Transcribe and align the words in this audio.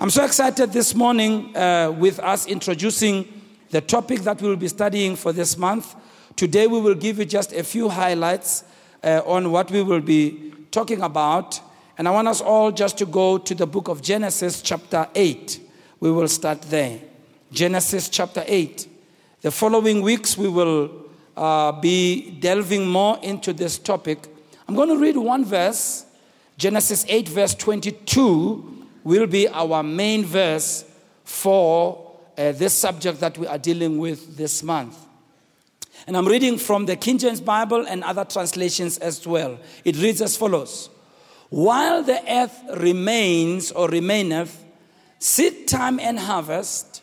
I'm 0.00 0.10
so 0.10 0.24
excited 0.24 0.72
this 0.72 0.94
morning 0.94 1.56
uh, 1.56 1.90
with 1.90 2.20
us 2.20 2.46
introducing 2.46 3.26
the 3.70 3.80
topic 3.80 4.20
that 4.20 4.40
we'll 4.40 4.54
be 4.54 4.68
studying 4.68 5.16
for 5.16 5.32
this 5.32 5.58
month. 5.58 5.96
Today, 6.36 6.68
we 6.68 6.80
will 6.80 6.94
give 6.94 7.18
you 7.18 7.24
just 7.24 7.52
a 7.52 7.64
few 7.64 7.88
highlights 7.88 8.62
uh, 9.02 9.22
on 9.26 9.50
what 9.50 9.72
we 9.72 9.82
will 9.82 10.00
be 10.00 10.54
talking 10.70 11.02
about. 11.02 11.60
And 11.98 12.06
I 12.06 12.12
want 12.12 12.28
us 12.28 12.40
all 12.40 12.70
just 12.70 12.96
to 12.98 13.06
go 13.06 13.38
to 13.38 13.54
the 13.56 13.66
book 13.66 13.88
of 13.88 14.00
Genesis, 14.00 14.62
chapter 14.62 15.08
8. 15.16 15.60
We 15.98 16.12
will 16.12 16.28
start 16.28 16.62
there. 16.62 17.00
Genesis, 17.50 18.08
chapter 18.08 18.44
8. 18.46 18.88
The 19.40 19.50
following 19.50 20.02
weeks, 20.02 20.38
we 20.38 20.46
will 20.46 20.92
uh, 21.36 21.72
be 21.72 22.38
delving 22.38 22.86
more 22.86 23.18
into 23.24 23.52
this 23.52 23.78
topic. 23.78 24.28
I'm 24.68 24.76
going 24.76 24.90
to 24.90 24.98
read 24.98 25.16
one 25.16 25.44
verse, 25.44 26.06
Genesis 26.56 27.04
8, 27.08 27.28
verse 27.28 27.54
22 27.56 28.77
will 29.04 29.26
be 29.26 29.48
our 29.48 29.82
main 29.82 30.24
verse 30.24 30.84
for 31.24 32.16
uh, 32.36 32.52
this 32.52 32.72
subject 32.72 33.20
that 33.20 33.36
we 33.36 33.46
are 33.46 33.58
dealing 33.58 33.98
with 33.98 34.36
this 34.36 34.62
month. 34.62 34.96
And 36.06 36.16
I'm 36.16 36.26
reading 36.26 36.58
from 36.58 36.86
the 36.86 36.96
King 36.96 37.18
James 37.18 37.40
Bible 37.40 37.86
and 37.86 38.02
other 38.04 38.24
translations 38.24 38.98
as 38.98 39.26
well. 39.26 39.58
It 39.84 39.96
reads 39.96 40.22
as 40.22 40.36
follows 40.36 40.88
While 41.50 42.02
the 42.02 42.20
earth 42.32 42.58
remains 42.76 43.72
or 43.72 43.88
remaineth, 43.88 44.64
seed 45.18 45.68
time 45.68 45.98
and 46.00 46.18
harvest, 46.18 47.02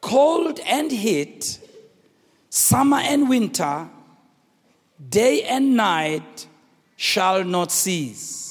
cold 0.00 0.60
and 0.60 0.90
heat, 0.90 1.58
summer 2.48 2.98
and 2.98 3.28
winter, 3.28 3.88
day 5.08 5.42
and 5.42 5.76
night 5.76 6.46
shall 6.96 7.44
not 7.44 7.70
cease. 7.72 8.47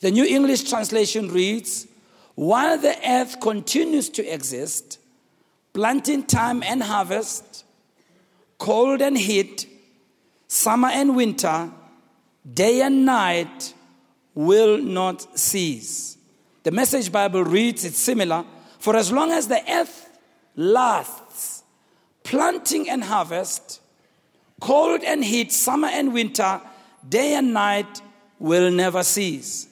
The 0.00 0.10
New 0.10 0.24
English 0.24 0.64
translation 0.68 1.28
reads 1.28 1.86
While 2.34 2.78
the 2.78 2.96
earth 3.08 3.40
continues 3.40 4.08
to 4.10 4.24
exist, 4.24 4.98
planting 5.72 6.24
time 6.24 6.62
and 6.62 6.82
harvest, 6.82 7.64
cold 8.58 9.00
and 9.02 9.16
heat, 9.16 9.66
summer 10.48 10.88
and 10.88 11.16
winter, 11.16 11.70
day 12.52 12.82
and 12.82 13.04
night 13.04 13.74
will 14.34 14.78
not 14.78 15.38
cease. 15.38 16.16
The 16.62 16.70
Message 16.70 17.12
Bible 17.12 17.44
reads 17.44 17.84
it's 17.84 17.98
similar. 17.98 18.44
For 18.78 18.96
as 18.96 19.10
long 19.10 19.32
as 19.32 19.48
the 19.48 19.62
earth 19.70 20.10
lasts, 20.56 21.62
planting 22.22 22.88
and 22.88 23.02
harvest, 23.02 23.80
cold 24.60 25.02
and 25.04 25.24
heat, 25.24 25.52
summer 25.52 25.88
and 25.88 26.12
winter, 26.12 26.60
day 27.08 27.34
and 27.34 27.54
night 27.54 28.02
will 28.38 28.70
never 28.70 29.02
cease. 29.02 29.68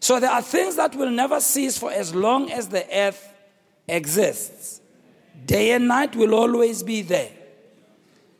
So 0.00 0.20
there 0.20 0.30
are 0.30 0.42
things 0.42 0.76
that 0.76 0.94
will 0.94 1.10
never 1.10 1.40
cease 1.40 1.76
for 1.78 1.90
as 1.90 2.14
long 2.14 2.50
as 2.50 2.68
the 2.68 2.86
earth 2.96 3.32
exists. 3.86 4.80
Day 5.44 5.72
and 5.72 5.88
night 5.88 6.14
will 6.14 6.34
always 6.34 6.82
be 6.82 7.02
there. 7.02 7.30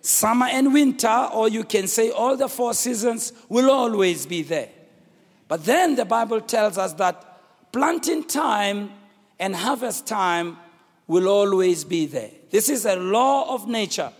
Summer 0.00 0.46
and 0.46 0.72
winter, 0.72 1.28
or 1.32 1.48
you 1.48 1.64
can 1.64 1.86
say 1.86 2.10
all 2.10 2.36
the 2.36 2.48
four 2.48 2.74
seasons, 2.74 3.32
will 3.48 3.70
always 3.70 4.26
be 4.26 4.42
there. 4.42 4.68
But 5.48 5.64
then 5.64 5.96
the 5.96 6.04
Bible 6.04 6.40
tells 6.40 6.78
us 6.78 6.92
that 6.94 7.72
planting 7.72 8.24
time 8.24 8.90
and 9.38 9.54
harvest 9.54 10.06
time 10.06 10.58
will 11.06 11.28
always 11.28 11.84
be 11.84 12.06
there. 12.06 12.30
This 12.50 12.68
is 12.68 12.84
a 12.84 12.96
law 12.96 13.54
of 13.54 13.68
nature. 13.68 14.12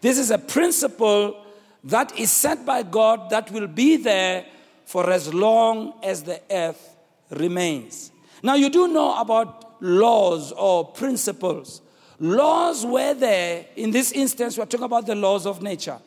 This 0.00 0.18
is 0.18 0.30
a 0.30 0.38
principle 0.38 1.44
that 1.84 2.18
is 2.18 2.30
set 2.30 2.66
by 2.66 2.82
God 2.82 3.30
that 3.30 3.50
will 3.50 3.66
be 3.66 3.96
there 3.96 4.44
for 4.86 5.10
as 5.10 5.34
long 5.34 5.92
as 6.02 6.22
the 6.22 6.40
earth 6.50 6.96
remains. 7.30 8.12
Now, 8.42 8.54
you 8.54 8.70
do 8.70 8.88
know 8.88 9.18
about 9.18 9.82
laws 9.82 10.52
or 10.52 10.86
principles. 10.86 11.82
Laws 12.18 12.86
were 12.86 13.12
there, 13.12 13.66
in 13.76 13.90
this 13.90 14.12
instance, 14.12 14.56
we're 14.56 14.64
talking 14.64 14.84
about 14.84 15.06
the 15.06 15.14
laws 15.14 15.44
of 15.44 15.60
nature. 15.60 15.98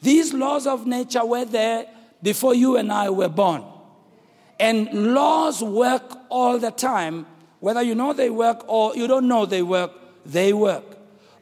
These 0.00 0.32
laws 0.32 0.66
of 0.66 0.86
nature 0.86 1.24
were 1.24 1.44
there 1.44 1.86
before 2.22 2.54
you 2.54 2.76
and 2.76 2.92
I 2.92 3.10
were 3.10 3.28
born. 3.28 3.64
And 4.60 5.14
laws 5.14 5.62
work 5.62 6.18
all 6.30 6.58
the 6.58 6.70
time, 6.70 7.26
whether 7.60 7.82
you 7.82 7.94
know 7.94 8.12
they 8.12 8.30
work 8.30 8.64
or 8.68 8.96
you 8.96 9.06
don't 9.06 9.28
know 9.28 9.46
they 9.46 9.62
work, 9.62 9.92
they 10.24 10.52
work. 10.52 10.84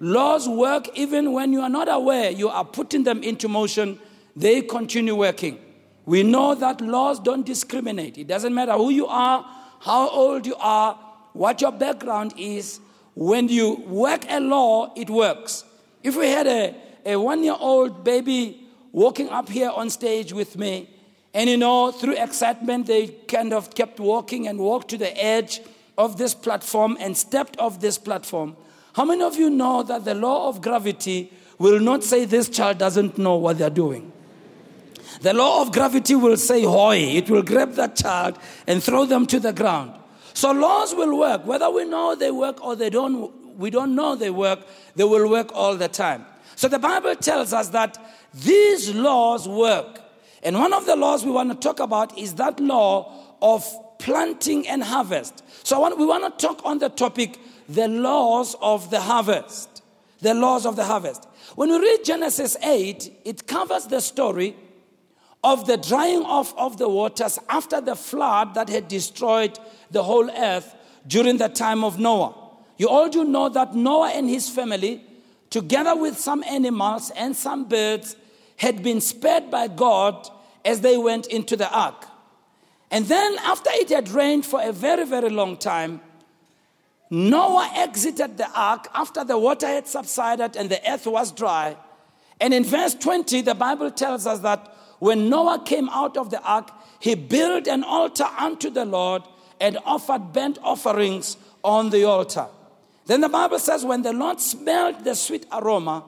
Laws 0.00 0.48
work 0.48 0.88
even 0.94 1.32
when 1.32 1.52
you 1.52 1.60
are 1.60 1.68
not 1.68 1.88
aware 1.88 2.30
you 2.30 2.48
are 2.48 2.64
putting 2.64 3.04
them 3.04 3.22
into 3.22 3.48
motion, 3.48 3.98
they 4.34 4.62
continue 4.62 5.14
working. 5.14 5.58
We 6.06 6.22
know 6.22 6.54
that 6.54 6.80
laws 6.80 7.18
don't 7.18 7.44
discriminate. 7.44 8.16
It 8.16 8.28
doesn't 8.28 8.54
matter 8.54 8.72
who 8.72 8.90
you 8.90 9.06
are, 9.08 9.44
how 9.80 10.08
old 10.08 10.46
you 10.46 10.54
are, 10.56 10.94
what 11.32 11.60
your 11.60 11.72
background 11.72 12.32
is. 12.38 12.80
When 13.14 13.48
you 13.48 13.74
work 13.86 14.24
a 14.30 14.38
law, 14.40 14.92
it 14.96 15.10
works. 15.10 15.64
If 16.02 16.16
we 16.16 16.28
had 16.28 16.46
a, 16.46 16.74
a 17.04 17.16
one 17.16 17.42
year 17.42 17.56
old 17.58 18.04
baby 18.04 18.68
walking 18.92 19.28
up 19.30 19.48
here 19.48 19.70
on 19.70 19.90
stage 19.90 20.32
with 20.32 20.56
me, 20.56 20.88
and 21.34 21.50
you 21.50 21.56
know, 21.56 21.90
through 21.90 22.16
excitement, 22.16 22.86
they 22.86 23.08
kind 23.08 23.52
of 23.52 23.74
kept 23.74 24.00
walking 24.00 24.46
and 24.48 24.58
walked 24.58 24.88
to 24.90 24.96
the 24.96 25.12
edge 25.22 25.60
of 25.98 26.16
this 26.16 26.34
platform 26.34 26.96
and 27.00 27.16
stepped 27.16 27.58
off 27.58 27.80
this 27.80 27.98
platform. 27.98 28.56
How 28.94 29.04
many 29.04 29.22
of 29.22 29.36
you 29.36 29.50
know 29.50 29.82
that 29.82 30.04
the 30.04 30.14
law 30.14 30.48
of 30.48 30.62
gravity 30.62 31.32
will 31.58 31.80
not 31.80 32.04
say 32.04 32.24
this 32.24 32.48
child 32.48 32.78
doesn't 32.78 33.18
know 33.18 33.36
what 33.36 33.58
they're 33.58 33.68
doing? 33.68 34.12
The 35.20 35.32
law 35.32 35.62
of 35.62 35.72
gravity 35.72 36.14
will 36.14 36.36
say, 36.36 36.62
hoy. 36.62 36.96
It 36.96 37.30
will 37.30 37.42
grab 37.42 37.72
that 37.74 37.96
child 37.96 38.38
and 38.66 38.82
throw 38.82 39.04
them 39.04 39.26
to 39.26 39.40
the 39.40 39.52
ground. 39.52 39.92
So 40.34 40.52
laws 40.52 40.94
will 40.94 41.18
work. 41.18 41.46
Whether 41.46 41.70
we 41.70 41.84
know 41.84 42.14
they 42.14 42.30
work 42.30 42.62
or 42.62 42.76
they 42.76 42.90
don't, 42.90 43.56
we 43.56 43.70
don't 43.70 43.94
know 43.94 44.16
they 44.16 44.30
work, 44.30 44.60
they 44.94 45.04
will 45.04 45.30
work 45.30 45.50
all 45.54 45.76
the 45.76 45.88
time. 45.88 46.26
So 46.56 46.68
the 46.68 46.78
Bible 46.78 47.16
tells 47.16 47.52
us 47.52 47.68
that 47.70 47.98
these 48.34 48.94
laws 48.94 49.48
work. 49.48 50.00
And 50.42 50.58
one 50.58 50.72
of 50.72 50.86
the 50.86 50.96
laws 50.96 51.24
we 51.24 51.30
want 51.30 51.50
to 51.50 51.56
talk 51.56 51.80
about 51.80 52.16
is 52.18 52.34
that 52.34 52.60
law 52.60 53.12
of 53.40 53.66
planting 53.98 54.68
and 54.68 54.82
harvest. 54.82 55.42
So 55.66 55.80
want, 55.80 55.98
we 55.98 56.06
want 56.06 56.38
to 56.38 56.46
talk 56.46 56.60
on 56.64 56.78
the 56.78 56.88
topic, 56.88 57.38
the 57.68 57.88
laws 57.88 58.54
of 58.60 58.90
the 58.90 59.00
harvest. 59.00 59.82
The 60.20 60.34
laws 60.34 60.66
of 60.66 60.76
the 60.76 60.84
harvest. 60.84 61.26
When 61.56 61.70
we 61.70 61.78
read 61.78 62.04
Genesis 62.04 62.56
8, 62.62 63.20
it 63.24 63.46
covers 63.46 63.86
the 63.86 64.00
story 64.00 64.56
of 65.46 65.64
the 65.64 65.76
drying 65.76 66.24
off 66.24 66.52
of 66.58 66.76
the 66.76 66.88
waters 66.88 67.38
after 67.48 67.80
the 67.80 67.94
flood 67.94 68.52
that 68.54 68.68
had 68.68 68.88
destroyed 68.88 69.56
the 69.92 70.02
whole 70.02 70.28
earth 70.28 70.74
during 71.06 71.36
the 71.36 71.48
time 71.48 71.84
of 71.84 72.00
Noah. 72.00 72.34
You 72.78 72.88
all 72.88 73.08
do 73.08 73.24
know 73.24 73.48
that 73.50 73.72
Noah 73.72 74.10
and 74.10 74.28
his 74.28 74.50
family, 74.50 75.04
together 75.48 75.94
with 75.94 76.18
some 76.18 76.42
animals 76.42 77.10
and 77.10 77.36
some 77.36 77.68
birds, 77.68 78.16
had 78.56 78.82
been 78.82 79.00
spared 79.00 79.48
by 79.48 79.68
God 79.68 80.28
as 80.64 80.80
they 80.80 80.96
went 80.96 81.28
into 81.28 81.56
the 81.56 81.70
ark. 81.70 82.06
And 82.90 83.06
then, 83.06 83.36
after 83.44 83.70
it 83.72 83.88
had 83.90 84.08
rained 84.08 84.44
for 84.44 84.60
a 84.60 84.72
very, 84.72 85.06
very 85.06 85.30
long 85.30 85.58
time, 85.58 86.00
Noah 87.08 87.70
exited 87.72 88.36
the 88.36 88.50
ark 88.50 88.88
after 88.94 89.22
the 89.22 89.38
water 89.38 89.68
had 89.68 89.86
subsided 89.86 90.56
and 90.56 90.68
the 90.68 90.80
earth 90.90 91.06
was 91.06 91.30
dry. 91.30 91.76
And 92.40 92.52
in 92.52 92.64
verse 92.64 92.94
20, 92.94 93.42
the 93.42 93.54
Bible 93.54 93.92
tells 93.92 94.26
us 94.26 94.40
that 94.40 94.75
when 94.98 95.28
Noah 95.28 95.62
came 95.64 95.88
out 95.90 96.16
of 96.16 96.30
the 96.30 96.40
ark, 96.42 96.70
he 97.00 97.14
built 97.14 97.66
an 97.66 97.84
altar 97.84 98.26
unto 98.38 98.70
the 98.70 98.84
Lord 98.84 99.22
and 99.60 99.78
offered 99.84 100.32
burnt 100.32 100.58
offerings 100.62 101.36
on 101.62 101.90
the 101.90 102.04
altar. 102.04 102.46
Then 103.06 103.20
the 103.20 103.28
Bible 103.28 103.58
says, 103.58 103.84
when 103.84 104.02
the 104.02 104.12
Lord 104.12 104.40
smelled 104.40 105.04
the 105.04 105.14
sweet 105.14 105.46
aroma, 105.52 106.04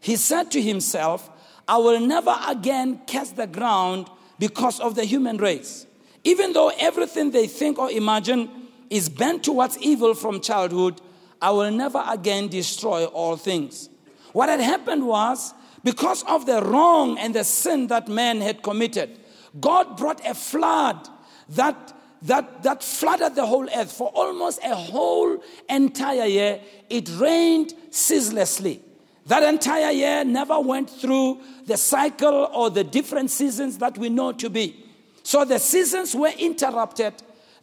he 0.00 0.16
said 0.16 0.50
to 0.50 0.60
himself, 0.60 1.30
I 1.66 1.78
will 1.78 2.00
never 2.00 2.36
again 2.48 3.00
curse 3.06 3.30
the 3.30 3.46
ground 3.46 4.10
because 4.38 4.80
of 4.80 4.94
the 4.94 5.04
human 5.04 5.36
race. 5.36 5.86
Even 6.24 6.52
though 6.52 6.72
everything 6.78 7.30
they 7.30 7.46
think 7.46 7.78
or 7.78 7.90
imagine 7.90 8.50
is 8.90 9.08
bent 9.08 9.44
towards 9.44 9.78
evil 9.78 10.14
from 10.14 10.40
childhood, 10.40 11.00
I 11.40 11.50
will 11.50 11.70
never 11.70 12.02
again 12.06 12.48
destroy 12.48 13.06
all 13.06 13.36
things. 13.36 13.88
What 14.32 14.48
had 14.48 14.60
happened 14.60 15.06
was 15.06 15.54
because 15.84 16.22
of 16.24 16.46
the 16.46 16.62
wrong 16.62 17.18
and 17.18 17.34
the 17.34 17.44
sin 17.44 17.88
that 17.88 18.08
man 18.08 18.40
had 18.40 18.62
committed, 18.62 19.18
God 19.60 19.96
brought 19.96 20.24
a 20.26 20.34
flood 20.34 21.08
that, 21.50 21.92
that, 22.22 22.62
that 22.62 22.82
flooded 22.82 23.34
the 23.34 23.44
whole 23.44 23.68
earth 23.74 23.92
for 23.92 24.08
almost 24.08 24.60
a 24.64 24.74
whole 24.74 25.42
entire 25.68 26.26
year. 26.26 26.60
It 26.88 27.10
rained 27.18 27.74
ceaselessly. 27.90 28.82
That 29.26 29.42
entire 29.42 29.92
year 29.92 30.24
never 30.24 30.58
went 30.60 30.90
through 30.90 31.40
the 31.66 31.76
cycle 31.76 32.50
or 32.52 32.70
the 32.70 32.84
different 32.84 33.30
seasons 33.30 33.78
that 33.78 33.96
we 33.96 34.08
know 34.08 34.32
to 34.32 34.50
be. 34.50 34.84
So 35.22 35.44
the 35.44 35.58
seasons 35.58 36.14
were 36.14 36.32
interrupted. 36.38 37.14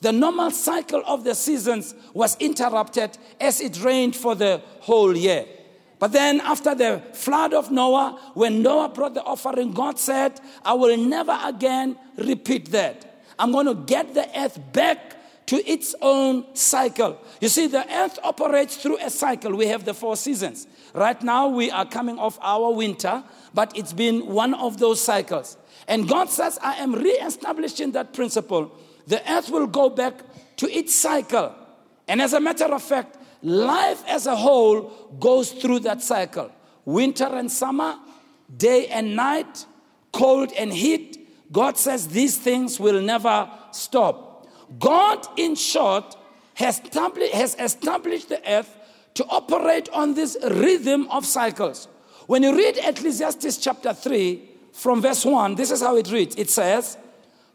The 0.01 0.13
normal 0.13 0.51
cycle 0.51 1.03
of 1.05 1.25
the 1.25 1.35
seasons 1.35 1.93
was 2.13 2.37
interrupted 2.39 3.17
as 3.41 3.59
it 3.59 3.83
rained 3.83 4.15
for 4.15 4.35
the 4.35 4.61
whole 4.79 5.15
year. 5.15 5.45
But 5.99 6.13
then, 6.13 6.39
after 6.41 6.73
the 6.73 7.01
flood 7.13 7.53
of 7.53 7.71
Noah, 7.71 8.17
when 8.33 8.61
Noah 8.61 8.89
brought 8.89 9.13
the 9.13 9.23
offering, 9.23 9.73
God 9.73 9.99
said, 9.99 10.39
I 10.63 10.73
will 10.73 10.95
never 10.97 11.37
again 11.43 11.97
repeat 12.15 12.71
that. 12.71 13.23
I'm 13.37 13.51
going 13.51 13.65
to 13.65 13.75
get 13.75 14.13
the 14.13 14.27
earth 14.39 14.59
back 14.71 15.15
to 15.47 15.57
its 15.69 15.95
own 16.01 16.45
cycle. 16.55 17.19
You 17.41 17.49
see, 17.49 17.67
the 17.67 17.83
earth 17.91 18.19
operates 18.23 18.77
through 18.77 18.99
a 18.99 19.09
cycle. 19.09 19.55
We 19.55 19.67
have 19.67 19.83
the 19.83 19.93
four 19.93 20.15
seasons. 20.15 20.67
Right 20.93 21.21
now, 21.21 21.47
we 21.47 21.71
are 21.71 21.85
coming 21.85 22.17
off 22.19 22.37
our 22.41 22.71
winter, 22.71 23.23
but 23.53 23.75
it's 23.75 23.91
been 23.91 24.27
one 24.27 24.53
of 24.53 24.77
those 24.77 25.01
cycles. 25.01 25.57
And 25.87 26.07
God 26.07 26.29
says, 26.29 26.59
I 26.61 26.75
am 26.75 26.93
re 26.93 27.11
establishing 27.11 27.91
that 27.93 28.13
principle. 28.13 28.77
The 29.07 29.21
earth 29.31 29.49
will 29.49 29.67
go 29.67 29.89
back 29.89 30.23
to 30.57 30.71
its 30.71 30.93
cycle. 30.93 31.55
And 32.07 32.21
as 32.21 32.33
a 32.33 32.39
matter 32.39 32.65
of 32.65 32.83
fact, 32.83 33.17
life 33.41 34.03
as 34.07 34.25
a 34.27 34.35
whole 34.35 34.91
goes 35.19 35.51
through 35.51 35.79
that 35.79 36.01
cycle 36.01 36.51
winter 36.85 37.25
and 37.25 37.51
summer, 37.51 37.97
day 38.57 38.87
and 38.87 39.15
night, 39.15 39.65
cold 40.11 40.51
and 40.53 40.73
heat. 40.73 41.27
God 41.51 41.77
says 41.77 42.07
these 42.07 42.37
things 42.37 42.79
will 42.79 43.01
never 43.01 43.49
stop. 43.71 44.47
God, 44.79 45.25
in 45.37 45.55
short, 45.55 46.15
has 46.55 46.79
established, 47.59 48.29
the 48.29 48.41
earth 48.47 48.75
to 49.15 49.25
operate 49.25 49.89
on 49.89 50.13
this 50.13 50.37
rhythm 50.43 51.07
of 51.09 51.25
cycles. 51.25 51.87
When 52.27 52.43
you 52.43 52.55
read 52.55 52.77
Ecclesiastes 52.77 53.57
chapter 53.57 53.93
3, 53.93 54.49
from 54.73 55.01
verse 55.01 55.25
1, 55.25 55.55
this 55.55 55.71
is 55.71 55.81
how 55.81 55.95
it 55.97 56.11
reads 56.11 56.35
it 56.37 56.49
says, 56.49 56.97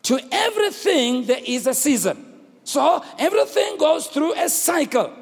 To 0.05 0.21
everything 0.31 1.27
there 1.27 1.41
is 1.45 1.67
a 1.67 1.75
season. 1.75 2.33
So 2.65 3.03
everything 3.19 3.79
goes 3.79 4.07
through 4.07 4.35
a 4.35 4.49
cycle. 4.49 5.13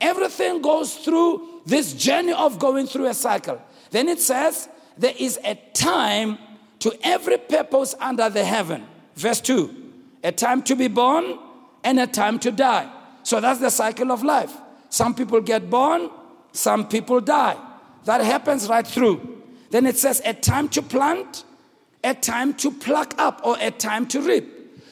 Everything 0.00 0.62
goes 0.62 0.96
through 0.96 1.62
this 1.66 1.92
journey 1.92 2.32
of 2.32 2.58
going 2.58 2.86
through 2.86 3.06
a 3.06 3.14
cycle. 3.14 3.60
Then 3.90 4.08
it 4.08 4.20
says, 4.20 4.68
There 4.96 5.14
is 5.18 5.38
a 5.44 5.54
time 5.74 6.38
to 6.80 6.96
every 7.02 7.38
purpose 7.38 7.94
under 8.00 8.30
the 8.30 8.44
heaven. 8.44 8.86
Verse 9.14 9.40
2 9.40 9.80
a 10.22 10.32
time 10.32 10.62
to 10.62 10.76
be 10.76 10.88
born 10.88 11.38
and 11.84 11.98
a 11.98 12.06
time 12.06 12.38
to 12.40 12.50
die. 12.50 12.90
So 13.22 13.40
that's 13.40 13.60
the 13.60 13.70
cycle 13.70 14.12
of 14.12 14.22
life. 14.22 14.54
Some 14.88 15.14
people 15.14 15.40
get 15.40 15.70
born, 15.70 16.10
some 16.52 16.88
people 16.88 17.20
die. 17.20 17.56
That 18.04 18.20
happens 18.20 18.68
right 18.68 18.86
through. 18.86 19.42
Then 19.70 19.86
it 19.86 19.96
says 19.96 20.20
a 20.24 20.34
time 20.34 20.68
to 20.70 20.82
plant, 20.82 21.44
a 22.02 22.14
time 22.14 22.54
to 22.54 22.70
pluck 22.70 23.14
up, 23.18 23.40
or 23.44 23.56
a 23.60 23.70
time 23.70 24.06
to 24.08 24.20
reap. 24.20 24.46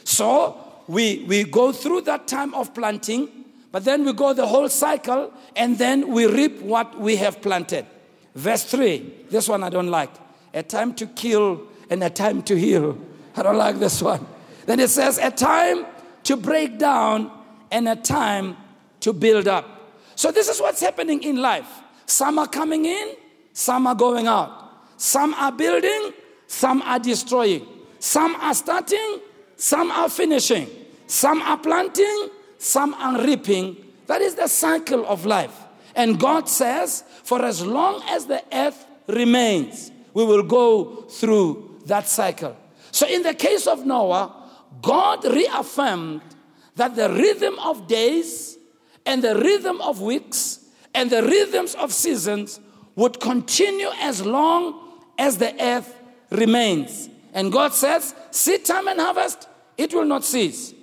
So 0.05 0.57
we, 0.87 1.25
we 1.25 1.45
go 1.45 1.73
through 1.73 2.03
that 2.03 2.29
time 2.29 2.55
of 2.55 2.75
planting, 2.75 3.38
but 3.71 3.85
then 3.85 4.05
we 4.05 4.13
go 4.13 4.33
the 4.33 4.47
whole 4.47 4.69
cycle, 4.69 5.33
and 5.57 5.79
then 5.79 6.09
we 6.09 6.27
reap 6.27 6.61
what 6.63 6.99
we 6.99 7.17
have 7.17 7.43
planted. 7.43 7.87
Verse 8.35 8.65
3, 8.65 9.27
this 9.31 9.49
one 9.49 9.63
I 9.63 9.69
don't 9.69 9.89
like. 9.89 10.11
A 10.55 10.63
time 10.63 10.95
to 10.95 11.07
kill 11.07 11.63
and 11.91 12.03
a 12.03 12.11
time 12.11 12.43
to 12.43 12.59
heal. 12.59 12.99
I 13.37 13.43
don't 13.43 13.59
like 13.59 13.79
this 13.79 14.01
one. 14.01 14.27
Then 14.67 14.81
it 14.81 14.91
says 14.91 15.19
a 15.19 15.31
time 15.31 15.87
to 16.25 16.37
break 16.37 16.79
down 16.79 17.31
and 17.71 17.89
a 17.89 17.97
time 17.97 18.57
to 19.01 19.13
build 19.13 19.49
up. 19.49 19.67
So 20.15 20.33
this 20.33 20.49
is 20.49 20.61
what's 20.61 20.81
happening 20.81 21.23
in 21.23 21.37
life. 21.37 21.69
Some 22.07 22.39
are 22.39 22.49
coming 22.49 22.87
in, 22.87 23.15
some 23.53 23.87
are 23.87 23.95
going 23.95 24.27
out. 24.27 24.51
Some 24.97 25.35
are 25.35 25.53
building, 25.53 26.13
some 26.47 26.83
are 26.83 26.99
destroying. 26.99 27.67
Some 27.99 28.35
are 28.37 28.55
starting, 28.55 29.21
some 29.57 29.91
are 29.91 30.09
finishing. 30.09 30.69
Some 31.07 31.41
are 31.43 31.59
planting, 31.59 32.29
some 32.59 32.95
are 32.95 33.25
reaping. 33.25 33.77
That 34.07 34.21
is 34.21 34.35
the 34.35 34.49
cycle 34.49 35.07
of 35.07 35.25
life. 35.25 35.57
And 35.95 36.19
God 36.19 36.49
says, 36.49 37.05
for 37.23 37.45
as 37.45 37.65
long 37.65 38.03
as 38.09 38.27
the 38.27 38.43
earth 38.53 38.87
remains, 39.07 39.91
we 40.15 40.25
will 40.25 40.43
go 40.43 41.03
through 41.09 41.81
that 41.87 42.09
cycle. 42.09 42.57
So, 42.91 43.07
in 43.07 43.23
the 43.23 43.35
case 43.35 43.67
of 43.67 43.87
Noah, 43.87 44.35
God 44.83 45.25
reaffirmed 45.25 46.23
that 46.77 46.95
the 46.95 47.11
rhythm 47.11 47.59
of 47.59 47.87
days 47.87 48.59
and 49.05 49.23
the 49.23 49.35
rhythm 49.37 49.81
of 49.81 50.01
weeks 50.01 50.61
and 50.95 51.11
the 51.11 51.23
rhythms 51.23 51.75
of 51.75 51.93
seasons 51.93 52.61
would 52.95 53.21
continue 53.21 53.89
as 54.01 54.25
long 54.25 55.01
as 55.19 55.39
the 55.39 55.55
earth 55.63 55.95
remains. 56.31 57.09
And 57.33 57.53
God 57.53 57.73
says, 57.73 58.15
seed 58.31 58.65
time 58.65 58.89
and 58.89 59.01
harvest, 59.01 59.49
it 59.77 59.93
will 59.95 60.05
not 60.05 60.25
cease. 60.25 60.75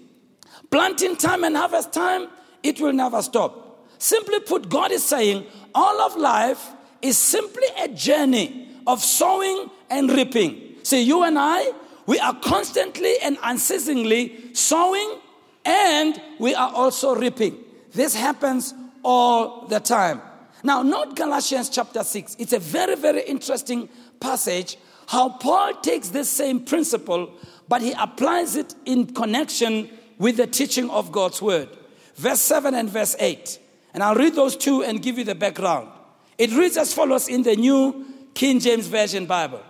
Planting 0.76 1.16
time 1.16 1.46
and 1.46 1.56
harvest 1.56 1.94
time, 1.94 2.28
it 2.62 2.82
will 2.82 2.92
never 2.92 3.22
stop. 3.22 3.88
Simply 3.98 4.42
put, 4.42 4.68
God 4.68 4.92
is 4.92 5.06
saying 5.06 5.46
all 5.74 6.02
of 6.02 6.18
life 6.18 6.70
is 7.02 7.18
simply 7.18 7.66
a 7.80 7.88
journey 7.88 8.68
of 8.86 9.02
sowing 9.02 9.72
and 9.90 10.12
reaping. 10.12 10.76
See, 10.84 11.02
you 11.02 11.24
and 11.24 11.40
I, 11.40 11.72
we 12.08 12.20
are 12.20 12.38
constantly 12.42 13.16
and 13.24 13.38
unceasingly 13.42 14.54
sowing 14.54 15.22
and 15.64 16.22
we 16.40 16.54
are 16.54 16.74
also 16.74 17.16
reaping. 17.16 17.56
This 17.94 18.14
happens 18.14 18.74
all 19.02 19.68
the 19.68 19.80
time. 19.80 20.22
Now, 20.62 20.84
note 20.84 21.16
Galatians 21.16 21.70
chapter 21.70 22.04
6. 22.04 22.36
It's 22.38 22.52
a 22.52 22.60
very, 22.60 22.98
very 22.98 23.22
interesting 23.22 23.88
passage 24.20 24.76
how 25.08 25.30
Paul 25.30 25.76
takes 25.76 26.10
this 26.10 26.30
same 26.30 26.66
principle, 26.66 27.32
but 27.70 27.82
he 27.82 27.94
applies 27.98 28.58
it 28.58 28.76
in 28.84 29.06
connection 29.06 29.90
with 30.18 30.38
the 30.38 30.48
teaching 30.48 30.90
of 30.90 31.12
God's 31.12 31.42
word. 31.42 31.70
Verse 32.16 32.42
7 32.42 32.74
and 32.74 32.90
verse 32.90 33.16
8. 33.20 33.60
And 33.94 34.04
I'll 34.04 34.16
read 34.16 34.36
those 34.36 34.56
two 34.56 34.84
and 34.84 35.02
give 35.02 35.18
you 35.18 35.24
the 35.24 35.36
background. 35.36 35.90
It 36.38 36.52
reads 36.52 36.78
as 36.78 36.94
follows 36.94 37.28
in 37.28 37.44
the 37.44 37.56
New 37.56 38.06
King 38.34 38.60
James 38.60 38.88
Version 38.88 39.26
Bible. 39.26 39.64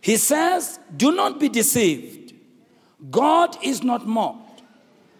He 0.00 0.16
says, 0.16 0.80
Do 0.96 1.12
not 1.12 1.38
be 1.38 1.48
deceived. 1.48 2.34
God 3.10 3.56
is 3.62 3.82
not 3.82 4.06
mocked. 4.06 4.62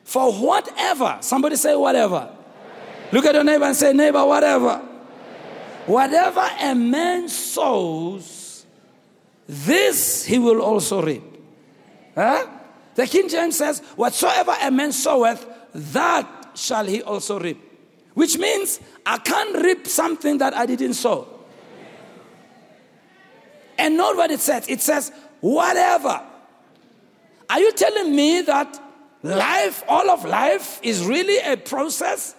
For 0.05 0.33
whatever, 0.33 1.19
somebody 1.21 1.57
say 1.57 1.75
whatever. 1.75 2.29
Look 3.13 3.25
at 3.27 3.35
your 3.35 3.45
neighbor 3.45 3.65
and 3.65 3.77
say, 3.77 3.93
neighbor, 3.93 4.25
whatever. 4.25 4.79
Whatever 5.87 6.49
a 6.61 6.75
man 6.75 7.29
sows, 7.29 8.65
this 9.47 10.25
he 10.25 10.39
will 10.39 10.63
also 10.63 11.03
reap. 11.03 11.23
Huh? 12.15 12.47
The 12.95 13.07
King 13.07 13.29
James 13.29 13.57
says, 13.57 13.81
Whatsoever 13.97 14.55
a 14.61 14.71
man 14.71 14.93
soweth, 14.93 15.47
that 15.75 16.51
shall 16.55 16.85
he 16.85 17.03
also 17.03 17.41
reap. 17.41 17.61
Which 18.15 18.37
means 18.39 18.81
I 19.07 19.19
can't 19.19 19.63
reap 19.63 19.87
something 19.87 20.39
that 20.39 20.55
I 20.55 20.67
didn't 20.67 20.95
sow. 20.95 21.29
And 23.79 23.97
note 23.97 24.17
what 24.17 24.31
it 24.31 24.41
says 24.41 24.67
it 24.69 24.81
says, 24.81 25.13
whatever. 25.41 26.23
Are 27.49 27.61
you 27.61 27.73
telling 27.73 28.15
me 28.15 28.43
that 28.43 28.81
life, 29.23 29.83
all 29.89 30.11
of 30.11 30.25
life, 30.25 30.81
is 30.83 31.05
really 31.05 31.39
a 31.39 31.57
process 31.57 32.35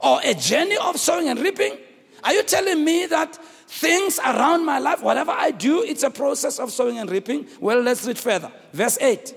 or 0.00 0.20
a 0.22 0.34
journey 0.34 0.76
of 0.76 0.98
sowing 0.98 1.28
and 1.28 1.38
reaping? 1.38 1.78
Are 2.24 2.32
you 2.32 2.42
telling 2.42 2.84
me 2.84 3.06
that 3.06 3.36
things 3.66 4.18
around 4.18 4.64
my 4.64 4.78
life, 4.78 5.02
whatever 5.02 5.32
I 5.32 5.50
do, 5.50 5.82
it's 5.82 6.02
a 6.02 6.10
process 6.10 6.58
of 6.58 6.70
sowing 6.70 6.98
and 6.98 7.10
reaping? 7.10 7.46
Well, 7.60 7.80
let's 7.80 8.06
read 8.06 8.18
further. 8.18 8.52
Verse 8.72 8.98
8. 9.00 9.34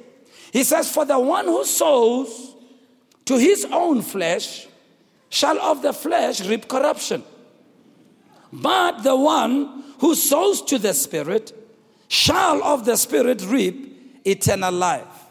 He 0.55 0.63
says, 0.63 0.89
For 0.89 1.03
the 1.03 1.19
one 1.19 1.47
who 1.47 1.65
sows 1.65 2.55
to 3.25 3.38
his 3.38 3.67
own 3.69 4.01
flesh 4.01 4.67
shall 5.27 5.59
of 5.59 5.81
the 5.81 5.91
flesh 5.91 6.47
reap 6.47 6.69
corruption. 6.69 7.25
But 8.53 9.03
the 9.03 9.17
one 9.17 9.83
who 10.00 10.15
sows 10.15 10.62
to 10.62 10.79
the 10.79 10.93
Spirit 10.93 11.51
shall 12.07 12.63
of 12.63 12.85
the 12.85 12.95
Spirit 12.95 13.43
reap 13.45 14.21
eternal 14.25 14.71
life. 14.71 15.25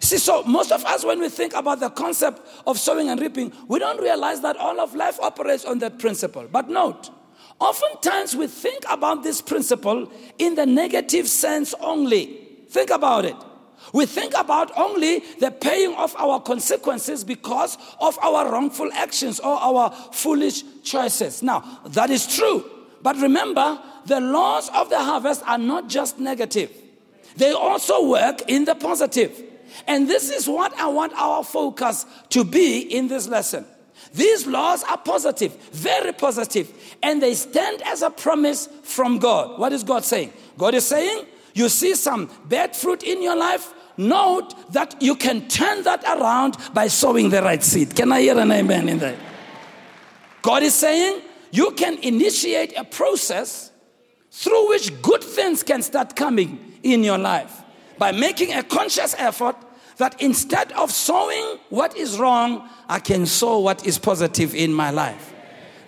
See, 0.00 0.16
so 0.16 0.42
most 0.44 0.72
of 0.72 0.86
us, 0.86 1.04
when 1.04 1.20
we 1.20 1.28
think 1.28 1.52
about 1.52 1.80
the 1.80 1.90
concept 1.90 2.40
of 2.66 2.78
sowing 2.78 3.10
and 3.10 3.20
reaping, 3.20 3.52
we 3.68 3.78
don't 3.78 4.00
realize 4.00 4.40
that 4.40 4.56
all 4.56 4.80
of 4.80 4.94
life 4.94 5.20
operates 5.20 5.66
on 5.66 5.80
that 5.80 5.98
principle. 5.98 6.48
But 6.50 6.70
note, 6.70 7.10
oftentimes 7.60 8.34
we 8.34 8.46
think 8.46 8.84
about 8.88 9.22
this 9.22 9.42
principle 9.42 10.10
in 10.38 10.54
the 10.54 10.64
negative 10.64 11.28
sense 11.28 11.74
only. 11.78 12.38
Think 12.70 12.88
about 12.88 13.26
it. 13.26 13.36
We 13.92 14.06
think 14.06 14.34
about 14.36 14.76
only 14.76 15.20
the 15.40 15.50
paying 15.50 15.94
of 15.94 16.14
our 16.16 16.40
consequences 16.40 17.24
because 17.24 17.78
of 18.00 18.18
our 18.18 18.50
wrongful 18.50 18.90
actions 18.92 19.40
or 19.40 19.56
our 19.60 19.90
foolish 20.12 20.62
choices. 20.82 21.42
Now, 21.42 21.80
that 21.86 22.10
is 22.10 22.26
true. 22.26 22.64
But 23.02 23.16
remember, 23.16 23.80
the 24.06 24.20
laws 24.20 24.68
of 24.74 24.90
the 24.90 24.98
harvest 24.98 25.42
are 25.46 25.58
not 25.58 25.88
just 25.88 26.18
negative, 26.18 26.70
they 27.36 27.52
also 27.52 28.08
work 28.08 28.42
in 28.48 28.64
the 28.64 28.74
positive. 28.74 29.42
And 29.86 30.08
this 30.08 30.30
is 30.30 30.48
what 30.48 30.72
I 30.78 30.86
want 30.86 31.12
our 31.14 31.44
focus 31.44 32.06
to 32.30 32.44
be 32.44 32.80
in 32.80 33.08
this 33.08 33.28
lesson. 33.28 33.66
These 34.14 34.46
laws 34.46 34.82
are 34.84 34.96
positive, 34.96 35.54
very 35.72 36.12
positive, 36.12 36.72
and 37.02 37.22
they 37.22 37.34
stand 37.34 37.82
as 37.82 38.02
a 38.02 38.10
promise 38.10 38.68
from 38.82 39.18
God. 39.18 39.58
What 39.58 39.72
is 39.72 39.82
God 39.82 40.04
saying? 40.04 40.32
God 40.56 40.74
is 40.74 40.86
saying, 40.86 41.26
You 41.54 41.68
see 41.68 41.94
some 41.94 42.30
bad 42.46 42.74
fruit 42.74 43.02
in 43.02 43.22
your 43.22 43.36
life, 43.36 43.74
note 43.96 44.72
that 44.72 45.00
you 45.00 45.16
can 45.16 45.48
turn 45.48 45.82
that 45.84 46.04
around 46.04 46.56
by 46.74 46.88
sowing 46.88 47.30
the 47.30 47.42
right 47.42 47.62
seed. 47.62 47.94
Can 47.94 48.12
I 48.12 48.20
hear 48.20 48.38
an 48.38 48.52
amen 48.52 48.88
in 48.88 48.98
there? 48.98 49.18
God 50.42 50.62
is 50.62 50.74
saying, 50.74 51.22
You 51.50 51.72
can 51.72 51.98
initiate 51.98 52.76
a 52.76 52.84
process 52.84 53.70
through 54.30 54.68
which 54.68 55.02
good 55.02 55.24
things 55.24 55.62
can 55.62 55.82
start 55.82 56.14
coming 56.14 56.78
in 56.82 57.02
your 57.02 57.18
life 57.18 57.62
by 57.98 58.12
making 58.12 58.52
a 58.52 58.62
conscious 58.62 59.14
effort 59.18 59.56
that 59.96 60.20
instead 60.20 60.72
of 60.72 60.90
sowing 60.90 61.58
what 61.70 61.96
is 61.96 62.18
wrong, 62.18 62.68
I 62.88 62.98
can 62.98 63.26
sow 63.26 63.60
what 63.60 63.86
is 63.86 63.98
positive 63.98 64.54
in 64.54 64.72
my 64.72 64.90
life. 64.90 65.32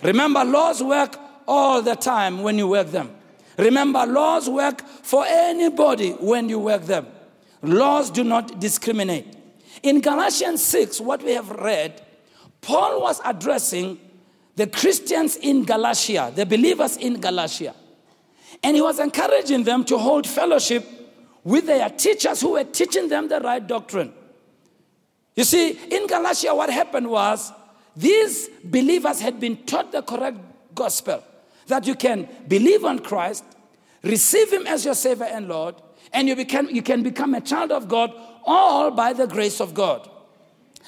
Remember, 0.01 0.43
laws 0.43 0.81
work 0.81 1.15
all 1.47 1.81
the 1.81 1.95
time 1.95 2.41
when 2.41 2.57
you 2.57 2.67
work 2.67 2.87
them. 2.87 3.15
Remember, 3.57 4.05
laws 4.05 4.49
work 4.49 4.81
for 4.81 5.25
anybody 5.27 6.11
when 6.11 6.49
you 6.49 6.59
work 6.59 6.83
them. 6.83 7.05
Laws 7.61 8.09
do 8.09 8.23
not 8.23 8.59
discriminate. 8.59 9.27
In 9.83 10.01
Galatians 10.01 10.63
6, 10.63 11.01
what 11.01 11.23
we 11.23 11.31
have 11.31 11.49
read, 11.51 12.01
Paul 12.61 13.01
was 13.01 13.21
addressing 13.23 13.99
the 14.55 14.67
Christians 14.67 15.35
in 15.37 15.63
Galatia, 15.63 16.31
the 16.35 16.45
believers 16.45 16.97
in 16.97 17.19
Galatia. 17.19 17.73
And 18.63 18.75
he 18.75 18.81
was 18.81 18.99
encouraging 18.99 19.63
them 19.63 19.85
to 19.85 19.97
hold 19.97 20.27
fellowship 20.27 20.85
with 21.43 21.65
their 21.65 21.89
teachers 21.89 22.41
who 22.41 22.51
were 22.51 22.65
teaching 22.65 23.07
them 23.07 23.29
the 23.29 23.39
right 23.39 23.65
doctrine. 23.65 24.13
You 25.35 25.45
see, 25.45 25.71
in 25.89 26.07
Galatia, 26.07 26.53
what 26.53 26.69
happened 26.69 27.09
was 27.09 27.53
these 27.95 28.49
believers 28.63 29.21
had 29.21 29.39
been 29.39 29.57
taught 29.63 29.91
the 29.91 30.01
correct 30.01 30.37
gospel 30.75 31.23
that 31.67 31.87
you 31.87 31.95
can 31.95 32.27
believe 32.47 32.83
on 32.83 32.99
Christ, 32.99 33.43
receive 34.03 34.51
Him 34.51 34.67
as 34.67 34.83
your 34.83 34.95
Savior 34.95 35.25
and 35.25 35.47
Lord, 35.47 35.75
and 36.13 36.27
you, 36.27 36.35
become, 36.35 36.69
you 36.69 36.81
can 36.81 37.03
become 37.03 37.33
a 37.33 37.41
child 37.41 37.71
of 37.71 37.87
God 37.87 38.11
all 38.45 38.91
by 38.91 39.13
the 39.13 39.27
grace 39.27 39.59
of 39.59 39.73
God. 39.73 40.09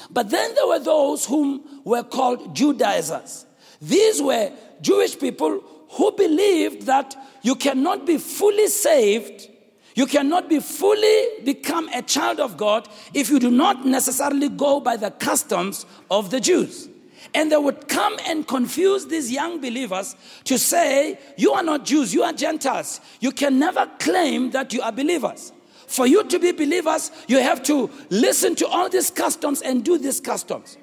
But 0.09 0.29
then 0.29 0.55
there 0.55 0.67
were 0.67 0.79
those 0.79 1.25
whom 1.25 1.81
were 1.83 2.03
called 2.03 2.55
Judaizers. 2.55 3.45
These 3.81 4.21
were 4.21 4.51
Jewish 4.81 5.19
people 5.19 5.63
who 5.89 6.11
believed 6.13 6.83
that 6.83 7.15
you 7.43 7.55
cannot 7.55 8.05
be 8.05 8.17
fully 8.17 8.67
saved 8.67 9.47
you 9.95 10.05
cannot 10.05 10.47
be 10.47 10.59
fully 10.59 11.27
become 11.43 11.89
a 11.89 12.01
child 12.01 12.39
of 12.39 12.57
God 12.57 12.87
if 13.13 13.29
you 13.29 13.39
do 13.39 13.51
not 13.51 13.85
necessarily 13.85 14.49
go 14.49 14.79
by 14.79 14.97
the 14.97 15.11
customs 15.11 15.85
of 16.09 16.31
the 16.31 16.39
Jews. 16.39 16.87
And 17.33 17.51
they 17.51 17.57
would 17.57 17.87
come 17.87 18.17
and 18.25 18.45
confuse 18.45 19.05
these 19.05 19.31
young 19.31 19.61
believers 19.61 20.15
to 20.45 20.57
say, 20.57 21.17
You 21.37 21.53
are 21.53 21.63
not 21.63 21.85
Jews, 21.85 22.13
you 22.13 22.23
are 22.23 22.33
Gentiles. 22.33 22.99
You 23.19 23.31
can 23.31 23.57
never 23.57 23.89
claim 23.99 24.51
that 24.51 24.73
you 24.73 24.81
are 24.81 24.91
believers. 24.91 25.53
For 25.87 26.07
you 26.07 26.23
to 26.23 26.39
be 26.39 26.51
believers, 26.51 27.11
you 27.27 27.39
have 27.39 27.63
to 27.63 27.89
listen 28.09 28.55
to 28.55 28.67
all 28.67 28.89
these 28.89 29.09
customs 29.09 29.61
and 29.61 29.83
do 29.83 29.97
these 29.97 30.19
customs. 30.19 30.77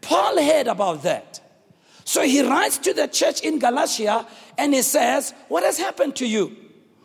Paul 0.00 0.42
heard 0.42 0.66
about 0.66 1.02
that. 1.02 1.40
So 2.04 2.22
he 2.22 2.42
writes 2.42 2.78
to 2.78 2.94
the 2.94 3.06
church 3.06 3.42
in 3.42 3.58
Galatia 3.58 4.26
and 4.56 4.72
he 4.74 4.82
says, 4.82 5.34
What 5.48 5.62
has 5.62 5.78
happened 5.78 6.16
to 6.16 6.26
you? 6.26 6.56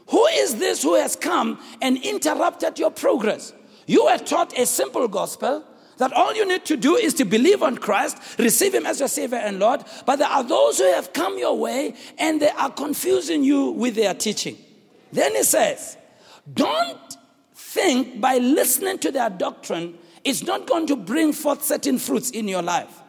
Who 0.08 0.26
is 0.28 0.56
this 0.56 0.84
who 0.84 0.96
has 0.96 1.16
come 1.16 1.60
and 1.82 1.98
interrupted 1.98 2.80
your 2.80 2.92
progress? 2.92 3.54
You 3.86 4.06
were 4.06 4.18
taught 4.18 4.58
a 4.58 4.66
simple 4.66 5.08
gospel 5.08 5.64
that 5.98 6.14
all 6.14 6.36
you 6.36 6.48
need 6.48 6.66
to 6.66 6.78
do 6.78 6.96
is 6.96 7.14
to 7.16 7.26
believe 7.26 7.64
on 7.64 7.78
Christ, 7.78 8.18
receive 8.40 8.74
Him 8.74 8.86
as 8.86 9.00
your 9.00 9.10
Savior 9.10 9.38
and 9.38 9.60
Lord. 9.60 9.84
But 10.06 10.18
there 10.18 10.28
are 10.28 10.44
those 10.44 10.80
who 10.80 10.92
have 10.94 11.14
come 11.14 11.38
your 11.38 11.58
way 11.58 11.96
and 12.18 12.42
they 12.42 12.50
are 12.50 12.70
confusing 12.70 13.44
you 13.44 13.72
with 13.72 13.96
their 13.96 14.14
teaching. 14.14 14.58
Then 15.12 15.36
He 15.36 15.44
says, 15.44 15.98
Don't 16.54 17.18
think 17.56 18.20
by 18.20 18.38
listening 18.38 19.00
to 19.00 19.12
their 19.12 19.30
doctrine, 19.30 19.98
it's 20.24 20.44
not 20.44 20.68
going 20.68 20.88
to 20.88 20.96
bring 20.96 21.34
forth 21.34 21.64
certain 21.64 21.98
fruits 21.98 22.32
in 22.32 22.48
your 22.48 22.62
life. 22.62 23.02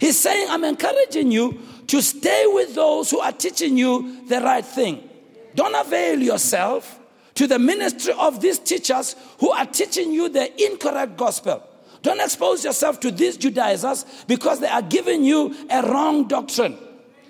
He's 0.00 0.18
saying, 0.18 0.48
I'm 0.50 0.64
encouraging 0.64 1.30
you 1.30 1.60
to 1.86 2.02
stay 2.02 2.44
with 2.48 2.74
those 2.74 3.10
who 3.10 3.20
are 3.20 3.32
teaching 3.32 3.76
you 3.76 4.26
the 4.26 4.40
right 4.40 4.64
thing. 4.64 5.08
Don't 5.54 5.74
avail 5.74 6.20
yourself 6.20 7.00
to 7.34 7.46
the 7.46 7.58
ministry 7.58 8.12
of 8.18 8.40
these 8.40 8.58
teachers 8.58 9.16
who 9.38 9.50
are 9.50 9.64
teaching 9.64 10.12
you 10.12 10.28
the 10.28 10.64
incorrect 10.64 11.16
gospel. 11.16 11.67
Don't 12.02 12.20
expose 12.20 12.64
yourself 12.64 13.00
to 13.00 13.10
these 13.10 13.36
Judaizers 13.36 14.04
because 14.26 14.60
they 14.60 14.68
are 14.68 14.82
giving 14.82 15.24
you 15.24 15.54
a 15.70 15.82
wrong 15.82 16.28
doctrine. 16.28 16.78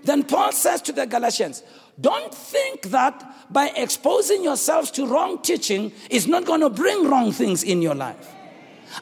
Then 0.05 0.23
Paul 0.23 0.53
says 0.53 0.83
to 0.83 0.93
the 0.93 1.07
Galatians, 1.07 1.63
don't 2.01 2.33
think 2.33 2.83
that 2.91 3.53
by 3.53 3.73
exposing 3.77 4.45
yourselves 4.45 4.91
to 4.93 5.07
wrong 5.07 5.43
teaching 5.43 5.93
is 6.11 6.27
not 6.27 6.45
going 6.45 6.61
to 6.61 6.71
bring 6.71 7.09
wrong 7.09 7.33
things 7.33 7.65
in 7.65 7.83
your 7.83 7.95
life. 7.95 8.35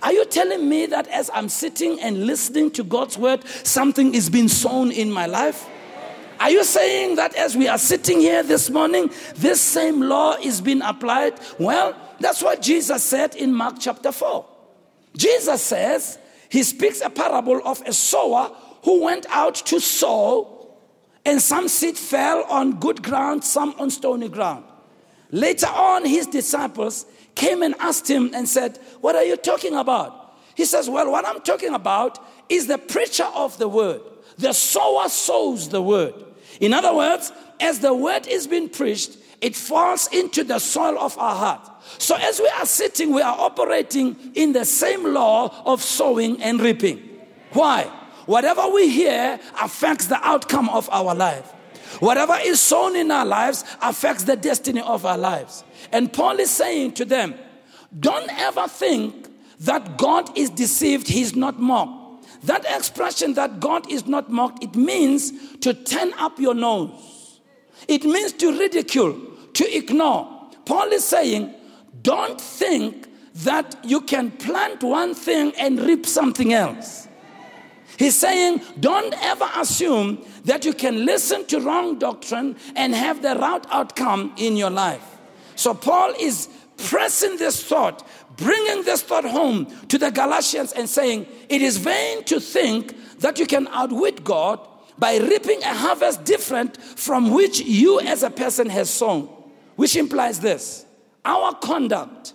Are 0.03 0.13
you 0.13 0.25
telling 0.25 0.69
me 0.69 0.87
that 0.87 1.07
as 1.09 1.31
I'm 1.33 1.49
sitting 1.49 2.01
and 2.01 2.27
listening 2.27 2.71
to 2.73 2.85
God's 2.85 3.19
word, 3.19 3.47
something 3.65 4.15
is 4.15 4.31
being 4.31 4.49
sown 4.49 4.91
in 4.91 5.11
my 5.11 5.27
life? 5.27 5.69
Are 6.41 6.51
you 6.51 6.65
saying 6.65 7.17
that 7.17 7.35
as 7.35 7.57
we 7.57 7.67
are 7.69 7.79
sitting 7.79 8.21
here 8.21 8.43
this 8.43 8.69
morning, 8.69 9.11
this 9.37 9.61
same 9.61 10.03
law 10.03 10.37
is 10.43 10.61
being 10.61 10.83
applied? 10.83 11.39
Well, 11.59 11.97
that's 12.21 12.43
what 12.43 12.63
Jesus 12.63 13.03
said 13.03 13.35
in 13.37 13.55
Mark 13.55 13.77
chapter 13.81 14.13
4. 14.13 14.45
Jesus 15.17 15.63
says, 15.63 16.19
he 16.49 16.63
speaks 16.63 17.01
a 17.01 17.11
parable 17.11 17.61
of 17.65 17.83
a 17.87 17.93
sower 17.93 18.55
who 18.85 19.03
went 19.03 19.27
out 19.29 19.55
to 19.57 19.81
sow, 19.81 20.77
and 21.25 21.43
some 21.43 21.69
seed 21.69 21.99
fell 21.99 22.45
on 22.45 22.79
good 22.79 23.03
ground, 23.03 23.43
some 23.43 23.75
on 23.79 23.91
stony 23.91 24.29
ground. 24.29 24.65
Later 25.33 25.67
on, 25.67 26.05
his 26.05 26.27
disciples 26.27 27.05
came 27.35 27.63
and 27.63 27.75
asked 27.81 28.09
him 28.09 28.31
and 28.33 28.49
said, 28.49 28.79
What 29.01 29.17
are 29.17 29.25
you 29.25 29.37
talking 29.37 29.75
about? 29.75 30.39
He 30.55 30.65
says, 30.65 30.89
Well, 30.89 31.11
what 31.11 31.27
I'm 31.27 31.41
talking 31.41 31.75
about 31.75 32.25
is 32.49 32.69
the 32.69 32.79
preacher 32.79 33.27
of 33.35 33.59
the 33.59 33.69
word. 33.69 34.03
The 34.39 34.53
sower 34.53 35.09
sows 35.09 35.69
the 35.69 35.83
word. 35.83 36.15
In 36.61 36.73
other 36.73 36.95
words, 36.95 37.33
as 37.61 37.81
the 37.81 37.93
word 37.93 38.27
is 38.29 38.47
being 38.47 38.69
preached, 38.69 39.17
it 39.41 39.57
falls 39.57 40.09
into 40.13 40.45
the 40.45 40.59
soil 40.59 40.99
of 40.99 41.19
our 41.19 41.35
heart. 41.35 41.71
So 41.99 42.17
as 42.17 42.41
we 42.41 42.49
are 42.49 42.67
sitting, 42.67 43.13
we 43.13 43.23
are 43.23 43.37
operating 43.39 44.17
in 44.35 44.53
the 44.53 44.65
same 44.65 45.05
law 45.13 45.63
of 45.65 45.83
sowing 45.83 46.43
and 46.43 46.61
reaping. 46.61 47.03
Why? 47.53 47.85
Whatever 48.27 48.69
we 48.69 48.89
hear 48.89 49.39
affects 49.61 50.07
the 50.07 50.19
outcome 50.27 50.69
of 50.69 50.89
our 50.91 51.15
life. 51.15 51.53
Whatever 52.01 52.37
is 52.43 52.61
sown 52.61 52.97
in 52.97 53.11
our 53.11 53.25
lives 53.25 53.65
affects 53.81 54.25
the 54.25 54.37
destiny 54.37 54.81
of 54.81 55.07
our 55.07 55.17
lives. 55.17 55.65
And 55.93 56.13
Paul 56.13 56.39
is 56.41 56.51
saying 56.51 56.93
to 56.95 57.05
them, 57.05 57.35
don't 57.99 58.31
ever 58.39 58.69
think 58.69 59.29
that 59.61 59.97
God 59.97 60.37
is 60.37 60.51
deceived, 60.51 61.09
he's 61.09 61.35
not 61.35 61.59
mocked. 61.59 62.03
That 62.45 62.67
expression 62.69 63.35
that 63.35 63.61
God 63.61 63.91
is 63.91 64.07
not 64.07 64.31
mocked, 64.31 64.63
it 64.63 64.75
means 64.75 65.57
to 65.59 65.73
turn 65.73 66.13
up 66.15 66.39
your 66.39 66.55
nose. 66.55 67.41
It 67.89 68.05
means 68.05 68.33
to 68.35 68.59
ridicule, 68.59 69.19
to 69.55 69.77
ignore. 69.77 70.51
Paul 70.65 70.93
is 70.93 71.05
saying, 71.05 71.55
don't 72.03 72.41
think 72.41 73.09
that 73.45 73.77
you 73.85 74.01
can 74.01 74.31
plant 74.31 74.83
one 74.83 75.15
thing 75.15 75.53
and 75.59 75.81
reap 75.81 76.07
something 76.07 76.53
else. 76.53 77.09
He's 77.99 78.17
saying, 78.17 78.61
don't 78.81 79.15
ever 79.23 79.49
assume 79.57 80.25
that 80.45 80.65
you 80.65 80.73
can 80.73 81.07
listen 81.07 81.47
to 81.47 81.61
wrong 81.61 81.99
doctrine 81.99 82.57
and 82.75 82.95
have 82.95 83.23
the 83.23 83.37
right 83.37 83.65
outcome 83.71 84.35
in 84.37 84.57
your 84.57 84.71
life. 84.71 85.05
So, 85.55 85.73
Paul 85.73 86.13
is 86.21 86.49
pressing 86.77 87.39
this 87.39 87.63
thought 87.63 88.07
bringing 88.37 88.83
this 88.85 89.03
thought 89.03 89.25
home 89.25 89.67
to 89.89 89.99
the 89.99 90.11
Galatians 90.11 90.73
and 90.73 90.89
saying, 90.89 91.27
It 91.49 91.63
is 91.63 91.79
vain 91.79 92.25
to 92.25 92.41
think 92.41 92.95
that 93.21 93.39
you 93.39 93.47
can 93.47 93.69
outwit 93.69 94.25
God 94.25 94.61
by 94.99 95.19
reaping 95.19 95.63
a 95.63 95.75
harvest 95.75 96.25
different 96.25 96.81
from 96.83 97.33
which 97.33 97.61
you 97.61 98.01
as 98.01 98.23
a 98.23 98.31
person 98.31 98.69
has 98.71 98.91
sown. 98.91 99.29
Which 99.77 99.97
implies 99.97 100.41
this 100.41 100.86
our 101.27 101.55
conduct, 101.57 102.33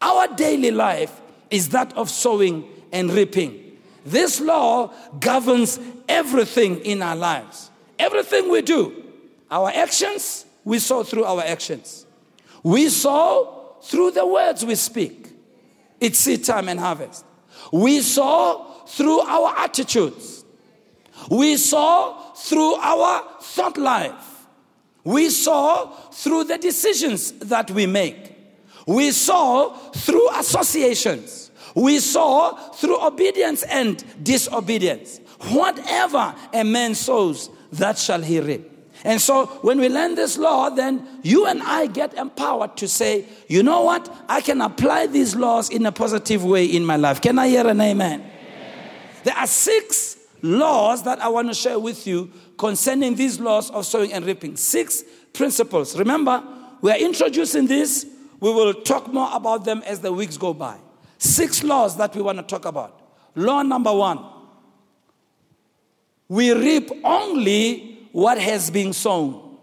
our 0.00 0.28
daily 0.36 0.70
life 0.70 1.20
is 1.50 1.70
that 1.70 1.92
of 1.96 2.08
sowing 2.08 2.64
and 2.92 3.10
reaping. 3.12 3.76
This 4.06 4.40
law 4.40 4.94
governs 5.18 5.78
everything 6.08 6.78
in 6.80 7.02
our 7.02 7.16
lives. 7.16 7.70
Everything 7.98 8.50
we 8.50 8.62
do, 8.62 9.04
our 9.50 9.70
actions, 9.74 10.46
we 10.64 10.78
sow 10.78 11.02
through 11.02 11.24
our 11.24 11.42
actions. 11.42 12.06
We 12.62 12.88
sow 12.88 13.76
through 13.82 14.12
the 14.12 14.26
words 14.26 14.64
we 14.64 14.74
speak. 14.74 15.28
It's 16.00 16.18
seed 16.18 16.44
time 16.44 16.68
and 16.68 16.80
harvest. 16.80 17.24
We 17.72 18.00
sow 18.00 18.84
through 18.86 19.20
our 19.20 19.54
attitudes. 19.58 20.44
We 21.30 21.56
sow 21.58 22.16
through 22.36 22.74
our 22.76 23.24
thought 23.42 23.76
life. 23.76 24.29
We 25.04 25.30
saw 25.30 25.86
through 26.10 26.44
the 26.44 26.58
decisions 26.58 27.32
that 27.32 27.70
we 27.70 27.86
make. 27.86 28.36
We 28.86 29.12
saw 29.12 29.70
through 29.70 30.30
associations. 30.36 31.50
We 31.74 32.00
saw 32.00 32.52
through 32.72 33.04
obedience 33.04 33.62
and 33.62 34.04
disobedience. 34.22 35.20
Whatever 35.48 36.34
a 36.52 36.64
man 36.64 36.94
sows, 36.94 37.50
that 37.72 37.98
shall 37.98 38.20
he 38.20 38.40
reap. 38.40 38.68
And 39.04 39.20
so 39.20 39.46
when 39.62 39.80
we 39.80 39.88
learn 39.88 40.14
this 40.14 40.36
law, 40.36 40.68
then 40.68 41.06
you 41.22 41.46
and 41.46 41.62
I 41.62 41.86
get 41.86 42.12
empowered 42.14 42.76
to 42.78 42.88
say, 42.88 43.24
you 43.48 43.62
know 43.62 43.82
what? 43.82 44.12
I 44.28 44.42
can 44.42 44.60
apply 44.60 45.06
these 45.06 45.34
laws 45.34 45.70
in 45.70 45.86
a 45.86 45.92
positive 45.92 46.44
way 46.44 46.66
in 46.66 46.84
my 46.84 46.96
life. 46.96 47.20
Can 47.20 47.38
I 47.38 47.48
hear 47.48 47.66
an 47.66 47.80
amen? 47.80 48.28
There 49.24 49.34
are 49.34 49.46
six 49.46 50.18
laws 50.42 51.02
that 51.04 51.20
I 51.20 51.28
want 51.28 51.48
to 51.48 51.54
share 51.54 51.78
with 51.78 52.06
you 52.06 52.30
concerning 52.58 53.14
these 53.14 53.40
laws 53.40 53.70
of 53.70 53.86
sowing 53.86 54.12
and 54.12 54.24
reaping. 54.24 54.56
Six 54.56 55.04
principles. 55.32 55.98
Remember, 55.98 56.42
we 56.80 56.90
are 56.90 56.98
introducing 56.98 57.66
this. 57.66 58.06
We 58.40 58.52
will 58.52 58.74
talk 58.74 59.12
more 59.12 59.28
about 59.32 59.64
them 59.64 59.82
as 59.86 60.00
the 60.00 60.12
weeks 60.12 60.36
go 60.36 60.54
by. 60.54 60.78
six 61.20 61.62
laws 61.62 61.96
that 61.98 62.16
we 62.16 62.22
want 62.22 62.38
to 62.38 62.42
talk 62.42 62.64
about. 62.64 62.98
Law 63.36 63.62
number 63.62 63.92
one 63.94 64.18
we 66.28 66.52
reap 66.52 66.90
only 67.02 68.06
what 68.12 68.38
has 68.38 68.70
been 68.70 68.92
sown. 68.92 69.58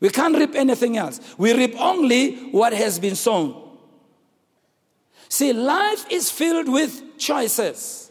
We 0.00 0.08
can't 0.08 0.36
reap 0.36 0.56
anything 0.56 0.96
else. 0.96 1.20
We 1.38 1.54
reap 1.54 1.76
only 1.78 2.34
what 2.50 2.72
has 2.72 2.98
been 2.98 3.14
sown. 3.14 3.78
See, 5.28 5.52
life 5.52 6.06
is 6.10 6.28
filled 6.28 6.68
with 6.68 7.16
choices. 7.18 8.05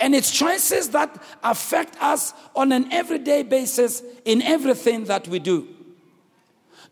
And 0.00 0.14
it's 0.14 0.30
choices 0.30 0.88
that 0.90 1.22
affect 1.44 2.02
us 2.02 2.32
on 2.56 2.72
an 2.72 2.90
everyday 2.92 3.42
basis 3.42 4.02
in 4.24 4.40
everything 4.42 5.04
that 5.04 5.28
we 5.28 5.38
do. 5.38 5.68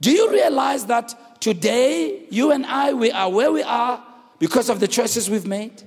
Do 0.01 0.13
you 0.13 0.31
realize 0.31 0.87
that 0.87 1.41
today, 1.41 2.27
you 2.31 2.53
and 2.53 2.65
I, 2.67 2.93
we 2.93 3.11
are 3.11 3.31
where 3.31 3.51
we 3.51 3.63
are 3.63 4.05
because 4.39 4.69
of 4.69 4.79
the 4.79 4.87
choices 4.87 5.29
we've 5.29 5.47
made? 5.47 5.83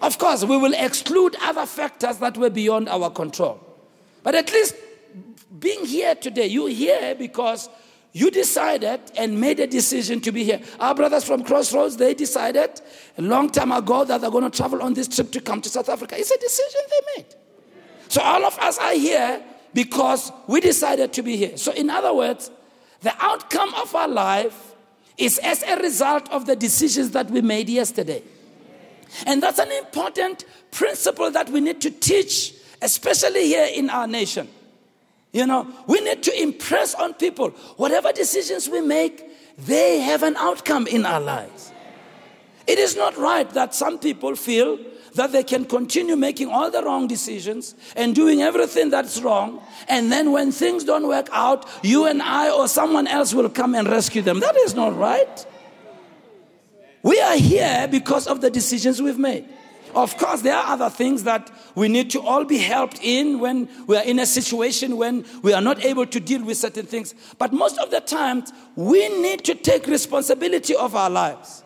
Of 0.00 0.18
course, 0.18 0.44
we 0.44 0.56
will 0.56 0.72
exclude 0.72 1.36
other 1.42 1.66
factors 1.66 2.18
that 2.18 2.38
were 2.38 2.48
beyond 2.48 2.88
our 2.88 3.10
control. 3.10 3.60
But 4.22 4.34
at 4.34 4.50
least 4.52 4.74
being 5.58 5.84
here 5.84 6.14
today, 6.14 6.46
you're 6.46 6.70
here 6.70 7.14
because 7.14 7.68
you 8.12 8.30
decided 8.30 9.00
and 9.16 9.40
made 9.40 9.60
a 9.60 9.66
decision 9.66 10.20
to 10.22 10.32
be 10.32 10.42
here. 10.42 10.60
Our 10.80 10.94
brothers 10.94 11.24
from 11.24 11.44
Crossroads, 11.44 11.96
they 11.96 12.14
decided 12.14 12.80
a 13.16 13.22
long 13.22 13.50
time 13.50 13.70
ago 13.70 14.04
that 14.04 14.20
they're 14.20 14.30
going 14.30 14.50
to 14.50 14.56
travel 14.56 14.82
on 14.82 14.94
this 14.94 15.06
trip 15.06 15.30
to 15.32 15.40
come 15.40 15.60
to 15.62 15.68
South 15.68 15.88
Africa. 15.88 16.18
It's 16.18 16.30
a 16.30 16.38
decision 16.38 16.80
they 16.88 17.22
made. 17.22 17.34
So 18.08 18.20
all 18.20 18.44
of 18.44 18.58
us 18.58 18.78
are 18.78 18.94
here 18.94 19.40
because 19.72 20.32
we 20.48 20.60
decided 20.60 21.12
to 21.12 21.22
be 21.22 21.36
here. 21.36 21.56
So, 21.56 21.72
in 21.72 21.90
other 21.90 22.12
words, 22.12 22.50
the 23.02 23.14
outcome 23.20 23.72
of 23.74 23.94
our 23.94 24.08
life 24.08 24.74
is 25.16 25.38
as 25.38 25.62
a 25.62 25.76
result 25.76 26.28
of 26.32 26.46
the 26.46 26.56
decisions 26.56 27.12
that 27.12 27.30
we 27.30 27.40
made 27.40 27.68
yesterday. 27.68 28.22
And 29.26 29.42
that's 29.42 29.58
an 29.58 29.70
important 29.70 30.44
principle 30.70 31.30
that 31.30 31.48
we 31.50 31.60
need 31.60 31.80
to 31.82 31.90
teach, 31.90 32.54
especially 32.82 33.46
here 33.46 33.68
in 33.72 33.90
our 33.90 34.06
nation. 34.06 34.48
You 35.32 35.46
know, 35.46 35.66
we 35.86 36.00
need 36.00 36.22
to 36.24 36.42
impress 36.42 36.94
on 36.94 37.14
people 37.14 37.50
whatever 37.76 38.12
decisions 38.12 38.68
we 38.68 38.80
make, 38.80 39.24
they 39.58 40.00
have 40.00 40.22
an 40.22 40.36
outcome 40.36 40.86
in 40.86 41.06
our 41.06 41.20
lives. 41.20 41.72
It 42.66 42.78
is 42.78 42.96
not 42.96 43.16
right 43.16 43.48
that 43.50 43.74
some 43.74 43.98
people 43.98 44.34
feel 44.34 44.78
that 45.14 45.32
they 45.32 45.42
can 45.42 45.64
continue 45.64 46.16
making 46.16 46.48
all 46.48 46.70
the 46.70 46.82
wrong 46.82 47.08
decisions 47.08 47.74
and 47.96 48.14
doing 48.14 48.42
everything 48.42 48.90
that's 48.90 49.20
wrong, 49.20 49.60
and 49.88 50.10
then 50.10 50.30
when 50.30 50.52
things 50.52 50.84
don't 50.84 51.08
work 51.08 51.28
out, 51.32 51.68
you 51.82 52.06
and 52.06 52.22
I 52.22 52.50
or 52.50 52.68
someone 52.68 53.08
else 53.08 53.34
will 53.34 53.48
come 53.48 53.74
and 53.74 53.88
rescue 53.88 54.22
them. 54.22 54.40
That 54.40 54.56
is 54.56 54.74
not 54.74 54.96
right. 54.96 55.46
We 57.02 57.20
are 57.20 57.36
here 57.36 57.88
because 57.90 58.26
of 58.26 58.40
the 58.40 58.50
decisions 58.50 59.02
we've 59.02 59.18
made. 59.18 59.48
Of 59.94 60.16
course, 60.18 60.42
there 60.42 60.56
are 60.56 60.72
other 60.74 60.90
things 60.90 61.24
that 61.24 61.50
we 61.74 61.88
need 61.88 62.10
to 62.10 62.20
all 62.20 62.44
be 62.44 62.58
helped 62.58 63.00
in 63.02 63.40
when 63.40 63.68
we 63.86 63.96
are 63.96 64.04
in 64.04 64.18
a 64.18 64.26
situation 64.26 64.96
when 64.96 65.24
we 65.42 65.52
are 65.52 65.60
not 65.60 65.84
able 65.84 66.06
to 66.06 66.20
deal 66.20 66.44
with 66.44 66.56
certain 66.56 66.86
things. 66.86 67.14
But 67.38 67.52
most 67.52 67.78
of 67.78 67.90
the 67.90 68.00
time, 68.00 68.44
we 68.76 69.08
need 69.20 69.44
to 69.44 69.54
take 69.54 69.86
responsibility 69.86 70.76
of 70.76 70.94
our 70.94 71.10
lives. 71.10 71.64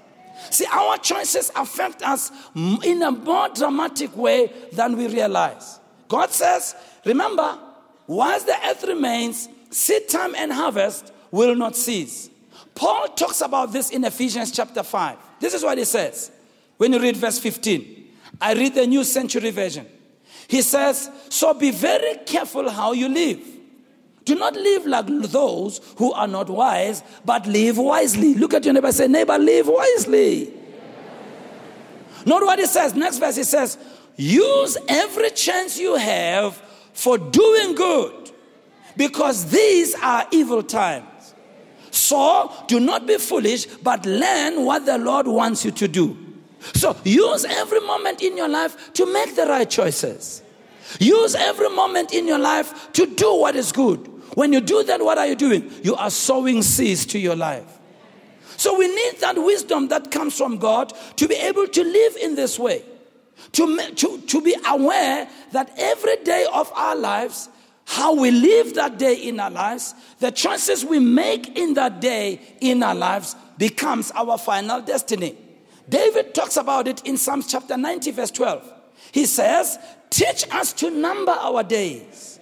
See, 0.50 0.66
our 0.71 0.99
choices 0.99 1.50
affect 1.54 2.02
us 2.02 2.31
in 2.54 3.02
a 3.02 3.11
more 3.11 3.49
dramatic 3.50 4.16
way 4.16 4.52
than 4.73 4.97
we 4.97 5.07
realize. 5.07 5.81
God 6.09 6.31
says, 6.31 6.75
remember, 7.04 7.59
whilst 8.07 8.47
the 8.47 8.57
earth 8.66 8.85
remains, 8.85 9.49
seed 9.71 10.09
time 10.09 10.35
and 10.35 10.52
harvest 10.52 11.12
will 11.31 11.54
not 11.54 11.76
cease. 11.76 12.31
Paul 12.75 13.09
talks 13.09 13.40
about 13.40 13.73
this 13.73 13.90
in 13.90 14.04
Ephesians 14.04 14.50
chapter 14.50 14.83
5. 14.83 15.16
This 15.40 15.54
is 15.54 15.62
what 15.62 15.78
he 15.78 15.85
says. 15.85 16.31
When 16.76 16.93
you 16.93 17.00
read 17.00 17.16
verse 17.16 17.38
15, 17.38 18.03
I 18.40 18.54
read 18.54 18.74
the 18.74 18.86
New 18.86 19.04
Century 19.04 19.50
Version. 19.50 19.86
He 20.48 20.62
says, 20.62 21.10
So 21.28 21.54
be 21.54 21.70
very 21.70 22.16
careful 22.26 22.70
how 22.70 22.92
you 22.92 23.08
live. 23.08 23.40
Do 24.25 24.34
not 24.34 24.54
live 24.54 24.86
like 24.86 25.06
those 25.06 25.80
who 25.97 26.12
are 26.12 26.26
not 26.26 26.49
wise, 26.49 27.02
but 27.25 27.47
live 27.47 27.76
wisely. 27.76 28.34
Look 28.34 28.54
at 28.54 28.64
your 28.64 28.73
neighbor 28.75 28.92
say, 28.92 29.06
Neighbor, 29.06 29.38
live 29.38 29.68
wisely. 29.68 30.52
Note 32.26 32.42
what 32.44 32.58
he 32.58 32.66
says. 32.66 32.94
Next 32.94 33.18
verse, 33.18 33.36
he 33.36 33.44
says, 33.44 33.76
Use 34.16 34.78
every 34.88 35.30
chance 35.30 35.78
you 35.78 35.97
have 35.97 36.54
for 36.92 37.18
doing 37.18 37.75
good, 37.75 38.30
because 38.97 39.50
these 39.50 39.94
are 39.97 40.26
evil 40.30 40.62
times. 40.62 41.34
So 41.90 42.52
do 42.66 42.80
not 42.80 43.06
be 43.06 43.18
foolish, 43.18 43.66
but 43.66 44.06
learn 44.06 44.64
what 44.64 44.86
the 44.86 44.99
Lord 44.99 45.26
wants 45.26 45.64
you 45.64 45.70
to 45.73 45.88
do. 45.88 46.24
So 46.74 46.96
use 47.04 47.44
every 47.44 47.80
moment 47.80 48.22
in 48.22 48.36
your 48.36 48.48
life 48.48 48.92
to 48.94 49.12
make 49.12 49.36
the 49.36 49.46
right 49.46 49.68
choices. 49.68 50.42
Use 50.98 51.34
every 51.34 51.68
moment 51.70 52.12
in 52.12 52.26
your 52.26 52.38
life 52.38 52.92
to 52.92 53.06
do 53.06 53.36
what 53.36 53.56
is 53.56 53.72
good. 53.72 53.98
When 54.34 54.52
you 54.52 54.60
do 54.60 54.82
that, 54.84 55.02
what 55.02 55.18
are 55.18 55.26
you 55.26 55.36
doing? 55.36 55.70
You 55.82 55.94
are 55.96 56.10
sowing 56.10 56.62
seeds 56.62 57.06
to 57.06 57.18
your 57.18 57.36
life. 57.36 57.66
So 58.56 58.78
we 58.78 58.88
need 58.88 59.20
that 59.20 59.36
wisdom 59.36 59.88
that 59.88 60.10
comes 60.10 60.36
from 60.36 60.58
God 60.58 60.92
to 61.16 61.28
be 61.28 61.34
able 61.34 61.66
to 61.66 61.84
live 61.84 62.16
in 62.16 62.34
this 62.34 62.58
way. 62.58 62.82
To, 63.52 63.76
to, 63.76 64.20
to 64.20 64.40
be 64.40 64.56
aware 64.66 65.28
that 65.52 65.72
every 65.76 66.16
day 66.24 66.46
of 66.52 66.72
our 66.74 66.96
lives 66.96 67.48
how 67.86 68.14
we 68.14 68.30
live 68.30 68.74
that 68.74 68.98
day 68.98 69.14
in 69.14 69.38
our 69.38 69.50
lives, 69.50 69.94
the 70.18 70.30
choices 70.30 70.84
we 70.84 70.98
make 70.98 71.56
in 71.56 71.74
that 71.74 72.00
day 72.00 72.40
in 72.60 72.82
our 72.82 72.94
lives 72.94 73.36
becomes 73.58 74.10
our 74.12 74.38
final 74.38 74.80
destiny. 74.80 75.36
David 75.88 76.34
talks 76.34 76.56
about 76.56 76.88
it 76.88 77.04
in 77.06 77.16
Psalms 77.16 77.50
chapter 77.50 77.76
90, 77.76 78.10
verse 78.12 78.30
12. 78.30 78.73
He 79.12 79.26
says, 79.26 79.78
Teach 80.10 80.44
us 80.50 80.73
to 80.75 80.90
number 80.90 81.32
our 81.32 81.62
days, 81.62 82.38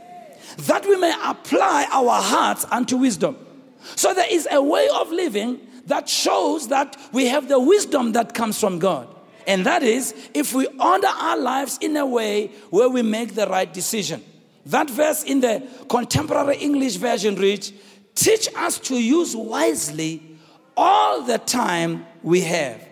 that 0.58 0.84
we 0.86 0.96
may 0.96 1.14
apply 1.24 1.86
our 1.90 2.20
hearts 2.20 2.64
unto 2.70 2.96
wisdom. 2.96 3.36
So 3.96 4.14
there 4.14 4.30
is 4.30 4.46
a 4.50 4.62
way 4.62 4.88
of 4.94 5.10
living 5.10 5.60
that 5.86 6.08
shows 6.08 6.68
that 6.68 6.96
we 7.12 7.26
have 7.26 7.48
the 7.48 7.58
wisdom 7.58 8.12
that 8.12 8.34
comes 8.34 8.60
from 8.60 8.78
God. 8.78 9.08
And 9.46 9.66
that 9.66 9.82
is 9.82 10.14
if 10.34 10.54
we 10.54 10.66
order 10.66 11.08
our 11.08 11.36
lives 11.36 11.78
in 11.80 11.96
a 11.96 12.06
way 12.06 12.48
where 12.70 12.88
we 12.88 13.02
make 13.02 13.34
the 13.34 13.46
right 13.46 13.72
decision. 13.72 14.22
That 14.66 14.88
verse 14.88 15.24
in 15.24 15.40
the 15.40 15.66
contemporary 15.88 16.58
English 16.58 16.96
version 16.96 17.34
reads, 17.34 17.72
Teach 18.14 18.48
us 18.54 18.78
to 18.80 19.02
use 19.02 19.34
wisely 19.34 20.22
all 20.76 21.22
the 21.22 21.38
time 21.38 22.06
we 22.22 22.42
have. 22.42 22.91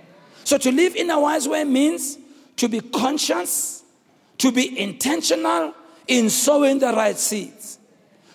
So 0.51 0.59
to 0.59 0.73
live 0.73 0.97
in 0.97 1.09
a 1.11 1.21
wise 1.21 1.47
way 1.47 1.63
means 1.63 2.19
to 2.57 2.69
be 2.69 2.81
conscious, 2.81 3.85
to 4.39 4.51
be 4.51 4.81
intentional 4.81 5.73
in 6.09 6.29
sowing 6.29 6.81
the 6.81 6.89
right 6.93 7.17
seeds, 7.17 7.79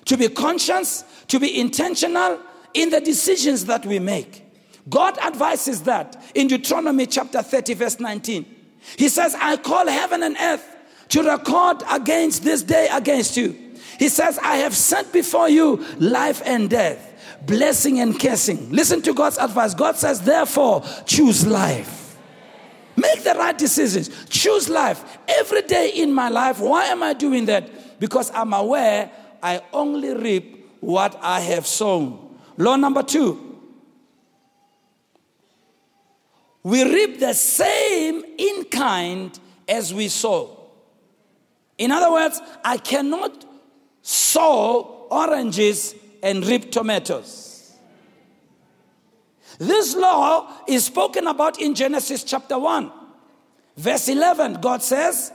to 0.05 0.15
be 0.15 0.29
conscious, 0.29 1.03
to 1.27 1.41
be 1.41 1.59
intentional 1.59 2.39
in 2.73 2.89
the 2.89 3.01
decisions 3.01 3.65
that 3.65 3.85
we 3.85 3.99
make. 3.99 4.45
God 4.87 5.17
advises 5.17 5.81
that 5.81 6.15
in 6.33 6.47
Deuteronomy 6.47 7.05
chapter 7.05 7.41
30, 7.41 7.73
verse 7.73 7.99
19. 7.99 8.45
He 8.95 9.09
says, 9.09 9.35
I 9.37 9.57
call 9.57 9.85
heaven 9.85 10.23
and 10.23 10.37
earth 10.39 10.73
to 11.09 11.21
record 11.21 11.83
against 11.91 12.45
this 12.45 12.63
day 12.63 12.87
against 12.93 13.35
you. 13.35 13.73
He 13.99 14.07
says, 14.07 14.39
I 14.41 14.55
have 14.55 14.73
sent 14.73 15.11
before 15.11 15.49
you 15.49 15.85
life 15.99 16.41
and 16.45 16.69
death, 16.69 17.41
blessing 17.45 17.99
and 17.99 18.17
cursing. 18.17 18.71
Listen 18.71 19.01
to 19.01 19.13
God's 19.13 19.37
advice. 19.37 19.73
God 19.73 19.97
says, 19.97 20.21
therefore, 20.21 20.81
choose 21.05 21.45
life. 21.45 22.03
Make 22.95 23.23
the 23.23 23.33
right 23.35 23.57
decisions. 23.57 24.09
Choose 24.29 24.69
life. 24.69 25.17
Every 25.27 25.61
day 25.63 25.89
in 25.89 26.13
my 26.13 26.29
life, 26.29 26.59
why 26.59 26.85
am 26.85 27.03
I 27.03 27.13
doing 27.13 27.45
that? 27.45 27.99
Because 27.99 28.31
I'm 28.33 28.53
aware 28.53 29.11
I 29.43 29.61
only 29.73 30.13
reap 30.13 30.77
what 30.79 31.17
I 31.21 31.39
have 31.41 31.67
sown. 31.67 32.37
Law 32.57 32.75
number 32.75 33.03
two 33.03 33.45
we 36.65 36.83
reap 36.83 37.19
the 37.19 37.33
same 37.33 38.23
in 38.39 38.63
kind 38.63 39.39
as 39.69 39.93
we 39.93 40.07
sow. 40.07 40.71
In 41.77 41.91
other 41.91 42.11
words, 42.11 42.41
I 42.63 42.77
cannot 42.79 43.45
sow 44.01 45.05
oranges 45.11 45.93
and 46.23 46.43
reap 46.43 46.71
tomatoes. 46.71 47.44
This 49.57 49.95
law 49.95 50.51
is 50.67 50.85
spoken 50.85 51.27
about 51.27 51.59
in 51.61 51.75
Genesis 51.75 52.23
chapter 52.23 52.59
1, 52.59 52.91
verse 53.77 54.07
11. 54.09 54.55
God 54.55 54.83
says, 54.83 55.31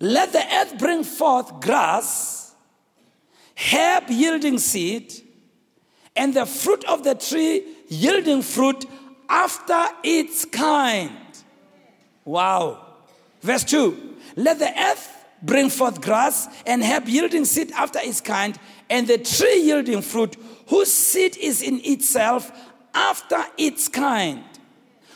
Let 0.00 0.32
the 0.32 0.44
earth 0.54 0.78
bring 0.78 1.04
forth 1.04 1.60
grass, 1.60 2.54
herb 3.56 4.04
yielding 4.08 4.58
seed, 4.58 5.14
and 6.16 6.34
the 6.34 6.46
fruit 6.46 6.84
of 6.84 7.04
the 7.04 7.14
tree 7.14 7.64
yielding 7.88 8.42
fruit 8.42 8.84
after 9.28 9.86
its 10.02 10.44
kind. 10.44 11.16
Wow. 12.24 12.86
Verse 13.40 13.64
2 13.64 14.16
Let 14.36 14.58
the 14.58 14.72
earth 14.78 15.08
bring 15.42 15.70
forth 15.70 16.00
grass 16.00 16.48
and 16.66 16.82
herb 16.82 17.08
yielding 17.08 17.44
seed 17.44 17.70
after 17.72 18.00
its 18.00 18.20
kind, 18.20 18.58
and 18.88 19.06
the 19.06 19.18
tree 19.18 19.62
yielding 19.62 20.02
fruit, 20.02 20.36
whose 20.68 20.92
seed 20.92 21.36
is 21.36 21.62
in 21.62 21.80
itself 21.84 22.52
after 22.94 23.42
its 23.56 23.88
kind. 23.88 24.44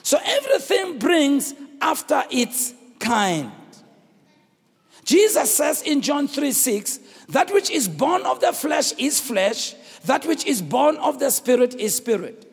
So 0.02 0.18
everything 0.22 0.98
brings 0.98 1.54
after 1.80 2.22
its 2.30 2.74
kind. 2.98 3.52
Jesus 5.04 5.54
says 5.54 5.82
in 5.82 6.00
John 6.00 6.28
3 6.28 6.52
6, 6.52 6.98
that 7.28 7.52
which 7.52 7.70
is 7.70 7.88
born 7.88 8.22
of 8.22 8.40
the 8.40 8.52
flesh 8.52 8.92
is 8.92 9.20
flesh, 9.20 9.74
that 10.04 10.26
which 10.26 10.46
is 10.46 10.62
born 10.62 10.96
of 10.96 11.18
the 11.18 11.30
spirit 11.30 11.74
is 11.74 11.94
spirit. 11.96 12.50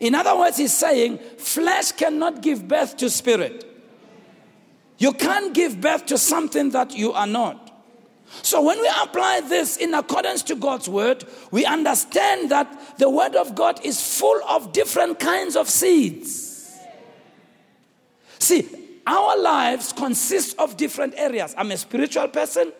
In 0.00 0.14
other 0.14 0.36
words, 0.36 0.56
he's 0.56 0.74
saying 0.74 1.18
flesh 1.38 1.92
cannot 1.92 2.42
give 2.42 2.66
birth 2.66 2.96
to 2.98 3.10
spirit. 3.10 3.70
You 4.98 5.12
can't 5.12 5.54
give 5.54 5.80
birth 5.80 6.06
to 6.06 6.18
something 6.18 6.70
that 6.70 6.96
you 6.96 7.12
are 7.12 7.26
not. 7.26 7.63
So, 8.42 8.62
when 8.62 8.80
we 8.80 8.90
apply 9.02 9.42
this 9.42 9.76
in 9.76 9.94
accordance 9.94 10.42
to 10.44 10.54
God's 10.54 10.88
word, 10.88 11.24
we 11.50 11.64
understand 11.64 12.50
that 12.50 12.98
the 12.98 13.08
word 13.08 13.36
of 13.36 13.54
God 13.54 13.80
is 13.84 14.18
full 14.18 14.40
of 14.48 14.72
different 14.72 15.18
kinds 15.18 15.56
of 15.56 15.68
seeds. 15.68 16.78
See, 18.38 18.68
our 19.06 19.38
lives 19.38 19.92
consist 19.92 20.58
of 20.58 20.76
different 20.76 21.14
areas. 21.16 21.54
I'm 21.56 21.70
a 21.70 21.76
spiritual 21.76 22.28
person, 22.28 22.72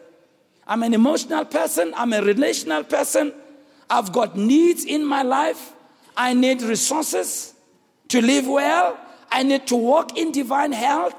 I'm 0.66 0.82
an 0.82 0.94
emotional 0.94 1.44
person, 1.44 1.92
I'm 1.96 2.12
a 2.12 2.22
relational 2.22 2.84
person. 2.84 3.32
I've 3.90 4.12
got 4.12 4.36
needs 4.36 4.84
in 4.84 5.04
my 5.04 5.22
life. 5.22 5.72
I 6.16 6.32
need 6.32 6.62
resources 6.62 7.54
to 8.08 8.20
live 8.20 8.46
well. 8.46 8.98
I 9.30 9.42
need 9.42 9.66
to 9.68 9.76
walk 9.76 10.16
in 10.16 10.32
divine 10.32 10.72
health. 10.72 11.14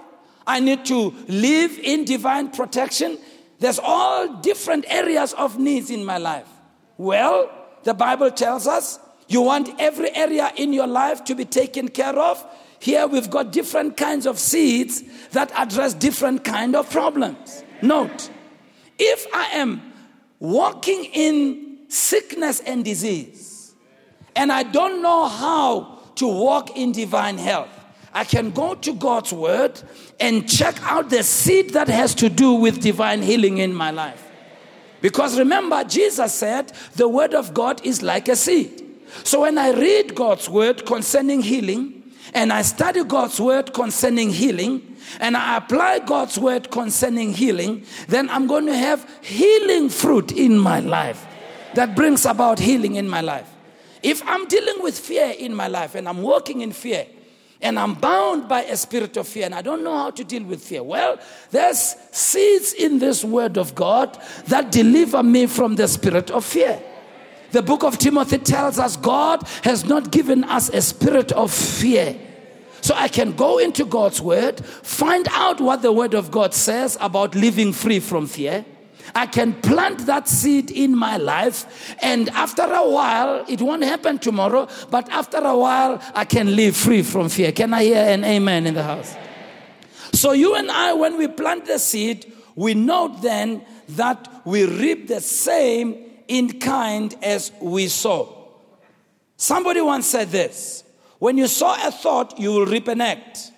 I 0.48 0.60
need 0.60 0.86
to 0.86 1.14
live 1.28 1.80
in 1.80 2.06
divine 2.06 2.52
protection. 2.52 3.18
There's 3.60 3.80
all 3.80 4.42
different 4.42 4.86
areas 4.88 5.34
of 5.34 5.58
needs 5.58 5.90
in 5.90 6.04
my 6.04 6.18
life. 6.18 6.48
Well, 6.98 7.50
the 7.84 7.94
Bible 7.94 8.32
tells 8.32 8.68
us 8.68 9.00
you 9.28 9.42
want 9.42 9.70
every 9.80 10.16
area 10.16 10.52
in 10.56 10.74
your 10.74 10.88
life 10.88 11.24
to 11.26 11.36
be 11.36 11.46
taken 11.46 11.88
care 11.90 12.18
of. 12.18 12.46
Here 12.80 13.08
we've 13.08 13.30
got 13.30 13.52
different 13.52 13.98
kinds 13.98 14.26
of 14.26 14.38
seeds 14.38 15.04
that 15.32 15.52
address 15.56 15.94
different 15.94 16.44
kind 16.44 16.76
of 16.76 16.90
problems. 16.90 17.64
Note, 17.82 18.30
if 19.00 19.26
I 19.34 19.46
am 19.54 19.82
walking 20.40 21.06
in 21.06 21.80
sickness 21.88 22.60
and 22.60 22.84
disease 22.84 23.74
and 24.36 24.52
I 24.52 24.64
don't 24.64 25.02
know 25.02 25.28
how 25.28 26.00
to 26.16 26.28
walk 26.28 26.78
in 26.78 26.92
divine 26.92 27.38
health, 27.38 27.70
I 28.16 28.24
can 28.24 28.52
go 28.52 28.76
to 28.76 28.94
God's 28.94 29.34
word 29.34 29.82
and 30.22 30.50
check 30.50 30.82
out 30.84 31.10
the 31.10 31.22
seed 31.22 31.72
that 31.72 31.90
has 31.90 32.16
to 32.16 32.30
do 32.30 32.54
with 32.54 32.80
divine 32.80 33.22
healing 33.22 33.58
in 33.58 33.76
my 33.76 33.92
life. 33.92 34.26
Because 35.02 35.38
remember, 35.38 35.84
Jesus 35.84 36.34
said 36.34 36.72
the 36.96 37.10
word 37.10 37.34
of 37.34 37.54
God 37.54 37.86
is 37.86 38.02
like 38.02 38.30
a 38.30 38.38
seed. 38.38 38.84
So 39.26 39.42
when 39.42 39.58
I 39.58 39.72
read 39.72 40.16
God's 40.16 40.50
word 40.50 40.86
concerning 40.86 41.42
healing, 41.42 42.04
and 42.34 42.54
I 42.54 42.62
study 42.62 43.04
God's 43.04 43.40
word 43.40 43.74
concerning 43.74 44.30
healing, 44.30 44.96
and 45.20 45.36
I 45.36 45.58
apply 45.58 46.00
God's 46.00 46.40
word 46.40 46.72
concerning 46.72 47.34
healing, 47.34 47.86
then 48.08 48.30
I'm 48.30 48.48
going 48.48 48.66
to 48.68 48.76
have 48.76 49.10
healing 49.22 49.90
fruit 49.90 50.32
in 50.32 50.58
my 50.58 50.80
life 50.80 51.26
that 51.74 51.98
brings 51.98 52.26
about 52.26 52.60
healing 52.60 52.96
in 52.96 53.10
my 53.10 53.20
life. 53.20 53.50
If 54.02 54.26
I'm 54.26 54.48
dealing 54.48 54.82
with 54.82 54.98
fear 54.98 55.34
in 55.38 55.54
my 55.54 55.68
life 55.68 55.96
and 55.96 56.08
I'm 56.08 56.22
walking 56.22 56.62
in 56.62 56.72
fear, 56.72 57.08
and 57.66 57.80
I'm 57.80 57.96
bound 57.96 58.48
by 58.48 58.62
a 58.64 58.78
spirit 58.78 59.18
of 59.18 59.28
fear 59.28 59.46
and 59.46 59.56
I 59.56 59.64
don't 59.64 59.84
know 59.84 59.98
how 59.98 60.12
to 60.12 60.24
deal 60.24 60.44
with 60.44 60.64
fear. 60.64 60.84
Well, 60.84 61.20
there's 61.50 61.96
seeds 62.12 62.74
in 62.74 63.00
this 63.00 63.26
word 63.26 63.58
of 63.58 63.74
God 63.74 64.22
that 64.46 64.72
deliver 64.72 65.24
me 65.24 65.48
from 65.48 65.76
the 65.76 65.88
spirit 65.88 66.30
of 66.30 66.46
fear. 66.46 66.80
The 67.52 67.64
book 67.64 67.84
of 67.84 67.98
Timothy 67.98 68.38
tells 68.38 68.78
us 68.78 68.98
God 68.98 69.42
has 69.64 69.84
not 69.84 70.12
given 70.12 70.44
us 70.44 70.70
a 70.70 70.82
spirit 70.82 71.32
of 71.32 71.52
fear. 71.52 72.16
So 72.82 72.94
I 72.96 73.08
can 73.08 73.32
go 73.32 73.58
into 73.58 73.84
God's 73.84 74.22
word, 74.22 74.64
find 74.64 75.28
out 75.32 75.60
what 75.60 75.82
the 75.82 75.92
word 75.92 76.14
of 76.14 76.30
God 76.30 76.54
says 76.54 77.00
about 77.02 77.34
living 77.34 77.74
free 77.74 78.00
from 78.00 78.28
fear 78.28 78.64
I 79.16 79.28
can 79.28 79.54
plant 79.54 80.06
that 80.08 80.28
seed 80.28 80.70
in 80.72 80.96
my 80.96 81.16
life, 81.16 81.96
and 82.02 82.28
after 82.30 82.64
a 82.64 82.90
while, 82.90 83.46
it 83.48 83.62
won't 83.62 83.84
happen 83.84 84.20
tomorrow, 84.20 84.68
but 84.92 85.10
after 85.10 85.38
a 85.38 85.58
while, 85.58 86.02
I 86.14 86.26
can 86.26 86.54
live 86.54 86.76
free 86.76 87.02
from 87.02 87.30
fear. 87.30 87.54
Can 87.54 87.74
I 87.74 87.84
hear 87.84 88.04
an 88.04 88.26
amen 88.26 88.68
in 88.68 88.74
the 88.74 88.84
house? 88.84 89.16
So, 90.12 90.34
you 90.34 90.56
and 90.56 90.70
I, 90.70 90.94
when 90.94 91.18
we 91.18 91.30
plant 91.30 91.66
the 91.66 91.80
seed, 91.80 92.32
we 92.56 92.74
note 92.74 93.22
then 93.22 93.64
that 93.90 94.42
we 94.46 94.66
reap 94.66 95.08
the 95.08 95.22
same 95.22 95.96
in 96.28 96.60
kind 96.60 97.16
as 97.22 97.52
we 97.62 97.88
sow. 97.88 98.50
Somebody 99.38 99.82
once 99.82 100.08
said 100.08 100.30
this 100.30 100.84
when 101.20 101.38
you 101.38 101.48
sow 101.48 101.74
a 101.74 101.92
thought, 101.92 102.38
you 102.40 102.52
will 102.52 102.66
reap 102.66 102.88
an 102.88 103.02
act. 103.02 103.52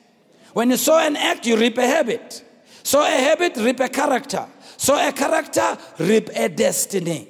When 0.54 0.70
you 0.70 0.78
sow 0.78 1.00
an 1.00 1.16
act, 1.16 1.46
you 1.46 1.58
reap 1.58 1.78
a 1.78 1.86
habit. 1.86 2.44
Sow 2.84 3.02
a 3.02 3.10
habit, 3.10 3.58
reap 3.58 3.80
a 3.80 3.90
character. 3.90 4.48
Sow 4.78 4.96
a 4.96 5.12
character 5.12 5.78
reap 6.00 6.30
a 6.36 6.48
destiny. 6.48 7.28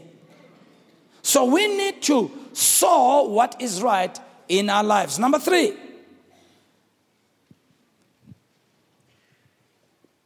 So 1.22 1.46
we 1.46 1.68
need 1.76 2.02
to 2.04 2.32
sow 2.54 3.24
what 3.24 3.62
is 3.62 3.82
right 3.82 4.18
in 4.48 4.70
our 4.70 4.84
lives. 4.84 5.18
Number 5.18 5.40
three, 5.40 5.74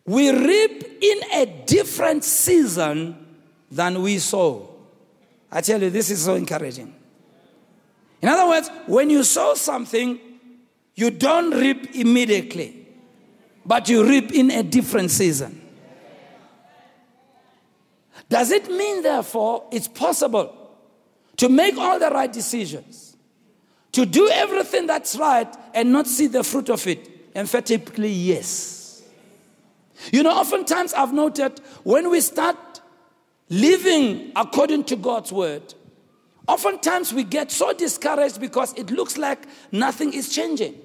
we 0.05 0.29
reap 0.31 0.83
in 1.01 1.19
a 1.33 1.45
different 1.65 2.23
season 2.23 3.37
than 3.69 4.01
we 4.01 4.17
sow. 4.17 4.69
I 5.51 5.61
tell 5.61 5.81
you, 5.81 5.89
this 5.89 6.09
is 6.09 6.25
so 6.25 6.35
encouraging. 6.35 6.93
In 8.21 8.29
other 8.29 8.47
words, 8.47 8.69
when 8.87 9.09
you 9.09 9.23
sow 9.23 9.53
something, 9.55 10.19
you 10.95 11.09
don't 11.11 11.51
reap 11.51 11.95
immediately, 11.95 12.87
but 13.65 13.89
you 13.89 14.07
reap 14.07 14.31
in 14.31 14.51
a 14.51 14.63
different 14.63 15.11
season. 15.11 15.60
Does 18.29 18.51
it 18.51 18.69
mean, 18.69 19.03
therefore, 19.03 19.67
it's 19.71 19.87
possible 19.87 20.55
to 21.37 21.49
make 21.49 21.77
all 21.77 21.99
the 21.99 22.09
right 22.09 22.31
decisions, 22.31 23.17
to 23.91 24.05
do 24.05 24.29
everything 24.29 24.87
that's 24.87 25.15
right 25.17 25.53
and 25.73 25.91
not 25.91 26.07
see 26.07 26.27
the 26.27 26.43
fruit 26.43 26.69
of 26.69 26.85
it? 26.87 27.09
Emphatically, 27.35 28.11
yes. 28.11 29.03
You 30.11 30.23
know, 30.23 30.31
oftentimes 30.31 30.93
I've 30.93 31.13
noted 31.13 31.59
when 31.83 32.09
we 32.09 32.21
start 32.21 32.81
living 33.49 34.31
according 34.35 34.85
to 34.85 34.95
God's 34.95 35.31
word, 35.31 35.73
oftentimes 36.47 37.13
we 37.13 37.23
get 37.23 37.51
so 37.51 37.73
discouraged 37.73 38.39
because 38.39 38.73
it 38.73 38.89
looks 38.89 39.17
like 39.17 39.39
nothing 39.71 40.13
is 40.13 40.33
changing. 40.33 40.75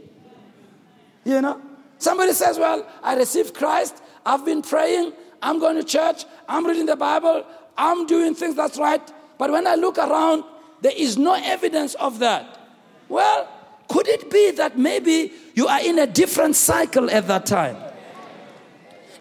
You 1.25 1.40
know, 1.40 1.61
somebody 1.99 2.33
says, 2.33 2.59
Well, 2.59 2.87
I 3.03 3.16
received 3.16 3.55
Christ, 3.55 3.96
I've 4.25 4.44
been 4.44 4.62
praying, 4.62 5.12
I'm 5.42 5.59
going 5.59 5.77
to 5.77 5.85
church, 5.85 6.25
I'm 6.49 6.66
reading 6.66 6.87
the 6.87 6.96
Bible, 6.96 7.44
I'm 7.77 8.07
doing 8.07 8.35
things 8.35 8.55
that's 8.55 8.79
right. 8.79 9.03
But 9.38 9.51
when 9.51 9.66
I 9.66 9.75
look 9.75 9.99
around, 9.99 10.44
there 10.81 10.94
is 10.96 11.18
no 11.18 11.35
evidence 11.35 11.94
of 11.94 12.18
that. 12.20 12.59
Well, 13.09 13.49
could 13.88 14.09
it 14.09 14.31
be 14.31 14.51
that 14.53 14.79
maybe 14.79 15.33
you 15.55 15.68
are 15.68 15.81
in 15.81 15.99
a 15.99 16.07
different 16.07 16.57
cycle 16.57 17.11
at 17.11 17.29
that 17.29 17.46
time? 17.46 17.77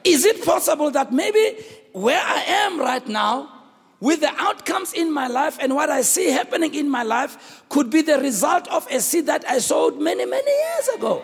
Is 0.03 0.25
it 0.25 0.43
possible 0.43 0.91
that 0.91 1.11
maybe 1.11 1.57
where 1.93 2.21
I 2.23 2.43
am 2.47 2.79
right 2.79 3.07
now, 3.07 3.51
with 3.99 4.19
the 4.19 4.31
outcomes 4.37 4.93
in 4.93 5.11
my 5.11 5.27
life 5.27 5.57
and 5.61 5.73
what 5.73 5.89
I 5.89 6.01
see 6.01 6.29
happening 6.29 6.75
in 6.75 6.89
my 6.89 7.03
life, 7.03 7.63
could 7.69 7.89
be 7.89 8.01
the 8.01 8.19
result 8.19 8.67
of 8.67 8.85
a 8.91 8.99
seed 8.99 9.25
that 9.27 9.45
I 9.47 9.59
sowed 9.59 9.99
many, 9.99 10.25
many 10.25 10.51
years 10.51 10.87
ago? 10.89 11.23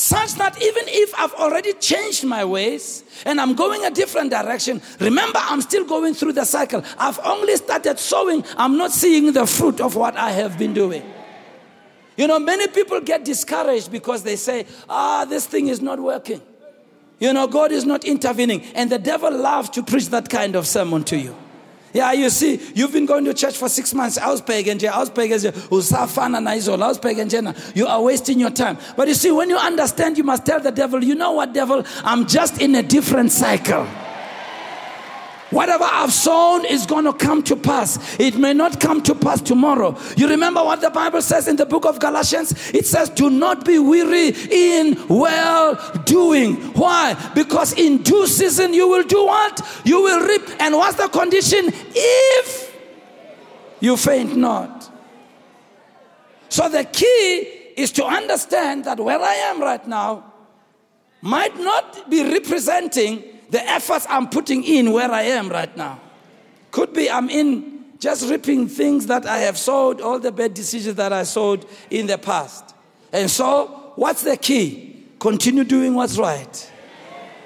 Such 0.00 0.34
that 0.34 0.60
even 0.62 0.84
if 0.88 1.14
I've 1.18 1.34
already 1.34 1.72
changed 1.74 2.24
my 2.24 2.44
ways 2.44 3.04
and 3.26 3.40
I'm 3.40 3.54
going 3.54 3.84
a 3.84 3.90
different 3.90 4.30
direction, 4.30 4.80
remember 4.98 5.38
I'm 5.42 5.60
still 5.60 5.84
going 5.84 6.14
through 6.14 6.32
the 6.32 6.44
cycle. 6.44 6.82
I've 6.98 7.18
only 7.20 7.56
started 7.56 7.98
sowing, 7.98 8.44
I'm 8.56 8.76
not 8.76 8.92
seeing 8.92 9.32
the 9.32 9.46
fruit 9.46 9.80
of 9.80 9.96
what 9.96 10.16
I 10.16 10.30
have 10.30 10.58
been 10.58 10.72
doing. 10.72 11.02
You 12.16 12.26
know, 12.26 12.38
many 12.38 12.68
people 12.68 13.00
get 13.00 13.24
discouraged 13.24 13.90
because 13.92 14.22
they 14.22 14.36
say, 14.36 14.66
ah, 14.88 15.24
this 15.24 15.46
thing 15.46 15.68
is 15.68 15.80
not 15.80 16.00
working. 16.00 16.40
You 17.18 17.32
know, 17.32 17.46
God 17.46 17.70
is 17.70 17.84
not 17.84 18.04
intervening. 18.04 18.62
And 18.74 18.90
the 18.90 18.98
devil 18.98 19.30
loves 19.30 19.68
to 19.70 19.82
preach 19.82 20.08
that 20.08 20.28
kind 20.28 20.56
of 20.56 20.66
sermon 20.66 21.04
to 21.04 21.18
you. 21.18 21.36
Yeah, 21.92 22.12
you 22.12 22.30
see, 22.30 22.60
you've 22.74 22.92
been 22.92 23.06
going 23.06 23.24
to 23.24 23.34
church 23.34 23.56
for 23.56 23.68
six 23.68 23.92
months. 23.94 24.16
I 24.16 24.30
was 24.30 24.40
paying 24.40 24.84
I 24.86 24.98
was 24.98 25.10
paying 25.10 25.30
usafana 25.32 26.46
I 26.46 26.86
was 26.86 26.98
paying 26.98 27.54
You 27.74 27.86
are 27.86 28.02
wasting 28.02 28.38
your 28.38 28.50
time. 28.50 28.78
But 28.96 29.08
you 29.08 29.14
see, 29.14 29.30
when 29.30 29.50
you 29.50 29.56
understand, 29.56 30.16
you 30.16 30.24
must 30.24 30.46
tell 30.46 30.60
the 30.60 30.70
devil, 30.70 31.02
you 31.02 31.14
know 31.14 31.32
what, 31.32 31.52
devil? 31.52 31.84
I'm 32.04 32.26
just 32.26 32.60
in 32.60 32.74
a 32.76 32.82
different 32.82 33.32
cycle. 33.32 33.86
Whatever 35.50 35.84
I've 35.84 36.12
sown 36.12 36.64
is 36.64 36.86
going 36.86 37.04
to 37.04 37.12
come 37.12 37.42
to 37.44 37.56
pass. 37.56 38.18
It 38.20 38.36
may 38.36 38.54
not 38.54 38.80
come 38.80 39.02
to 39.02 39.14
pass 39.14 39.40
tomorrow. 39.40 39.98
You 40.16 40.28
remember 40.28 40.62
what 40.62 40.80
the 40.80 40.90
Bible 40.90 41.22
says 41.22 41.48
in 41.48 41.56
the 41.56 41.66
book 41.66 41.84
of 41.84 41.98
Galatians? 41.98 42.70
It 42.72 42.86
says, 42.86 43.10
Do 43.10 43.30
not 43.30 43.64
be 43.64 43.78
weary 43.78 44.28
in 44.50 45.08
well 45.08 45.74
doing. 46.04 46.54
Why? 46.74 47.14
Because 47.34 47.72
in 47.72 47.98
due 48.02 48.28
season 48.28 48.74
you 48.74 48.88
will 48.88 49.02
do 49.02 49.26
what? 49.26 49.60
You 49.84 50.02
will 50.02 50.26
reap. 50.26 50.42
And 50.60 50.76
what's 50.76 50.96
the 50.96 51.08
condition? 51.08 51.64
If 51.66 52.76
you 53.80 53.96
faint 53.96 54.36
not. 54.36 54.88
So 56.48 56.68
the 56.68 56.84
key 56.84 57.38
is 57.76 57.90
to 57.92 58.04
understand 58.04 58.84
that 58.84 59.00
where 59.00 59.20
I 59.20 59.34
am 59.34 59.60
right 59.60 59.86
now 59.86 60.32
might 61.22 61.58
not 61.58 62.08
be 62.08 62.22
representing 62.22 63.39
the 63.50 63.62
efforts 63.68 64.06
I'm 64.08 64.28
putting 64.28 64.64
in 64.64 64.92
where 64.92 65.10
I 65.10 65.22
am 65.22 65.48
right 65.48 65.74
now. 65.76 66.00
Could 66.70 66.92
be 66.92 67.10
I'm 67.10 67.28
in 67.28 67.84
just 67.98 68.30
reaping 68.30 68.66
things 68.68 69.06
that 69.06 69.26
I 69.26 69.38
have 69.38 69.58
sowed, 69.58 70.00
all 70.00 70.18
the 70.18 70.32
bad 70.32 70.54
decisions 70.54 70.96
that 70.96 71.12
I 71.12 71.24
sowed 71.24 71.66
in 71.90 72.06
the 72.06 72.16
past. 72.16 72.74
And 73.12 73.30
so, 73.30 73.92
what's 73.96 74.22
the 74.22 74.36
key? 74.36 75.04
Continue 75.18 75.64
doing 75.64 75.94
what's 75.94 76.16
right. 76.16 76.72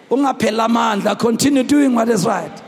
Continue 0.08 1.62
doing 1.64 1.94
what 1.94 2.08
is 2.08 2.24
right. 2.24 2.62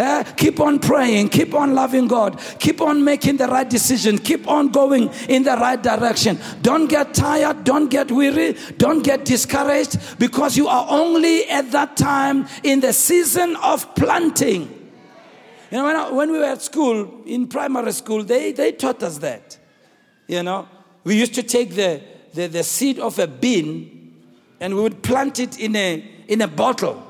Uh, 0.00 0.24
keep 0.34 0.60
on 0.60 0.78
praying, 0.78 1.28
keep 1.28 1.52
on 1.52 1.74
loving 1.74 2.08
God, 2.08 2.40
keep 2.58 2.80
on 2.80 3.04
making 3.04 3.36
the 3.36 3.46
right 3.46 3.68
decision, 3.68 4.16
keep 4.16 4.48
on 4.48 4.68
going 4.68 5.10
in 5.28 5.42
the 5.42 5.54
right 5.58 5.82
direction. 5.82 6.38
Don't 6.62 6.86
get 6.86 7.12
tired, 7.12 7.64
don't 7.64 7.90
get 7.90 8.10
weary, 8.10 8.56
don't 8.78 9.04
get 9.04 9.26
discouraged 9.26 10.18
because 10.18 10.56
you 10.56 10.68
are 10.68 10.86
only 10.88 11.46
at 11.50 11.70
that 11.72 11.98
time 11.98 12.48
in 12.62 12.80
the 12.80 12.94
season 12.94 13.56
of 13.56 13.94
planting. 13.94 14.62
You 15.70 15.76
know, 15.76 15.84
when, 15.84 15.96
I, 15.96 16.10
when 16.10 16.32
we 16.32 16.38
were 16.38 16.44
at 16.46 16.62
school, 16.62 17.22
in 17.26 17.46
primary 17.46 17.92
school, 17.92 18.24
they, 18.24 18.52
they 18.52 18.72
taught 18.72 19.02
us 19.02 19.18
that. 19.18 19.58
You 20.26 20.42
know, 20.42 20.66
we 21.04 21.18
used 21.18 21.34
to 21.34 21.42
take 21.42 21.74
the, 21.74 22.00
the, 22.32 22.46
the 22.46 22.64
seed 22.64 22.98
of 22.98 23.18
a 23.18 23.26
bean 23.26 24.14
and 24.60 24.74
we 24.74 24.80
would 24.80 25.02
plant 25.02 25.38
it 25.38 25.60
in 25.60 25.76
a, 25.76 26.02
in 26.26 26.40
a 26.40 26.48
bottle 26.48 27.09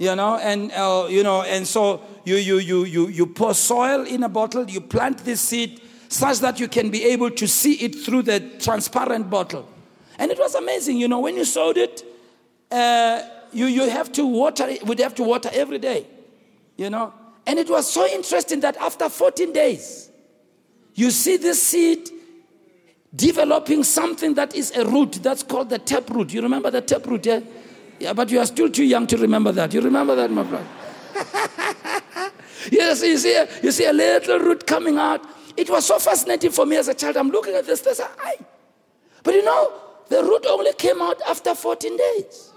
you 0.00 0.16
know, 0.16 0.38
and 0.38 0.72
uh, 0.72 1.06
you 1.10 1.22
know, 1.22 1.42
and 1.42 1.66
so 1.66 2.00
you 2.24 2.36
you 2.36 2.56
you 2.56 2.84
you 2.84 3.08
you 3.08 3.26
pour 3.26 3.52
soil 3.52 4.06
in 4.06 4.22
a 4.22 4.30
bottle, 4.30 4.68
you 4.68 4.80
plant 4.80 5.18
this 5.18 5.42
seed 5.42 5.82
such 6.08 6.38
that 6.38 6.58
you 6.58 6.68
can 6.68 6.90
be 6.90 7.04
able 7.04 7.30
to 7.30 7.46
see 7.46 7.74
it 7.74 7.94
through 7.94 8.22
the 8.22 8.40
transparent 8.58 9.28
bottle, 9.28 9.68
and 10.18 10.30
it 10.30 10.38
was 10.38 10.54
amazing. 10.54 10.96
You 10.96 11.06
know, 11.06 11.20
when 11.20 11.36
you 11.36 11.44
sowed 11.44 11.76
it, 11.76 12.02
uh, 12.70 13.20
you 13.52 13.66
you 13.66 13.90
have 13.90 14.10
to 14.12 14.24
water 14.24 14.66
it. 14.68 14.86
Would 14.86 15.00
have 15.00 15.14
to 15.16 15.22
water 15.22 15.50
every 15.52 15.78
day, 15.78 16.06
you 16.78 16.88
know, 16.88 17.12
and 17.46 17.58
it 17.58 17.68
was 17.68 17.92
so 17.92 18.06
interesting 18.06 18.60
that 18.60 18.78
after 18.78 19.06
14 19.10 19.52
days, 19.52 20.08
you 20.94 21.10
see 21.10 21.36
this 21.36 21.62
seed 21.62 22.08
developing 23.14 23.84
something 23.84 24.32
that 24.32 24.54
is 24.54 24.74
a 24.74 24.86
root 24.86 25.18
that's 25.22 25.42
called 25.42 25.68
the 25.68 25.78
taproot. 25.78 26.32
You 26.32 26.40
remember 26.40 26.70
the 26.70 26.80
taproot? 26.80 27.26
Yeah? 27.26 27.40
Yeah, 28.00 28.14
but 28.14 28.30
you 28.30 28.40
are 28.40 28.46
still 28.46 28.70
too 28.70 28.84
young 28.84 29.06
to 29.08 29.18
remember 29.18 29.52
that. 29.52 29.74
You 29.74 29.82
remember 29.82 30.16
that, 30.16 30.30
my 30.30 30.42
brother? 30.42 30.66
yes, 32.72 33.02
you 33.02 33.18
see, 33.18 33.44
you 33.62 33.70
see 33.70 33.84
a 33.84 33.92
little 33.92 34.38
root 34.38 34.66
coming 34.66 34.96
out. 34.96 35.22
It 35.54 35.68
was 35.68 35.84
so 35.84 35.98
fascinating 35.98 36.50
for 36.50 36.64
me 36.64 36.76
as 36.76 36.88
a 36.88 36.94
child. 36.94 37.18
I'm 37.18 37.28
looking 37.28 37.54
at 37.54 37.66
this, 37.66 37.82
this, 37.82 38.00
I. 38.00 38.38
But 39.22 39.34
you 39.34 39.44
know, 39.44 39.72
the 40.08 40.24
root 40.24 40.46
only 40.48 40.72
came 40.72 41.02
out 41.02 41.20
after 41.28 41.54
14 41.54 41.96
days. 41.96 42.52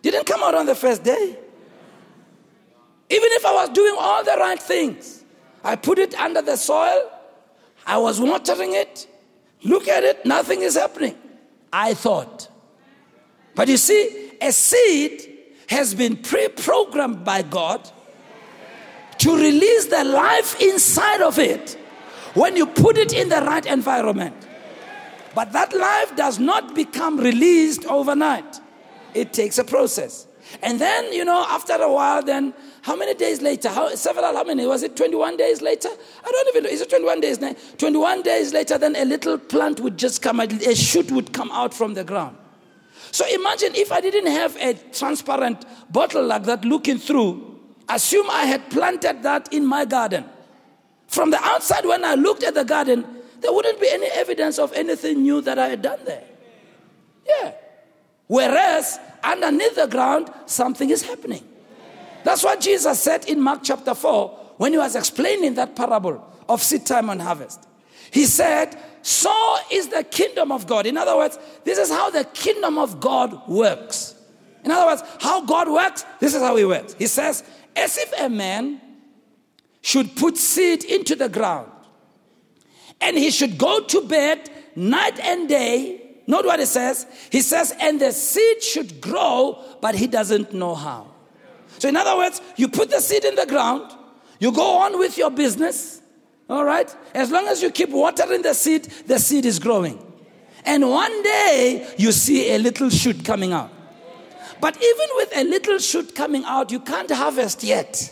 Didn't 0.00 0.26
come 0.26 0.44
out 0.44 0.54
on 0.54 0.66
the 0.66 0.76
first 0.76 1.02
day. 1.02 1.36
Even 3.10 3.28
if 3.32 3.44
I 3.44 3.52
was 3.52 3.70
doing 3.70 3.96
all 3.98 4.22
the 4.22 4.36
right 4.38 4.62
things, 4.62 5.24
I 5.64 5.74
put 5.74 5.98
it 5.98 6.14
under 6.14 6.40
the 6.40 6.56
soil, 6.56 7.10
I 7.84 7.98
was 7.98 8.20
watering 8.20 8.74
it. 8.74 9.08
Look 9.64 9.88
at 9.88 10.04
it, 10.04 10.24
nothing 10.24 10.62
is 10.62 10.76
happening. 10.76 11.16
I 11.72 11.94
thought. 11.94 12.48
But 13.54 13.68
you 13.68 13.76
see, 13.76 14.32
a 14.40 14.52
seed 14.52 15.30
has 15.68 15.94
been 15.94 16.16
pre 16.16 16.48
programmed 16.48 17.24
by 17.24 17.42
God 17.42 17.90
to 19.18 19.36
release 19.36 19.86
the 19.86 20.04
life 20.04 20.60
inside 20.60 21.22
of 21.22 21.38
it 21.38 21.78
when 22.34 22.56
you 22.56 22.66
put 22.66 22.98
it 22.98 23.12
in 23.12 23.28
the 23.28 23.40
right 23.42 23.64
environment. 23.64 24.34
But 25.34 25.52
that 25.52 25.72
life 25.72 26.14
does 26.16 26.38
not 26.38 26.74
become 26.74 27.18
released 27.18 27.84
overnight, 27.86 28.60
it 29.14 29.32
takes 29.32 29.58
a 29.58 29.64
process. 29.64 30.26
And 30.62 30.78
then, 30.78 31.12
you 31.12 31.24
know, 31.24 31.44
after 31.48 31.72
a 31.72 31.90
while, 31.90 32.22
then 32.22 32.52
how 32.82 32.96
many 32.96 33.14
days 33.14 33.40
later? 33.40 33.70
How, 33.70 33.94
several, 33.94 34.36
how 34.36 34.44
many? 34.44 34.66
Was 34.66 34.82
it 34.82 34.94
21 34.94 35.38
days 35.38 35.62
later? 35.62 35.88
I 36.22 36.30
don't 36.30 36.48
even 36.48 36.64
know. 36.64 36.68
Is 36.68 36.82
it 36.82 36.90
21 36.90 37.20
days? 37.20 37.38
21 37.78 38.22
days 38.22 38.52
later, 38.52 38.76
then 38.76 38.94
a 38.94 39.06
little 39.06 39.38
plant 39.38 39.80
would 39.80 39.96
just 39.96 40.20
come, 40.20 40.40
a 40.40 40.74
shoot 40.74 41.10
would 41.10 41.32
come 41.32 41.50
out 41.50 41.72
from 41.72 41.94
the 41.94 42.04
ground. 42.04 42.36
So 43.14 43.24
imagine 43.32 43.76
if 43.76 43.92
I 43.92 44.00
didn't 44.00 44.26
have 44.26 44.56
a 44.56 44.74
transparent 44.74 45.64
bottle 45.92 46.24
like 46.24 46.42
that 46.46 46.64
looking 46.64 46.98
through, 46.98 47.60
assume 47.88 48.28
I 48.28 48.44
had 48.44 48.68
planted 48.70 49.22
that 49.22 49.52
in 49.52 49.64
my 49.64 49.84
garden. 49.84 50.24
From 51.06 51.30
the 51.30 51.38
outside, 51.40 51.86
when 51.86 52.04
I 52.04 52.16
looked 52.16 52.42
at 52.42 52.54
the 52.54 52.64
garden, 52.64 53.06
there 53.38 53.52
wouldn't 53.52 53.80
be 53.80 53.88
any 53.88 54.08
evidence 54.08 54.58
of 54.58 54.72
anything 54.72 55.22
new 55.22 55.40
that 55.42 55.60
I 55.60 55.68
had 55.68 55.80
done 55.80 56.00
there. 56.04 56.24
Yeah. 57.24 57.52
Whereas 58.26 58.98
underneath 59.22 59.76
the 59.76 59.86
ground, 59.86 60.28
something 60.46 60.90
is 60.90 61.02
happening. 61.02 61.46
That's 62.24 62.42
what 62.42 62.60
Jesus 62.60 63.00
said 63.00 63.26
in 63.26 63.40
Mark 63.40 63.60
chapter 63.62 63.94
4 63.94 64.28
when 64.56 64.72
he 64.72 64.78
was 64.78 64.96
explaining 64.96 65.54
that 65.54 65.76
parable 65.76 66.20
of 66.48 66.60
seed 66.64 66.84
time 66.84 67.10
and 67.10 67.22
harvest. 67.22 67.64
He 68.10 68.24
said, 68.24 68.76
so 69.04 69.56
is 69.70 69.88
the 69.88 70.02
kingdom 70.02 70.50
of 70.50 70.66
God. 70.66 70.86
In 70.86 70.96
other 70.96 71.14
words, 71.14 71.38
this 71.62 71.78
is 71.78 71.90
how 71.90 72.08
the 72.08 72.24
kingdom 72.24 72.78
of 72.78 73.00
God 73.00 73.46
works. 73.46 74.14
In 74.64 74.70
other 74.70 74.86
words, 74.86 75.02
how 75.20 75.44
God 75.44 75.70
works, 75.70 76.06
this 76.20 76.34
is 76.34 76.40
how 76.40 76.56
He 76.56 76.64
works. 76.64 76.94
He 76.94 77.06
says, 77.06 77.44
as 77.76 77.98
if 77.98 78.12
a 78.18 78.30
man 78.30 78.80
should 79.82 80.16
put 80.16 80.38
seed 80.38 80.84
into 80.84 81.14
the 81.14 81.28
ground 81.28 81.70
and 83.02 83.18
he 83.18 83.30
should 83.30 83.58
go 83.58 83.80
to 83.80 84.00
bed 84.00 84.50
night 84.74 85.20
and 85.20 85.48
day. 85.48 86.00
Note 86.26 86.46
what 86.46 86.58
he 86.58 86.64
says. 86.64 87.06
He 87.30 87.42
says, 87.42 87.74
and 87.78 88.00
the 88.00 88.10
seed 88.12 88.62
should 88.62 89.02
grow, 89.02 89.62
but 89.82 89.94
he 89.94 90.06
doesn't 90.06 90.54
know 90.54 90.74
how. 90.74 91.08
So, 91.78 91.88
in 91.88 91.96
other 91.96 92.16
words, 92.16 92.40
you 92.56 92.68
put 92.68 92.88
the 92.90 93.00
seed 93.00 93.24
in 93.24 93.34
the 93.34 93.44
ground, 93.44 93.92
you 94.38 94.52
go 94.52 94.78
on 94.78 94.98
with 94.98 95.18
your 95.18 95.30
business, 95.30 96.00
all 96.48 96.64
right? 96.64 96.94
As 97.14 97.30
long 97.30 97.46
as 97.48 97.62
you 97.62 97.70
keep 97.70 97.90
watering 97.90 98.42
the 98.42 98.54
seed, 98.54 98.84
the 99.06 99.18
seed 99.18 99.46
is 99.46 99.58
growing. 99.58 99.98
And 100.64 100.88
one 100.88 101.22
day 101.22 101.94
you 101.98 102.12
see 102.12 102.52
a 102.54 102.58
little 102.58 102.90
shoot 102.90 103.24
coming 103.24 103.52
out. 103.52 103.70
But 104.60 104.76
even 104.76 105.08
with 105.16 105.36
a 105.36 105.44
little 105.44 105.78
shoot 105.78 106.14
coming 106.14 106.44
out, 106.44 106.70
you 106.70 106.80
can't 106.80 107.10
harvest 107.10 107.62
yet. 107.62 108.10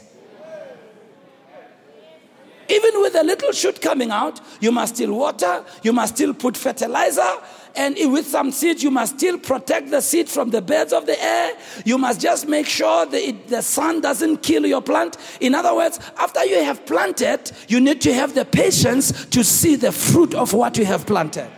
Even 2.68 3.00
with 3.00 3.14
a 3.14 3.22
little 3.22 3.52
shoot 3.52 3.80
coming 3.80 4.10
out, 4.10 4.40
you 4.60 4.72
must 4.72 4.96
still 4.96 5.14
water, 5.14 5.64
you 5.82 5.92
must 5.92 6.14
still 6.14 6.32
put 6.32 6.56
fertilizer, 6.56 7.28
and 7.74 7.96
with 8.12 8.26
some 8.26 8.50
seeds, 8.50 8.82
you 8.82 8.90
must 8.90 9.16
still 9.16 9.38
protect 9.38 9.90
the 9.90 10.00
seed 10.00 10.28
from 10.28 10.50
the 10.50 10.60
birds 10.60 10.92
of 10.92 11.06
the 11.06 11.20
air. 11.22 11.52
You 11.84 11.98
must 11.98 12.20
just 12.20 12.46
make 12.46 12.66
sure 12.66 13.06
that 13.06 13.48
the 13.48 13.62
sun 13.62 14.00
doesn't 14.00 14.38
kill 14.38 14.66
your 14.66 14.82
plant. 14.82 15.16
In 15.40 15.54
other 15.54 15.74
words, 15.74 15.98
after 16.18 16.44
you 16.44 16.62
have 16.62 16.84
planted, 16.86 17.50
you 17.68 17.80
need 17.80 18.00
to 18.02 18.12
have 18.12 18.34
the 18.34 18.44
patience 18.44 19.26
to 19.26 19.42
see 19.42 19.76
the 19.76 19.92
fruit 19.92 20.34
of 20.34 20.52
what 20.52 20.76
you 20.76 20.84
have 20.84 21.06
planted. 21.06 21.50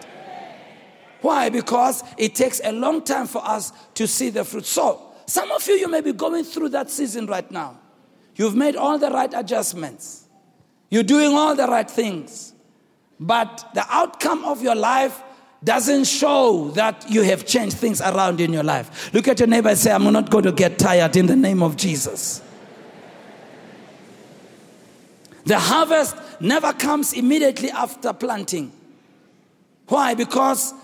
Why? 1.21 1.49
Because 1.49 2.05
it 2.19 2.35
takes 2.35 2.61
a 2.63 2.71
long 2.71 3.03
time 3.03 3.27
for 3.27 3.45
us 3.45 3.73
to 3.95 4.07
see 4.07 4.31
the 4.31 4.45
fruit. 4.45 4.67
So, 4.67 5.13
some 5.27 5.51
of 5.53 5.67
you, 5.67 5.75
you 5.75 5.89
may 5.89 6.03
be 6.03 6.13
going 6.13 6.45
through 6.45 6.69
that 6.71 6.91
season 6.91 7.27
right 7.27 7.51
now. 7.51 7.81
You've 8.37 8.55
made 8.55 8.77
all 8.77 8.99
the 8.99 9.11
right 9.11 9.33
adjustments, 9.35 10.29
you're 10.91 11.03
doing 11.03 11.33
all 11.33 11.55
the 11.55 11.67
right 11.67 11.91
things. 11.91 12.53
But 13.19 13.71
the 13.75 13.87
outcome 13.89 14.45
of 14.45 14.61
your 14.61 14.75
life 14.75 15.23
doesn't 15.65 16.05
show 16.05 16.71
that 16.75 17.11
you 17.11 17.23
have 17.23 17.47
changed 17.47 17.79
things 17.79 18.01
around 18.01 18.41
in 18.41 18.53
your 18.53 18.63
life. 18.63 19.13
Look 19.15 19.29
at 19.29 19.39
your 19.39 19.49
neighbor 19.49 19.71
and 19.71 19.79
say, 19.79 19.91
I'm 19.91 20.05
not 20.13 20.31
going 20.31 20.45
to 20.45 20.53
get 20.53 20.79
tired 20.79 21.17
in 21.17 21.27
the 21.27 21.37
name 21.37 21.63
of 21.63 21.77
Jesus. 21.77 22.43
The 25.45 25.59
harvest 25.59 26.17
never 26.41 26.73
comes 26.73 27.13
immediately 27.13 27.71
after 27.71 28.13
planting. 28.13 28.73
Why? 29.89 30.15
Because 30.15 30.75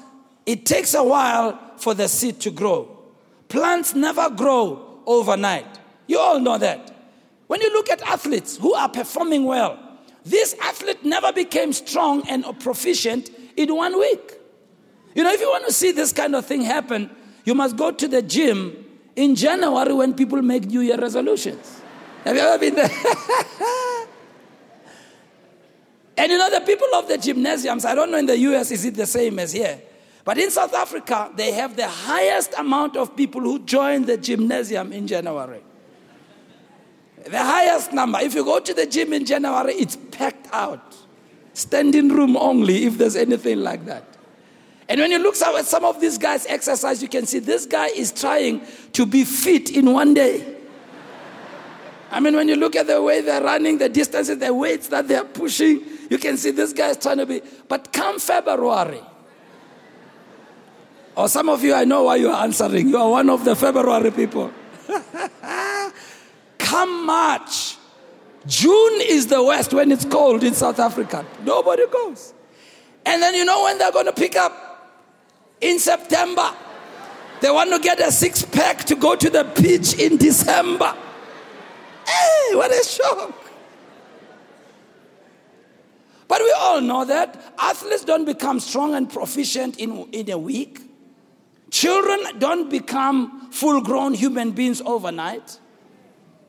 it 0.47 0.66
takes 0.66 0.95
a 0.95 1.05
while 1.05 1.59
for 1.77 1.95
the 1.95 2.09
seed 2.09 2.40
to 2.40 2.51
grow. 2.51 2.97
Plants 3.49 3.95
never 3.95 4.31
grow 4.31 5.01
overnight. 5.07 5.66
You 6.07 6.19
all 6.19 6.40
know 6.40 6.59
that. 6.59 6.95
When 7.47 7.61
you 7.61 7.73
look 7.73 7.90
at 7.90 8.01
athletes 8.03 8.57
who 8.57 8.75
are 8.75 8.88
performing 8.88 9.45
well, 9.45 9.79
this 10.25 10.55
athlete 10.62 11.05
never 11.05 11.33
became 11.33 11.73
strong 11.73 12.27
and 12.29 12.45
proficient 12.61 13.31
in 13.57 13.75
one 13.75 13.99
week. 13.99 14.39
You 15.14 15.25
know, 15.25 15.33
if 15.33 15.40
you 15.40 15.49
want 15.49 15.66
to 15.66 15.73
see 15.73 15.92
this 15.92 16.12
kind 16.12 16.35
of 16.35 16.46
thing 16.46 16.62
happen, 16.62 17.11
you 17.44 17.55
must 17.55 17.77
go 17.77 17.90
to 17.90 18.09
the 18.09 18.23
gym 18.23 18.85
in 19.16 19.35
January 19.35 19.92
when 19.92 20.14
people 20.14 20.40
make 20.42 20.66
New 20.66 20.81
Year 20.81 20.99
resolutions. 20.99 21.81
Have 22.25 22.37
you 22.37 22.42
ever 22.42 22.59
been 22.59 22.75
there? 22.75 22.90
and 26.16 26.31
you 26.31 26.38
know, 26.38 26.51
the 26.51 26.61
people 26.61 26.88
of 26.94 27.09
the 27.09 27.18
gymnasiums, 27.18 27.85
I 27.85 27.94
don't 27.94 28.11
know 28.11 28.18
in 28.18 28.27
the 28.27 28.38
US, 28.38 28.70
is 28.70 28.85
it 28.85 28.94
the 28.94 29.07
same 29.07 29.38
as 29.38 29.53
here? 29.53 29.81
But 30.25 30.38
in 30.38 30.51
South 30.51 30.75
Africa, 30.75 31.33
they 31.35 31.53
have 31.53 31.77
the 31.77 31.88
highest 31.88 32.55
amount 32.59 32.96
of 32.96 33.16
people 33.16 33.40
who 33.40 33.59
join 33.61 34.05
the 34.05 34.16
gymnasium 34.16 34.92
in 34.92 35.07
January. 35.07 35.62
The 37.25 37.38
highest 37.38 37.92
number. 37.92 38.20
If 38.20 38.35
you 38.35 38.44
go 38.44 38.61
to 38.61 38.75
the 38.75 38.87
gym 38.87 39.12
in 39.12 39.25
January, 39.25 39.75
it's 39.75 39.96
packed 39.96 40.49
out. 40.53 40.96
Standing 41.53 42.09
room 42.09 42.37
only, 42.37 42.85
if 42.85 42.96
there's 42.96 43.16
anything 43.16 43.61
like 43.61 43.87
that. 43.87 44.05
And 44.90 44.98
when 44.98 45.12
you 45.12 45.18
look 45.20 45.40
at 45.40 45.66
some 45.66 45.85
of 45.85 46.00
these 46.00 46.18
guys 46.18 46.46
exercise, 46.46 47.00
you 47.00 47.07
can 47.07 47.24
see 47.24 47.38
this 47.38 47.64
guy 47.64 47.87
is 47.87 48.11
trying 48.11 48.66
to 48.92 49.07
be 49.07 49.22
fit 49.22 49.70
in 49.70 49.92
one 49.92 50.14
day. 50.14 50.57
I 52.11 52.18
mean, 52.18 52.35
when 52.35 52.48
you 52.48 52.57
look 52.57 52.74
at 52.74 52.88
the 52.88 53.00
way 53.00 53.20
they're 53.20 53.40
running, 53.40 53.79
the 53.79 53.88
distances, 53.88 54.38
the 54.38 54.53
weights 54.53 54.88
that 54.88 55.07
they're 55.07 55.24
pushing, 55.24 55.85
you 56.11 56.18
can 56.18 56.37
see 56.37 56.50
this 56.50 56.72
guy 56.72 56.88
is 56.88 56.96
trying 56.96 57.18
to 57.18 57.26
be. 57.26 57.40
But 57.68 57.92
come 57.92 58.18
February, 58.18 59.00
or 61.14 61.29
some 61.29 61.48
of 61.48 61.62
you, 61.62 61.72
I 61.72 61.85
know 61.85 62.03
why 62.03 62.16
you 62.16 62.29
are 62.29 62.42
answering. 62.42 62.88
You 62.88 62.96
are 62.96 63.11
one 63.11 63.31
of 63.31 63.44
the 63.44 63.55
February 63.55 64.11
people. 64.11 64.53
come 66.59 67.07
March, 67.07 67.76
June 68.44 69.00
is 69.03 69.29
the 69.29 69.40
worst 69.40 69.72
when 69.72 69.92
it's 69.92 70.05
cold 70.05 70.42
in 70.42 70.53
South 70.55 70.81
Africa. 70.81 71.24
Nobody 71.44 71.87
goes. 71.87 72.35
And 73.07 73.22
then 73.22 73.37
you 73.37 73.44
know 73.44 73.62
when 73.62 73.79
they're 73.79 73.92
going 73.92 74.07
to 74.07 74.12
pick 74.12 74.35
up? 74.35 74.69
In 75.61 75.79
September. 75.79 76.55
They 77.40 77.51
want 77.51 77.70
to 77.73 77.79
get 77.79 78.01
a 78.01 78.12
six 78.12 78.42
pack 78.42 78.85
to 78.85 78.94
go 78.94 79.16
to 79.16 79.31
the 79.31 79.44
beach 79.44 79.94
in 79.94 80.18
December. 80.18 80.94
Hey, 82.07 82.55
what 82.55 82.70
a 82.70 82.85
shock. 82.85 83.35
But 86.29 86.42
we 86.42 86.55
all 86.59 86.81
know 86.81 87.05
that 87.07 87.55
athletes 87.59 88.05
don't 88.05 88.25
become 88.25 88.61
strong 88.61 88.94
and 88.94 89.11
proficient 89.11 89.79
in, 89.79 90.09
in 90.12 90.31
a 90.31 90.38
week. 90.38 90.81
Children 91.70 92.38
don't 92.38 92.70
become 92.70 93.51
full 93.51 93.81
grown 93.81 94.14
human 94.14 94.53
beings 94.53 94.81
overnight. 94.85 95.59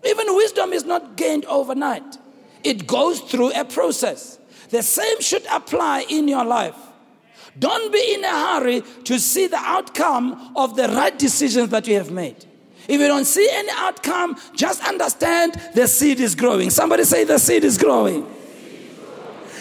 Even 0.03 0.35
wisdom 0.35 0.73
is 0.73 0.83
not 0.83 1.15
gained 1.15 1.45
overnight, 1.45 2.17
it 2.63 2.85
goes 2.85 3.21
through 3.21 3.53
a 3.53 3.63
process. 3.63 4.39
The 4.69 4.83
same 4.83 5.19
should 5.21 5.45
apply 5.51 6.05
in 6.09 6.27
your 6.27 6.45
life. 6.45 6.75
Don't 7.59 7.91
be 7.91 8.13
in 8.13 8.23
a 8.23 8.29
hurry 8.29 8.81
to 9.03 9.19
see 9.19 9.47
the 9.47 9.57
outcome 9.57 10.53
of 10.55 10.75
the 10.75 10.87
right 10.89 11.17
decisions 11.17 11.69
that 11.69 11.87
you 11.87 11.95
have 11.95 12.11
made. 12.11 12.45
If 12.87 12.99
you 12.99 13.07
don't 13.07 13.25
see 13.25 13.47
any 13.51 13.71
outcome, 13.75 14.35
just 14.55 14.85
understand 14.87 15.53
the 15.75 15.87
seed 15.87 16.19
is 16.19 16.35
growing. 16.35 16.69
Somebody 16.69 17.03
say 17.03 17.23
the 17.23 17.37
seed 17.37 17.63
is 17.63 17.77
growing. 17.77 18.27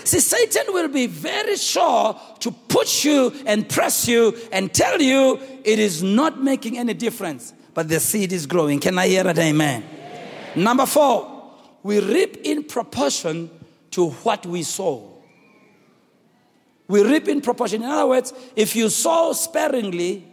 See, 0.04 0.20
Satan 0.20 0.72
will 0.72 0.88
be 0.88 1.06
very 1.06 1.56
sure 1.56 2.18
to 2.40 2.50
push 2.50 3.04
you 3.04 3.32
and 3.46 3.68
press 3.68 4.08
you 4.08 4.36
and 4.50 4.72
tell 4.72 5.00
you 5.00 5.38
it 5.64 5.78
is 5.78 6.02
not 6.02 6.42
making 6.42 6.78
any 6.78 6.94
difference, 6.94 7.52
but 7.74 7.88
the 7.88 8.00
seed 8.00 8.32
is 8.32 8.46
growing. 8.46 8.80
Can 8.80 8.98
I 8.98 9.08
hear 9.08 9.26
it? 9.28 9.38
Amen. 9.38 9.84
amen. 9.84 10.64
Number 10.64 10.86
four, 10.86 11.52
we 11.82 12.00
reap 12.00 12.38
in 12.44 12.64
proportion 12.64 13.50
to 13.92 14.10
what 14.10 14.46
we 14.46 14.62
sow. 14.62 15.09
We 16.90 17.04
reap 17.04 17.28
in 17.28 17.40
proportion. 17.40 17.84
In 17.84 17.88
other 17.88 18.08
words, 18.08 18.34
if 18.56 18.74
you 18.74 18.88
sow 18.88 19.32
sparingly, 19.32 20.26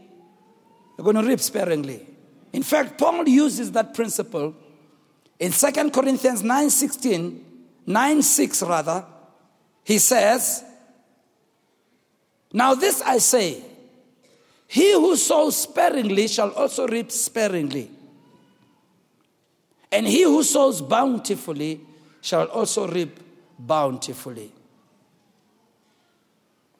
you're 0.98 1.04
going 1.04 1.16
to 1.16 1.22
reap 1.22 1.40
sparingly. 1.40 2.04
In 2.52 2.64
fact, 2.64 2.98
Paul 2.98 3.28
uses 3.28 3.72
that 3.74 3.94
principle 3.94 4.56
in 5.38 5.52
2 5.52 5.92
Corinthians 5.92 6.42
9:16, 6.42 7.40
9:6 7.88 8.68
rather. 8.68 9.06
He 9.84 10.00
says, 10.00 10.64
Now 12.52 12.74
this 12.74 13.04
I 13.04 13.20
say, 13.20 13.64
he 14.68 14.94
who 14.94 15.16
sows 15.16 15.58
sparingly 15.58 16.28
shall 16.28 16.50
also 16.50 16.88
reap 16.88 17.12
sparingly. 17.12 17.92
And 19.92 20.08
he 20.08 20.24
who 20.24 20.42
sows 20.42 20.82
bountifully 20.82 21.82
shall 22.20 22.48
also 22.48 22.88
reap 22.88 23.20
bountifully. 23.60 24.52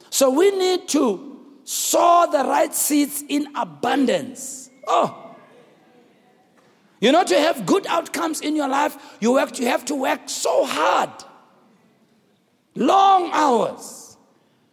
So 0.10 0.30
we 0.30 0.52
need 0.52 0.88
to 0.90 1.38
sow 1.64 2.28
the 2.32 2.44
right 2.44 2.74
seeds 2.74 3.24
in 3.28 3.56
abundance. 3.56 4.70
Oh, 4.88 5.28
you 7.00 7.12
know, 7.12 7.24
to 7.24 7.40
have 7.40 7.66
good 7.66 7.86
outcomes 7.88 8.42
in 8.42 8.56
your 8.56 8.68
life, 8.68 8.98
you, 9.20 9.34
work, 9.34 9.60
you 9.60 9.68
have 9.68 9.86
to 9.86 9.96
work 9.96 10.22
so 10.26 10.66
hard. 10.66 11.12
Long 12.76 13.30
hours. 13.34 14.18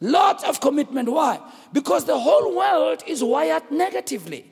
Lots 0.01 0.45
of 0.45 0.61
commitment. 0.61 1.09
Why? 1.09 1.41
Because 1.73 2.05
the 2.05 2.19
whole 2.19 2.57
world 2.57 3.03
is 3.07 3.23
wired 3.23 3.71
negatively. 3.71 4.51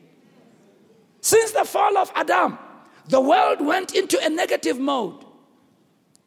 Since 1.21 1.53
the 1.53 1.64
fall 1.64 1.97
of 1.97 2.11
Adam, 2.14 2.59
the 3.09 3.21
world 3.21 3.61
went 3.64 3.95
into 3.95 4.18
a 4.23 4.29
negative 4.29 4.79
mode. 4.79 5.25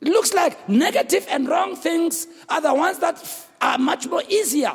It 0.01 0.09
looks 0.09 0.33
like 0.33 0.67
negative 0.69 1.25
and 1.29 1.47
wrong 1.47 1.75
things 1.75 2.27
are 2.49 2.61
the 2.61 2.73
ones 2.73 2.99
that 2.99 3.17
are 3.61 3.77
much 3.77 4.07
more 4.07 4.23
easier. 4.29 4.73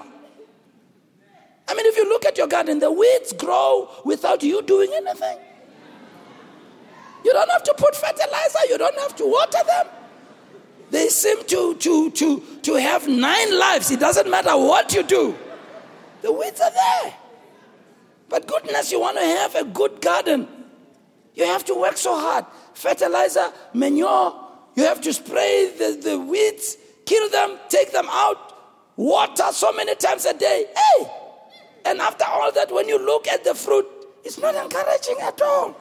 I 1.68 1.74
mean, 1.74 1.86
if 1.86 1.96
you 1.96 2.08
look 2.08 2.24
at 2.24 2.36
your 2.36 2.48
garden, 2.48 2.80
the 2.80 2.90
weeds 2.90 3.32
grow 3.32 3.88
without 4.04 4.42
you 4.42 4.60
doing 4.62 4.90
anything. 4.94 5.38
You 7.24 7.32
don't 7.32 7.50
have 7.50 7.62
to 7.64 7.74
put 7.76 7.94
fertilizer, 7.94 8.58
you 8.68 8.78
don't 8.78 8.98
have 8.98 9.14
to 9.16 9.26
water 9.26 9.58
them. 9.66 9.86
They 10.90 11.08
seem 11.08 11.44
to, 11.44 11.74
to, 11.76 12.10
to, 12.10 12.42
to 12.62 12.74
have 12.74 13.06
nine 13.06 13.56
lives. 13.56 13.90
It 13.90 14.00
doesn't 14.00 14.28
matter 14.28 14.56
what 14.56 14.92
you 14.92 15.02
do, 15.04 15.36
the 16.22 16.32
weeds 16.32 16.60
are 16.60 16.72
there. 16.72 17.14
But 18.28 18.46
goodness, 18.46 18.90
you 18.90 19.00
want 19.00 19.18
to 19.18 19.24
have 19.24 19.54
a 19.54 19.64
good 19.64 20.00
garden. 20.00 20.48
You 21.34 21.44
have 21.46 21.64
to 21.66 21.74
work 21.74 21.96
so 21.96 22.18
hard. 22.18 22.46
Fertilizer, 22.74 23.52
manure, 23.74 24.34
you 24.74 24.84
have 24.84 25.00
to 25.02 25.12
spray 25.12 25.72
the, 25.76 26.00
the 26.02 26.18
weeds, 26.18 26.76
kill 27.06 27.28
them, 27.30 27.58
take 27.68 27.92
them 27.92 28.06
out, 28.10 28.49
water 29.00 29.50
so 29.52 29.72
many 29.72 29.94
times 29.94 30.26
a 30.26 30.34
day. 30.34 30.66
Hey! 30.76 31.10
And 31.86 32.00
after 32.00 32.24
all 32.26 32.52
that, 32.52 32.70
when 32.70 32.86
you 32.86 32.98
look 33.04 33.26
at 33.26 33.44
the 33.44 33.54
fruit, 33.54 33.86
it's 34.22 34.38
not 34.38 34.54
encouraging 34.54 35.16
at 35.22 35.40
all. 35.40 35.74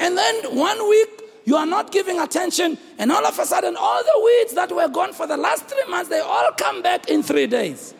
And 0.00 0.18
then 0.18 0.56
one 0.56 0.88
week, 0.88 1.22
you 1.44 1.56
are 1.56 1.66
not 1.66 1.92
giving 1.92 2.18
attention, 2.20 2.78
and 2.98 3.10
all 3.12 3.24
of 3.24 3.38
a 3.38 3.46
sudden, 3.46 3.76
all 3.76 4.02
the 4.02 4.22
weeds 4.24 4.54
that 4.54 4.72
were 4.72 4.88
gone 4.88 5.12
for 5.12 5.26
the 5.26 5.36
last 5.36 5.66
three 5.66 5.84
months, 5.88 6.08
they 6.08 6.20
all 6.20 6.50
come 6.52 6.82
back 6.82 7.08
in 7.08 7.22
three 7.22 7.46
days. 7.46 7.94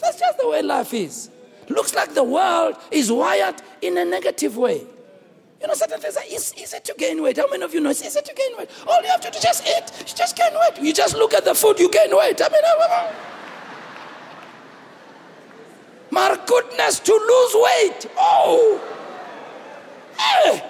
That's 0.00 0.18
just 0.18 0.38
the 0.38 0.48
way 0.48 0.62
life 0.62 0.92
is. 0.92 1.30
Looks 1.68 1.94
like 1.94 2.14
the 2.14 2.24
world 2.24 2.76
is 2.90 3.10
wired 3.10 3.56
in 3.82 3.96
a 3.98 4.04
negative 4.04 4.56
way. 4.56 4.84
You 5.64 5.68
know, 5.68 5.74
certain 5.74 5.98
things 5.98 6.14
are 6.18 6.24
easy 6.30 6.78
to 6.78 6.94
gain 6.98 7.22
weight. 7.22 7.38
How 7.38 7.48
many 7.48 7.62
of 7.62 7.72
you 7.72 7.80
know 7.80 7.88
it's 7.88 8.04
easy 8.04 8.20
to 8.20 8.34
gain 8.34 8.58
weight? 8.58 8.68
All 8.86 9.00
you 9.00 9.08
have 9.08 9.22
to 9.22 9.30
do 9.30 9.38
is 9.38 9.42
just 9.42 9.66
eat. 9.66 9.98
You 9.98 10.14
just 10.14 10.36
gain 10.36 10.52
weight. 10.52 10.84
You 10.84 10.92
just 10.92 11.16
look 11.16 11.32
at 11.32 11.46
the 11.46 11.54
food, 11.54 11.80
you 11.80 11.90
gain 11.90 12.14
weight. 12.14 12.38
I 12.44 12.50
mean, 12.50 12.60
my 16.10 16.38
goodness, 16.44 17.00
to 17.00 17.12
lose 17.12 17.54
weight. 17.54 18.12
Oh. 18.18 18.78
Hey. 20.18 20.62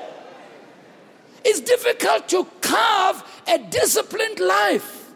It's 1.44 1.59
difficult 1.59 2.28
to 2.28 2.46
carve 2.61 3.24
a 3.48 3.59
disciplined 3.59 4.38
life. 4.38 5.11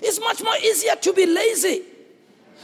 It's 0.00 0.18
much 0.20 0.42
more 0.42 0.56
easier 0.56 0.94
to 0.94 1.12
be 1.12 1.26
lazy, 1.26 1.82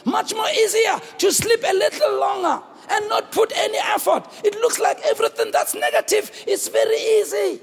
much 0.07 0.35
more 0.35 0.49
easier 0.49 0.99
to 1.19 1.31
sleep 1.31 1.61
a 1.63 1.75
little 1.75 2.19
longer 2.19 2.63
and 2.91 3.09
not 3.09 3.33
put 3.33 3.53
any 3.55 3.79
effort. 3.79 4.25
It 4.45 4.55
looks 4.55 4.79
like 4.79 5.01
everything 5.05 5.51
that's 5.53 5.75
negative 5.75 6.31
is 6.47 6.69
very 6.69 6.97
easy. 6.97 7.61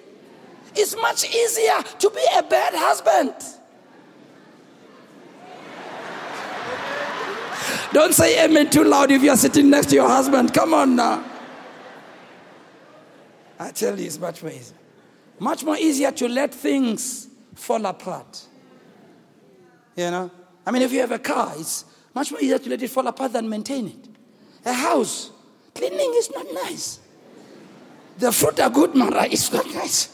It's 0.76 0.96
much 0.96 1.26
easier 1.34 1.84
to 2.00 2.10
be 2.10 2.26
a 2.36 2.44
bad 2.44 2.74
husband. 2.76 3.34
Don't 7.94 8.14
say 8.14 8.44
amen 8.44 8.72
too 8.72 8.84
loud 8.84 9.12
if 9.12 9.22
you're 9.22 9.38
sitting 9.38 9.70
next 9.70 9.88
to 9.88 9.96
your 9.96 10.08
husband. 10.08 10.54
Come 10.54 10.74
on 10.74 10.96
now. 10.96 11.24
I 13.60 13.72
tell 13.72 13.98
you, 14.00 14.08
it's 14.08 14.20
much 14.20 14.42
more 14.42 14.52
easy. 14.52 14.74
Much 15.40 15.64
more 15.64 15.78
easier 15.78 16.12
to 16.12 16.28
let 16.28 16.54
things 16.54 17.28
fall 17.54 17.86
apart. 17.86 18.42
You 19.96 20.10
know? 20.10 20.32
I 20.66 20.72
mean, 20.72 20.82
if 20.82 20.92
you 20.92 21.02
have 21.02 21.12
a 21.12 21.20
car, 21.20 21.54
it's 21.56 21.86
much 22.16 22.32
more 22.32 22.42
easier 22.42 22.58
to 22.58 22.70
let 22.70 22.82
it 22.82 22.90
fall 22.90 23.08
apart 23.08 23.34
than 23.34 23.48
maintain 23.48 23.88
it. 23.88 24.13
A 24.66 24.74
house, 24.74 25.32
cleaning 25.76 26.14
is 26.16 26.32
not 26.32 26.46
nice. 26.54 27.00
The 28.18 28.32
fruit 28.32 28.60
are 28.60 28.70
good, 28.70 28.96
Mara, 28.96 29.26
it's 29.26 29.52
not 29.52 29.66
nice. 29.74 30.10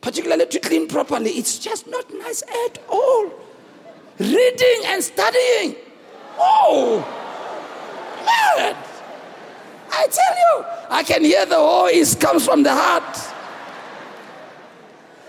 Particularly 0.00 0.46
to 0.46 0.60
clean 0.60 0.86
properly, 0.86 1.30
it's 1.30 1.58
just 1.58 1.88
not 1.88 2.12
nice 2.14 2.42
at 2.66 2.78
all. 2.88 3.30
Reading 4.18 4.82
and 4.86 5.02
studying. 5.02 5.76
Oh, 6.38 6.98
man. 8.24 8.76
I 9.90 10.06
tell 10.06 10.36
you, 10.36 10.64
I 10.90 11.02
can 11.02 11.24
hear 11.24 11.44
the 11.46 11.56
oh, 11.56 11.88
voice 11.90 12.14
comes 12.14 12.44
from 12.44 12.62
the 12.62 12.74
heart. 12.74 13.18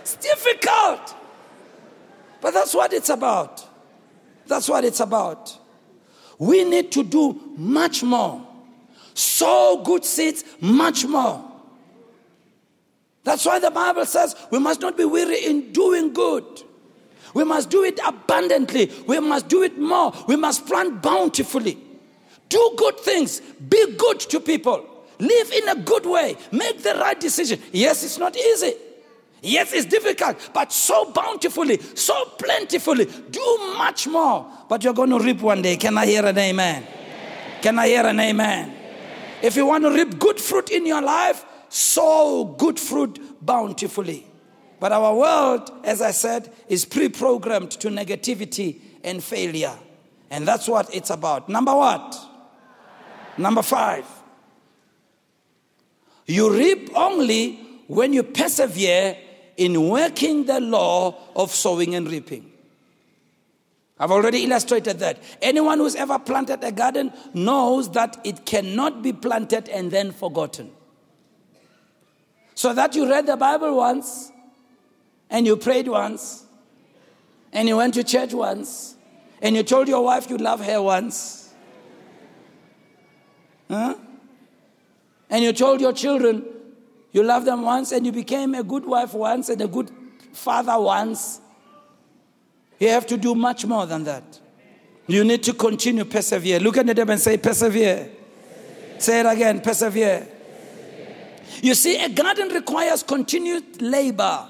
It's 0.02 0.16
difficult. 0.16 1.16
But 2.42 2.54
that's 2.54 2.74
what 2.74 2.94
it's 2.94 3.10
about. 3.10 3.66
That's 4.48 4.70
what 4.70 4.84
it's 4.86 5.00
about. 5.00 5.59
We 6.40 6.64
need 6.64 6.92
to 6.94 7.04
do 7.04 7.40
much 7.58 8.02
more. 8.02 8.42
Sow 9.14 9.82
good 9.84 10.06
seeds 10.06 10.44
much 10.62 11.06
more. 11.06 11.46
That's 13.26 13.46
why 13.46 13.60
the 13.60 13.70
Bible 13.70 14.06
says 14.06 14.36
we 14.50 14.58
must 14.58 14.82
not 14.82 14.98
be 14.98 15.06
weary 15.06 15.46
in 15.46 15.72
doing 15.74 16.14
good. 16.14 16.46
We 17.34 17.44
must 17.44 17.70
do 17.70 17.84
it 17.84 18.00
abundantly. 18.04 18.92
We 19.06 19.20
must 19.20 19.50
do 19.50 19.62
it 19.62 19.78
more. 19.78 20.14
We 20.28 20.36
must 20.36 20.66
plant 20.66 21.04
bountifully. 21.04 21.78
Do 22.48 22.74
good 22.78 23.00
things. 23.00 23.42
Be 23.42 23.96
good 23.96 24.20
to 24.22 24.40
people. 24.40 24.86
Live 25.20 25.52
in 25.52 25.70
a 25.70 25.76
good 25.76 26.06
way. 26.06 26.38
Make 26.52 26.82
the 26.82 26.96
right 26.96 27.20
decision. 27.20 27.62
Yes, 27.72 28.04
it's 28.04 28.18
not 28.18 28.36
easy. 28.36 28.74
Yes, 29.42 29.72
it's 29.74 29.86
difficult, 29.86 30.50
but 30.54 30.72
sow 30.74 31.12
bountifully, 31.12 31.80
sow 31.80 32.26
plentifully. 32.38 33.06
Do 33.06 33.74
much 33.78 34.08
more. 34.08 34.52
But 34.68 34.84
you're 34.84 34.94
going 34.94 35.12
to 35.12 35.20
reap 35.20 35.42
one 35.42 35.62
day. 35.62 35.78
Can 35.78 35.98
I 35.98 36.06
hear 36.06 36.26
an 36.26 36.38
amen? 36.38 36.84
amen. 36.84 37.62
Can 37.62 37.80
I 37.80 37.88
hear 37.88 38.06
an 38.06 38.20
amen? 38.20 38.70
amen? 38.70 38.76
If 39.42 39.56
you 39.56 39.66
want 39.66 39.86
to 39.86 39.92
reap 39.92 40.20
good 40.20 40.40
fruit 40.40 40.70
in 40.70 40.86
your 40.86 41.02
life, 41.02 41.46
sow 41.70 42.56
good 42.58 42.80
fruit 42.80 43.20
bountifully. 43.46 44.26
But 44.80 44.92
our 44.92 45.16
world, 45.16 45.72
as 45.84 46.02
I 46.02 46.12
said, 46.12 46.52
is 46.68 46.86
pre 46.86 47.10
programmed 47.10 47.72
to 47.72 47.90
negativity 47.90 48.80
and 49.04 49.24
failure. 49.24 49.78
And 50.30 50.48
that's 50.48 50.68
what 50.68 50.94
it's 50.94 51.10
about. 51.10 51.50
Number 51.50 51.76
what? 51.76 52.18
Number 53.38 53.62
five. 53.62 54.06
You 56.26 56.54
reap 56.54 56.92
only 56.96 57.56
when 57.88 58.14
you 58.14 58.24
persevere 58.24 59.18
in 59.60 59.90
working 59.90 60.46
the 60.46 60.62
law 60.62 61.14
of 61.36 61.52
sowing 61.52 61.94
and 61.94 62.10
reaping. 62.10 62.50
I've 64.00 64.12
already 64.12 64.46
illustrated 64.46 65.00
that. 65.00 65.22
Anyone 65.42 65.80
who's 65.80 65.96
ever 65.96 66.18
planted 66.18 66.64
a 66.64 66.72
garden 66.72 67.12
knows 67.34 67.92
that 67.92 68.18
it 68.24 68.46
cannot 68.46 69.04
be 69.04 69.12
planted 69.12 69.68
and 69.68 69.92
then 69.92 70.14
forgotten. 70.14 70.72
So 72.56 72.74
that 72.74 72.96
you 72.96 73.10
read 73.10 73.28
the 73.28 73.36
Bible 73.36 73.76
once, 73.76 74.32
and 75.30 75.46
you 75.46 75.58
prayed 75.58 75.90
once, 75.90 76.46
and 77.52 77.68
you 77.68 77.76
went 77.76 77.96
to 77.96 78.04
church 78.06 78.34
once, 78.34 78.96
and 79.42 79.58
you 79.58 79.64
told 79.64 79.90
your 79.90 80.04
wife 80.06 80.30
you 80.30 80.38
love 80.38 80.66
her 80.66 80.82
once, 80.82 81.54
huh? 83.70 83.96
and 85.30 85.44
you 85.44 85.52
told 85.52 85.82
your 85.82 85.94
children 85.94 86.46
you 87.12 87.24
love 87.24 87.46
them 87.46 87.64
once, 87.64 87.92
and 87.92 88.06
you 88.06 88.12
became 88.12 88.56
a 88.56 88.64
good 88.64 88.86
wife 88.86 89.14
once 89.14 89.50
and 89.50 89.62
a 89.62 89.68
good 89.68 89.90
father 90.32 90.80
once. 90.80 91.42
You 92.80 92.90
have 92.90 93.08
to 93.08 93.18
do 93.18 93.36
much 93.36 93.66
more 93.66 93.86
than 93.86 94.04
that. 94.06 94.40
You 95.08 95.24
need 95.24 95.44
to 95.44 95.54
continue 95.54 96.06
persevere. 96.06 96.60
Look 96.60 96.78
at 96.78 96.86
the 96.86 96.94
them 96.94 97.10
and 97.10 97.20
say, 97.20 97.38
persevere. 97.38 97.96
persevere. 97.96 99.02
Say 99.02 99.20
it 99.22 99.26
again, 99.26 99.62
persevere. 99.62 100.20
persevere. 100.20 101.64
You 101.64 101.74
see, 101.74 102.02
a 102.04 102.10
garden 102.10 102.50
requires 102.50 103.02
continued 103.02 103.82
labor 103.82 104.48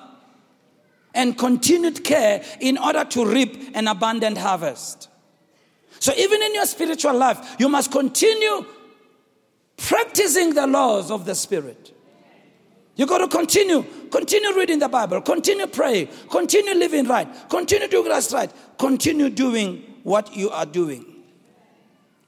and 1.13 1.37
continued 1.37 2.03
care 2.03 2.43
in 2.59 2.77
order 2.77 3.05
to 3.05 3.25
reap 3.25 3.71
an 3.73 3.87
abundant 3.87 4.37
harvest. 4.37 5.07
So, 5.99 6.13
even 6.15 6.41
in 6.41 6.53
your 6.53 6.65
spiritual 6.65 7.17
life, 7.17 7.55
you 7.57 7.67
must 7.67 7.91
continue 7.91 8.65
practicing 9.77 10.53
the 10.53 10.67
laws 10.67 11.09
of 11.09 11.25
the 11.25 11.35
Spirit. 11.35 11.93
You 12.99 13.07
got 13.07 13.19
to 13.19 13.29
continue, 13.29 13.85
continue 14.11 14.53
reading 14.57 14.79
the 14.79 14.89
Bible, 14.89 15.21
continue 15.21 15.67
praying, 15.67 16.09
continue 16.29 16.73
living 16.73 17.07
right, 17.07 17.29
continue 17.47 17.87
doing 17.87 18.09
what's 18.09 18.33
right, 18.33 18.51
continue 18.77 19.29
doing 19.29 20.01
what 20.03 20.35
you 20.35 20.49
are 20.49 20.65
doing. 20.65 21.05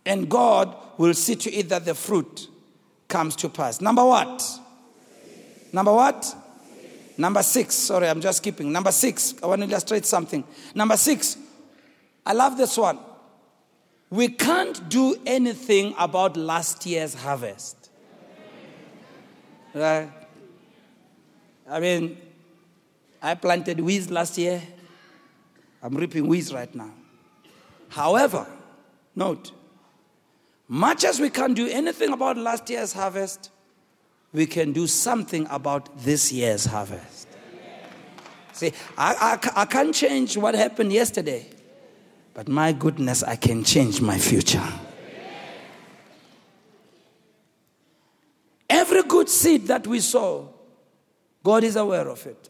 And 0.05 0.30
God 0.30 0.74
will 0.97 1.13
see 1.13 1.36
to 1.36 1.51
it 1.51 1.67
that 1.67 1.84
the 1.84 1.93
fruit 1.93 2.47
comes 3.09 3.36
to 3.36 3.49
pass. 3.49 3.82
Number 3.82 4.05
what? 4.05 4.41
Number 5.74 5.91
what? 5.91 6.34
Number 7.17 7.43
six, 7.43 7.76
sorry, 7.76 8.07
I'm 8.07 8.22
just 8.22 8.38
skipping. 8.38 8.72
Number 8.72 8.93
six, 8.93 9.36
I 9.43 9.47
want 9.47 9.63
to 9.63 9.67
illustrate 9.67 10.05
something. 10.05 10.41
Number 10.74 10.95
six, 10.95 11.36
I 12.26 12.32
love 12.32 12.55
this 12.55 12.78
one. 12.78 12.97
We 14.09 14.30
can't 14.30 14.88
do 14.88 15.17
anything 15.26 15.95
about 15.99 16.38
last 16.38 16.86
year's 16.86 17.13
harvest. 17.13 17.89
Right? 19.74 20.20
I 21.72 21.80
mean, 21.80 22.17
I 23.22 23.34
planted 23.34 23.80
weeds 23.80 24.11
last 24.11 24.38
year. 24.38 24.61
I'm 25.82 25.95
reaping 25.95 26.28
weeds 26.28 26.53
right 26.53 26.74
now. 26.76 26.91
However, 27.88 28.45
note, 29.15 29.53
much 30.67 31.05
as 31.05 31.22
we 31.22 31.30
can't 31.30 31.55
do 31.55 31.67
anything 31.67 32.11
about 32.11 32.36
last 32.38 32.69
year's 32.69 32.91
harvest, 32.91 33.51
we 34.34 34.45
can 34.45 34.74
do 34.74 34.86
something 34.86 35.47
about 35.49 35.97
this 35.99 36.30
year's 36.32 36.65
harvest. 36.65 37.28
See, 38.51 38.74
I, 38.97 39.39
I, 39.55 39.61
I 39.61 39.65
can't 39.65 39.95
change 39.95 40.36
what 40.36 40.55
happened 40.55 40.91
yesterday, 40.91 41.45
but 42.34 42.49
my 42.49 42.74
goodness, 42.74 43.24
I 43.24 43.38
can 43.38 43.63
change 43.63 44.01
my 44.01 44.17
future. 44.17 44.67
Every 48.69 49.03
good 49.03 49.30
seed 49.30 49.67
that 49.67 49.88
we 49.88 50.01
sow, 50.01 50.53
God 51.44 51.64
is 51.64 51.76
aware 51.76 52.08
of 52.08 52.26
it. 52.26 52.50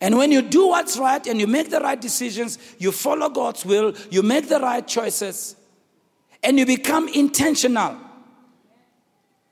And 0.00 0.16
when 0.16 0.32
you 0.32 0.40
do 0.40 0.68
what's 0.68 0.98
right 0.98 1.24
and 1.26 1.38
you 1.38 1.46
make 1.46 1.70
the 1.70 1.80
right 1.80 2.00
decisions, 2.00 2.58
you 2.78 2.90
follow 2.90 3.28
God's 3.28 3.64
will, 3.64 3.94
you 4.10 4.22
make 4.22 4.48
the 4.48 4.58
right 4.58 4.86
choices, 4.86 5.56
and 6.42 6.58
you 6.58 6.64
become 6.64 7.08
intentional 7.08 7.98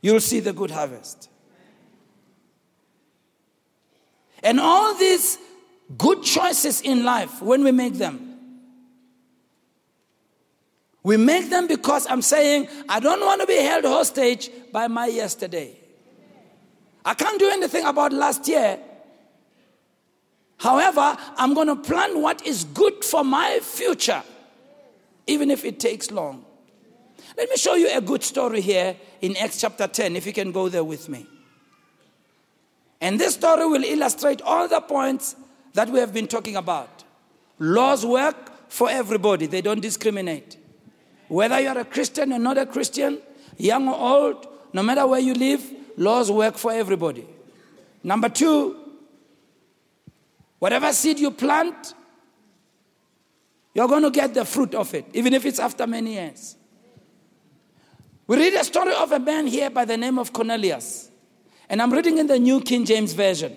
you'll 0.00 0.20
see 0.20 0.40
the 0.40 0.52
good 0.52 0.70
harvest. 0.70 1.28
And 4.42 4.60
all 4.60 4.94
these 4.94 5.38
good 5.96 6.22
choices 6.22 6.80
in 6.80 7.04
life, 7.04 7.42
when 7.42 7.64
we 7.64 7.72
make 7.72 7.94
them, 7.94 8.24
we 11.02 11.16
make 11.16 11.48
them 11.50 11.66
because 11.66 12.06
I'm 12.08 12.22
saying, 12.22 12.68
I 12.88 13.00
don't 13.00 13.20
want 13.20 13.40
to 13.40 13.46
be 13.46 13.56
held 13.56 13.84
hostage 13.84 14.50
by 14.72 14.88
my 14.88 15.06
yesterday. 15.06 15.76
I 17.04 17.14
can't 17.14 17.38
do 17.38 17.48
anything 17.50 17.84
about 17.84 18.12
last 18.12 18.46
year. 18.48 18.78
However, 20.58 21.16
I'm 21.36 21.54
going 21.54 21.68
to 21.68 21.76
plan 21.76 22.20
what 22.20 22.44
is 22.44 22.64
good 22.64 23.04
for 23.04 23.24
my 23.24 23.60
future, 23.62 24.22
even 25.26 25.50
if 25.50 25.64
it 25.64 25.78
takes 25.78 26.10
long. 26.10 26.44
Let 27.36 27.48
me 27.48 27.56
show 27.56 27.74
you 27.74 27.88
a 27.96 28.00
good 28.00 28.24
story 28.24 28.60
here 28.60 28.96
in 29.20 29.36
Acts 29.36 29.60
chapter 29.60 29.86
10, 29.86 30.16
if 30.16 30.26
you 30.26 30.32
can 30.32 30.50
go 30.50 30.68
there 30.68 30.82
with 30.82 31.08
me. 31.08 31.26
And 33.00 33.20
this 33.20 33.34
story 33.34 33.66
will 33.66 33.84
illustrate 33.84 34.42
all 34.42 34.66
the 34.66 34.80
points 34.80 35.36
that 35.74 35.88
we 35.88 36.00
have 36.00 36.12
been 36.12 36.26
talking 36.26 36.56
about. 36.56 37.04
Laws 37.60 38.04
work 38.04 38.68
for 38.68 38.90
everybody, 38.90 39.46
they 39.46 39.60
don't 39.60 39.80
discriminate. 39.80 40.56
Whether 41.28 41.60
you're 41.60 41.78
a 41.78 41.84
Christian 41.84 42.32
or 42.32 42.38
not 42.38 42.58
a 42.58 42.66
Christian, 42.66 43.20
young 43.56 43.88
or 43.88 43.94
old, 43.94 44.48
no 44.72 44.82
matter 44.82 45.06
where 45.06 45.20
you 45.20 45.34
live, 45.34 45.62
laws 45.98 46.30
work 46.30 46.56
for 46.56 46.72
everybody. 46.72 47.26
Number 48.02 48.28
two, 48.28 48.76
whatever 50.58 50.92
seed 50.92 51.18
you 51.18 51.30
plant, 51.30 51.94
you're 53.74 53.88
going 53.88 54.02
to 54.02 54.10
get 54.10 54.34
the 54.34 54.44
fruit 54.44 54.74
of 54.74 54.94
it, 54.94 55.06
even 55.12 55.34
if 55.34 55.44
it's 55.44 55.58
after 55.58 55.86
many 55.86 56.14
years. 56.14 56.56
We 58.26 58.36
read 58.36 58.54
a 58.54 58.64
story 58.64 58.94
of 58.94 59.12
a 59.12 59.18
man 59.18 59.46
here 59.46 59.70
by 59.70 59.84
the 59.84 59.96
name 59.96 60.18
of 60.18 60.32
Cornelius. 60.32 61.10
And 61.68 61.82
I'm 61.82 61.92
reading 61.92 62.18
in 62.18 62.26
the 62.26 62.38
New 62.38 62.60
King 62.60 62.84
James 62.84 63.12
Version. 63.12 63.56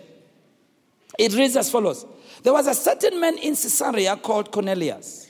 It 1.17 1.33
reads 1.33 1.55
as 1.57 1.69
follows 1.69 2.05
There 2.43 2.53
was 2.53 2.67
a 2.67 2.73
certain 2.73 3.19
man 3.19 3.37
in 3.37 3.55
Caesarea 3.55 4.15
called 4.17 4.51
Cornelius. 4.51 5.29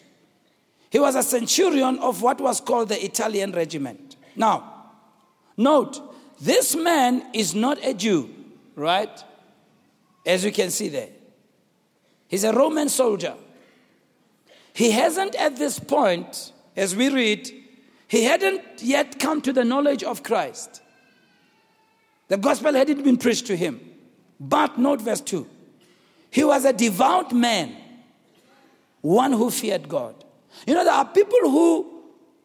He 0.90 1.00
was 1.00 1.16
a 1.16 1.24
centurion 1.24 2.00
of 2.00 2.22
what 2.22 2.40
was 2.42 2.60
called 2.60 2.90
the 2.90 3.04
Italian 3.04 3.54
regiment. 3.54 4.18
Now, 4.36 4.92
note, 5.58 6.02
this 6.42 6.76
man 6.76 7.24
is 7.34 7.54
not 7.54 7.78
a 7.84 7.94
Jew, 7.94 8.30
right? 8.76 9.24
As 10.26 10.44
you 10.44 10.52
can 10.52 10.72
see 10.72 10.90
there. 10.90 11.10
He's 12.28 12.44
a 12.44 12.54
Roman 12.54 12.90
soldier. 12.90 13.36
He 14.74 14.92
hasn't 14.92 15.36
at 15.36 15.58
this 15.58 15.80
point, 15.80 16.54
as 16.76 16.96
we 16.96 17.10
read, 17.10 17.52
he 18.08 18.24
hadn't 18.24 18.62
yet 18.82 19.20
come 19.20 19.42
to 19.42 19.54
the 19.54 19.64
knowledge 19.64 20.04
of 20.04 20.24
Christ. 20.24 20.82
The 22.28 22.38
gospel 22.38 22.74
hadn't 22.74 23.04
been 23.04 23.18
preached 23.18 23.48
to 23.48 23.58
him. 23.58 23.80
But 24.40 24.80
note 24.80 25.02
verse 25.02 25.22
2. 25.22 25.48
He 26.32 26.44
was 26.44 26.66
a 26.66 26.74
devout 26.74 27.34
man, 27.34 27.76
one 29.02 29.34
who 29.34 29.52
feared 29.52 29.88
God. 29.90 30.16
You 30.66 30.74
know, 30.74 30.84
there 30.84 30.94
are 30.94 31.06
people 31.06 31.40
who 31.42 31.91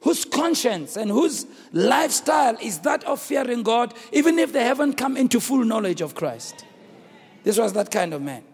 whose 0.07 0.25
conscience 0.25 0.97
and 0.97 1.11
whose 1.11 1.47
lifestyle 1.73 2.57
is 2.63 2.79
that 2.79 3.03
of 3.03 3.21
fearing 3.21 3.65
God, 3.65 3.93
even 4.13 4.39
if 4.39 4.53
they 4.53 4.63
haven't 4.63 4.93
come 4.93 5.17
into 5.17 5.41
full 5.41 5.65
knowledge 5.65 6.01
of 6.01 6.15
Christ. 6.15 6.65
This 7.43 7.59
was 7.59 7.73
that 7.73 7.91
kind 7.91 8.15
of 8.15 8.23
man. 8.23 8.45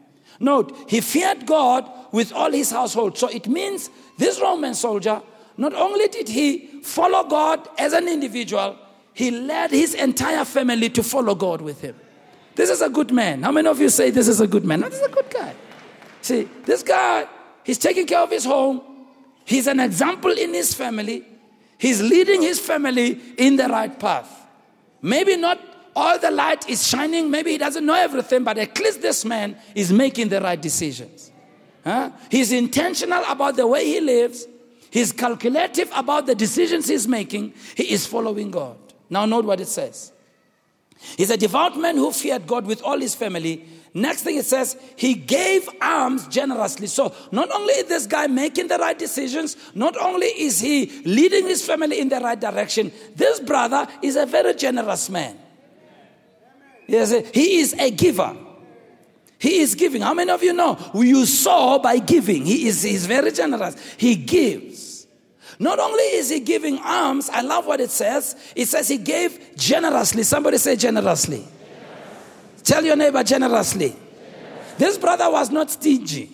Note, 0.40 0.74
he 0.88 1.02
feared 1.02 1.44
God 1.44 1.90
with 2.10 2.32
all 2.32 2.50
his 2.50 2.70
household. 2.70 3.18
So 3.18 3.28
it 3.28 3.48
means 3.48 3.90
this 4.16 4.40
Roman 4.40 4.72
soldier 4.72 5.20
not 5.58 5.74
only 5.74 6.08
did 6.08 6.26
he 6.26 6.80
follow 6.82 7.28
God 7.28 7.68
as 7.76 7.92
an 7.92 8.08
individual, 8.08 8.78
he 9.12 9.30
led 9.30 9.72
his 9.72 9.92
entire 9.92 10.46
family 10.46 10.88
to 10.88 11.02
follow 11.02 11.34
God 11.34 11.60
with 11.60 11.82
him. 11.82 11.96
This 12.54 12.70
is 12.70 12.80
a 12.80 12.88
good 12.88 13.12
man. 13.12 13.42
How 13.42 13.52
many 13.52 13.68
of 13.68 13.78
you 13.78 13.90
say 13.90 14.08
this 14.08 14.26
is 14.26 14.40
a 14.40 14.46
good 14.46 14.64
man? 14.64 14.80
No, 14.80 14.88
this 14.88 15.00
is 15.00 15.06
a 15.06 15.12
good 15.12 15.28
guy. 15.28 15.54
See, 16.22 16.48
this 16.64 16.82
guy, 16.82 17.28
he's 17.62 17.76
taking 17.76 18.06
care 18.06 18.20
of 18.20 18.30
his 18.30 18.46
home. 18.46 18.80
He's 19.44 19.66
an 19.66 19.80
example 19.80 20.30
in 20.30 20.54
his 20.54 20.72
family. 20.72 21.26
He's 21.82 22.00
leading 22.00 22.42
his 22.42 22.60
family 22.60 23.20
in 23.36 23.56
the 23.56 23.66
right 23.66 23.98
path. 23.98 24.30
Maybe 25.02 25.36
not 25.36 25.58
all 25.96 26.16
the 26.16 26.30
light 26.30 26.70
is 26.70 26.86
shining. 26.86 27.28
Maybe 27.28 27.50
he 27.50 27.58
doesn't 27.58 27.84
know 27.84 27.96
everything, 27.96 28.44
but 28.44 28.56
at 28.56 28.78
least 28.78 29.02
this 29.02 29.24
man 29.24 29.56
is 29.74 29.92
making 29.92 30.28
the 30.28 30.40
right 30.40 30.62
decisions. 30.62 31.32
Huh? 31.82 32.12
He's 32.30 32.52
intentional 32.52 33.24
about 33.26 33.56
the 33.56 33.66
way 33.66 33.84
he 33.84 34.00
lives. 34.00 34.46
He's 34.90 35.10
calculative 35.10 35.90
about 35.92 36.26
the 36.26 36.36
decisions 36.36 36.86
he's 36.86 37.08
making. 37.08 37.52
He 37.74 37.90
is 37.90 38.06
following 38.06 38.52
God. 38.52 38.76
Now, 39.10 39.24
note 39.26 39.44
what 39.44 39.60
it 39.60 39.66
says. 39.66 40.12
He's 41.16 41.32
a 41.32 41.36
devout 41.36 41.76
man 41.76 41.96
who 41.96 42.12
feared 42.12 42.46
God 42.46 42.64
with 42.64 42.80
all 42.84 43.00
his 43.00 43.16
family. 43.16 43.66
Next 43.94 44.22
thing 44.22 44.36
it 44.38 44.46
says, 44.46 44.76
he 44.96 45.12
gave 45.14 45.68
alms 45.82 46.26
generously. 46.28 46.86
So, 46.86 47.14
not 47.30 47.50
only 47.52 47.74
is 47.74 47.84
this 47.84 48.06
guy 48.06 48.26
making 48.26 48.68
the 48.68 48.78
right 48.78 48.98
decisions, 48.98 49.56
not 49.74 49.96
only 49.98 50.28
is 50.28 50.60
he 50.60 51.02
leading 51.04 51.46
his 51.46 51.64
family 51.64 52.00
in 52.00 52.08
the 52.08 52.18
right 52.18 52.40
direction, 52.40 52.90
this 53.14 53.38
brother 53.40 53.86
is 54.00 54.16
a 54.16 54.24
very 54.24 54.54
generous 54.54 55.10
man. 55.10 55.36
Yes, 56.86 57.12
he 57.34 57.58
is 57.58 57.74
a 57.74 57.90
giver. 57.90 58.34
He 59.38 59.58
is 59.58 59.74
giving. 59.74 60.02
How 60.02 60.14
many 60.14 60.30
of 60.30 60.42
you 60.42 60.52
know? 60.52 60.78
You 60.94 61.26
saw 61.26 61.78
by 61.78 61.98
giving. 61.98 62.46
He 62.46 62.68
is 62.68 62.82
he's 62.82 63.06
very 63.06 63.32
generous. 63.32 63.76
He 63.96 64.14
gives. 64.14 65.06
Not 65.58 65.78
only 65.78 66.02
is 66.02 66.30
he 66.30 66.40
giving 66.40 66.78
alms, 66.78 67.28
I 67.28 67.42
love 67.42 67.66
what 67.66 67.80
it 67.80 67.90
says. 67.90 68.36
It 68.56 68.66
says 68.66 68.88
he 68.88 68.96
gave 68.96 69.56
generously. 69.56 70.22
Somebody 70.22 70.58
say 70.58 70.76
generously. 70.76 71.46
Tell 72.64 72.84
your 72.84 72.96
neighbor 72.96 73.22
generously. 73.22 73.96
This 74.78 74.98
brother 74.98 75.30
was 75.30 75.50
not 75.50 75.70
stingy. 75.70 76.30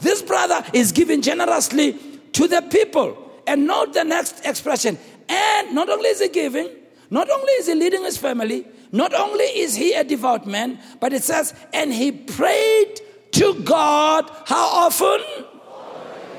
This 0.00 0.22
brother 0.22 0.64
is 0.72 0.92
giving 0.92 1.22
generously 1.22 1.92
to 2.32 2.48
the 2.48 2.62
people. 2.70 3.16
And 3.46 3.66
note 3.66 3.94
the 3.94 4.04
next 4.04 4.44
expression. 4.44 4.98
And 5.28 5.74
not 5.74 5.88
only 5.88 6.08
is 6.10 6.20
he 6.20 6.28
giving, 6.28 6.68
not 7.10 7.30
only 7.30 7.52
is 7.52 7.66
he 7.66 7.74
leading 7.74 8.02
his 8.04 8.16
family, 8.16 8.66
not 8.92 9.14
only 9.14 9.44
is 9.44 9.74
he 9.74 9.94
a 9.94 10.04
devout 10.04 10.46
man, 10.46 10.78
but 11.00 11.12
it 11.12 11.22
says, 11.22 11.54
and 11.72 11.92
he 11.92 12.12
prayed 12.12 13.00
to 13.32 13.62
God 13.64 14.30
how 14.44 14.66
often? 14.68 15.20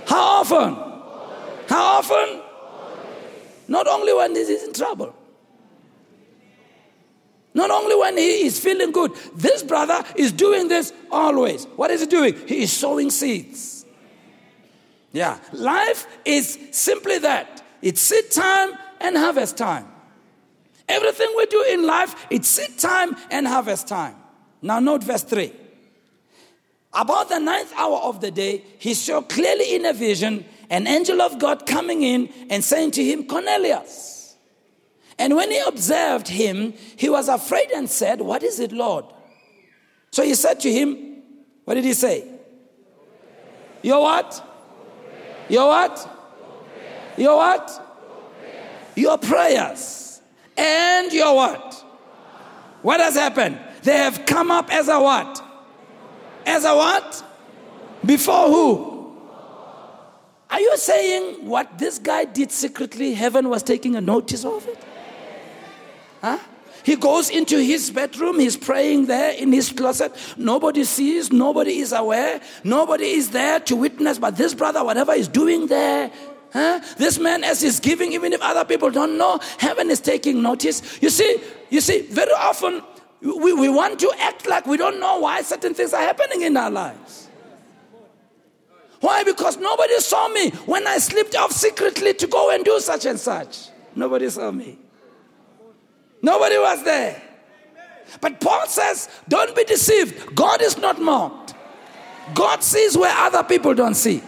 How 0.05 0.41
often? 0.41 0.76
How 1.68 1.99
often? 1.99 2.41
Not 3.68 3.88
only 3.88 4.13
when 4.13 4.36
he 4.36 4.41
is 4.41 4.63
in 4.63 4.74
trouble. 4.74 5.13
Not 7.53 7.72
only 7.72 7.95
when 7.95 8.18
he 8.18 8.45
is 8.45 8.59
feeling 8.59 8.91
good. 8.91 9.11
This 9.36 9.63
brother 9.63 10.03
is 10.15 10.32
doing 10.32 10.68
this 10.68 10.93
always. 11.11 11.65
What 11.76 11.91
is 11.91 12.01
he 12.01 12.07
doing? 12.07 12.36
He 12.47 12.63
is 12.63 12.72
sowing 12.72 13.09
seeds. 13.09 13.86
Yeah. 15.11 15.39
Life 15.53 16.07
is 16.24 16.57
simply 16.72 17.18
that 17.20 17.63
it's 17.82 18.01
seed 18.01 18.30
time 18.32 18.74
and 18.99 19.18
harvest 19.18 19.57
time. 19.57 19.88
Everything 20.88 21.34
we 21.36 21.45
do 21.47 21.63
in 21.63 21.86
life, 21.86 22.28
it's 22.30 22.47
seed 22.47 22.78
time 22.78 23.15
and 23.30 23.47
harvest 23.47 23.88
time. 23.88 24.15
Now, 24.61 24.80
note 24.80 25.03
verse 25.03 25.24
3. 25.24 25.51
About 26.93 27.30
the 27.30 27.39
ninth 27.39 27.74
hour 27.76 27.97
of 27.97 28.22
the 28.22 28.32
day, 28.32 28.63
he 28.80 28.93
saw 28.93 29.22
clearly 29.22 29.76
in 29.76 29.86
a 29.86 29.93
vision 29.93 30.45
an 30.70 30.88
angel 30.88 31.22
of 31.22 31.39
God 31.39 31.65
coming 31.65 32.03
in 32.03 32.30
and 32.49 32.63
saying 32.63 32.91
to 32.91 33.03
him, 33.03 33.26
Cornelius. 33.26 34.36
And 35.20 35.36
when 35.36 35.49
he 35.49 35.59
observed 35.59 36.28
him, 36.28 36.74
he 36.95 37.09
was 37.09 37.28
afraid 37.28 37.72
and 37.72 37.89
said, 37.89 38.22
What 38.22 38.43
is 38.43 38.59
it, 38.59 38.72
Lord? 38.72 39.05
So 40.11 40.24
he 40.24 40.36
said 40.36 40.59
to 40.61 40.72
him, 40.72 41.24
What 41.65 41.76
did 41.76 41.86
he 41.86 41.93
say? 41.93 42.28
Your 43.82 44.01
what? 44.01 44.43
Your 45.49 45.68
what? 45.70 46.09
Your 47.18 47.38
what? 47.38 47.84
Your 48.95 49.18
prayers. 49.18 50.22
And 50.55 51.11
your 51.11 51.36
what? 51.36 51.86
What 52.82 52.99
has 52.99 53.15
happened? 53.15 53.59
They 53.84 53.97
have 53.97 54.26
come 54.26 54.51
up 54.51 54.74
as 54.74 54.88
a 54.88 54.99
what? 54.99 55.43
As 56.45 56.65
a 56.65 56.76
what? 56.76 57.24
Before 58.05 58.47
who? 58.47 58.97
Are 60.50 60.62
you 60.62 60.78
saying 60.78 61.45
what 61.48 61.78
this 61.78 62.00
guy 62.00 62.26
did 62.26 62.52
secretly, 62.52 63.14
heaven 63.14 63.50
was 63.50 63.64
taking 63.64 63.95
a 63.95 64.02
notice 64.02 64.45
of 64.45 64.66
it? 64.68 64.78
Huh? 66.22 66.39
He 66.84 66.95
goes 66.95 67.30
into 67.30 67.58
his 67.62 67.91
bedroom, 67.91 68.39
he's 68.39 68.56
praying 68.56 69.08
there 69.08 69.34
in 69.34 69.52
his 69.52 69.72
closet. 69.72 70.14
Nobody 70.38 70.86
sees, 70.86 71.34
nobody 71.34 71.80
is 71.80 71.91
aware, 71.91 72.39
nobody 72.64 73.12
is 73.12 73.32
there 73.32 73.60
to 73.62 73.76
witness, 73.76 74.18
but 74.20 74.38
this 74.38 74.54
brother, 74.54 74.86
whatever 74.86 75.14
he's 75.14 75.28
doing 75.28 75.68
there, 75.68 76.12
Huh? 76.54 76.80
This 76.98 77.20
man, 77.20 77.43
as 77.43 77.62
he's 77.62 77.80
giving, 77.80 78.14
even 78.14 78.32
if 78.32 78.41
other 78.41 78.64
people 78.64 78.89
don't 78.89 79.18
know, 79.18 79.39
heaven 79.58 79.91
is 79.91 80.00
taking 80.00 80.41
notice. 80.41 80.98
You 81.02 81.10
see, 81.10 81.41
you 81.70 81.82
see, 81.82 82.04
very 82.04 82.32
often 82.32 82.82
we, 83.22 83.54
we 83.54 83.70
want 83.70 84.00
to 84.00 84.12
act 84.20 84.48
like 84.48 84.66
we 84.66 84.78
don't 84.78 85.00
know 85.00 85.20
why 85.20 85.41
certain 85.41 85.74
things 85.74 85.93
are 85.93 86.02
happening 86.02 86.43
in 86.43 86.56
our 86.56 86.72
lives. 86.72 87.26
Why? 89.00 89.24
Because 89.24 89.58
nobody 89.58 90.00
saw 90.00 90.28
me 90.30 90.50
when 90.66 90.88
I 90.88 90.98
slipped 90.98 91.36
off 91.36 91.52
secretly 91.52 92.14
to 92.16 92.28
go 92.28 92.52
and 92.52 92.66
do 92.66 92.80
such 92.80 93.06
and 93.06 93.20
such. 93.20 93.70
Nobody 93.95 94.30
saw 94.30 94.52
me. 94.52 94.80
Nobody 96.22 96.58
was 96.58 96.84
there. 96.84 97.22
But 98.22 98.39
Paul 98.39 98.66
says, 98.68 99.10
don't 99.28 99.56
be 99.56 99.64
deceived. 99.66 100.36
God 100.36 100.62
is 100.62 100.78
not 100.78 101.02
mocked. 101.02 101.54
God 102.34 102.64
sees 102.64 102.98
where 102.98 103.14
other 103.16 103.43
people 103.43 103.74
don't 103.74 103.95
see. 103.95 104.22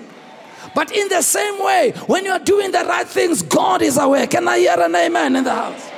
But 0.76 0.92
in 0.92 1.08
the 1.10 1.22
same 1.22 1.64
way, 1.64 1.94
when 2.08 2.26
you 2.26 2.32
are 2.32 2.40
doing 2.40 2.72
the 2.72 2.80
right 2.80 3.08
things, 3.08 3.42
God 3.42 3.82
is 3.82 3.98
aware. 3.98 4.28
Can 4.28 4.48
I 4.48 4.60
hear 4.60 4.80
an 4.80 4.96
amen 4.96 5.36
in 5.36 5.44
the 5.44 5.54
house? 5.54 5.90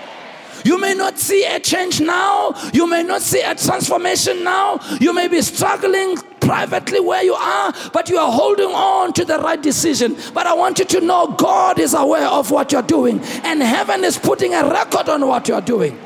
You 0.64 0.80
may 0.80 0.94
not 0.94 1.18
see 1.18 1.44
a 1.44 1.60
change 1.60 2.00
now. 2.00 2.54
You 2.74 2.88
may 2.88 3.04
not 3.04 3.22
see 3.22 3.42
a 3.42 3.56
transformation 3.56 4.44
now. 4.44 4.80
You 5.00 5.14
may 5.14 5.28
be 5.28 5.42
struggling 5.42 6.18
privately 6.52 6.99
where 6.99 7.24
you 7.24 7.34
are, 7.34 7.74
but 7.93 8.10
you 8.10 8.18
are 8.18 8.30
holding 8.30 8.72
on 8.72 9.14
to 9.14 9.24
the 9.24 9.39
right 9.39 9.62
decision. 9.62 10.18
But 10.34 10.45
I 10.47 10.54
want 10.54 10.80
you 10.80 10.86
to 10.86 10.99
know 10.99 11.28
God 11.28 11.80
is 11.80 11.93
aware 11.93 12.28
of 12.28 12.52
what 12.52 12.74
you're 12.74 12.82
doing, 12.82 13.22
and 13.45 13.64
heaven 13.64 14.04
is 14.04 14.18
putting 14.18 14.54
a 14.54 14.68
record 14.68 15.08
on 15.08 15.26
what 15.26 15.47
you're 15.47 15.62
doing. 15.62 15.97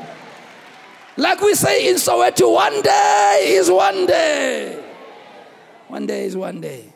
Like 1.16 1.40
we 1.40 1.56
say 1.56 1.88
in 1.88 1.96
Soweto, 1.96 2.52
one 2.52 2.80
day 2.80 3.56
is 3.58 3.68
one 3.68 4.06
day. 4.06 4.80
One 5.88 6.06
day 6.06 6.26
is 6.26 6.36
one 6.36 6.60
day. 6.60 6.92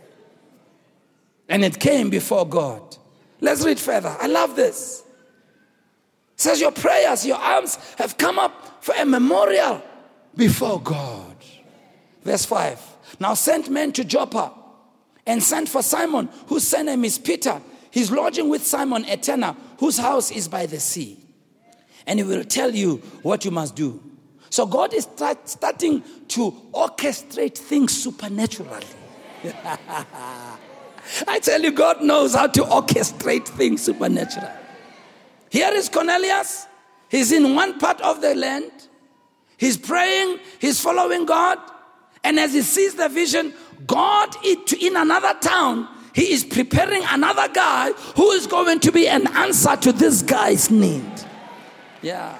And 1.48 1.64
it 1.64 1.80
came 1.80 2.08
before 2.08 2.46
God. 2.46 2.96
Let's 3.40 3.64
read 3.64 3.80
further. 3.80 4.16
I 4.20 4.28
love 4.28 4.54
this. 4.54 5.02
It 6.34 6.40
says, 6.40 6.60
Your 6.60 6.70
prayers, 6.70 7.26
your 7.26 7.38
alms 7.38 7.78
have 7.98 8.16
come 8.16 8.38
up 8.38 8.84
for 8.84 8.94
a 8.96 9.04
memorial 9.04 9.82
before 10.36 10.80
God. 10.80 11.34
Verse 12.22 12.44
5. 12.44 12.89
Now 13.20 13.34
sent 13.34 13.68
men 13.68 13.92
to 13.92 14.04
Joppa 14.04 14.52
and 15.26 15.42
sent 15.42 15.68
for 15.68 15.82
Simon, 15.82 16.30
whose 16.46 16.66
surname 16.66 17.04
is 17.04 17.18
Peter. 17.18 17.60
He's 17.90 18.10
lodging 18.10 18.48
with 18.48 18.66
Simon 18.66 19.04
a 19.04 19.16
tanner, 19.18 19.54
whose 19.78 19.98
house 19.98 20.30
is 20.30 20.48
by 20.48 20.66
the 20.66 20.80
sea. 20.80 21.18
And 22.06 22.18
he 22.18 22.24
will 22.24 22.44
tell 22.44 22.74
you 22.74 22.96
what 23.22 23.44
you 23.44 23.50
must 23.50 23.76
do. 23.76 24.02
So 24.48 24.66
God 24.66 24.94
is 24.94 25.04
start, 25.04 25.48
starting 25.48 26.02
to 26.28 26.50
orchestrate 26.72 27.56
things 27.56 28.02
supernaturally. 28.02 28.86
I 31.28 31.38
tell 31.40 31.60
you, 31.62 31.72
God 31.72 32.02
knows 32.02 32.34
how 32.34 32.46
to 32.46 32.62
orchestrate 32.62 33.46
things 33.46 33.82
supernaturally. 33.82 34.48
Here 35.50 35.72
is 35.72 35.88
Cornelius. 35.88 36.66
He's 37.08 37.32
in 37.32 37.54
one 37.54 37.78
part 37.78 38.00
of 38.00 38.20
the 38.22 38.34
land. 38.34 38.70
He's 39.56 39.76
praying, 39.76 40.38
he's 40.58 40.80
following 40.80 41.26
God. 41.26 41.58
And 42.24 42.38
as 42.38 42.52
he 42.52 42.62
sees 42.62 42.94
the 42.94 43.08
vision, 43.08 43.54
God 43.86 44.34
in 44.44 44.96
another 44.96 45.34
town, 45.40 45.88
he 46.14 46.32
is 46.32 46.44
preparing 46.44 47.02
another 47.08 47.48
guy 47.52 47.92
who 48.16 48.30
is 48.32 48.46
going 48.46 48.80
to 48.80 48.92
be 48.92 49.08
an 49.08 49.26
answer 49.28 49.76
to 49.76 49.92
this 49.92 50.22
guy's 50.22 50.70
need. 50.70 51.10
Yeah. 52.02 52.36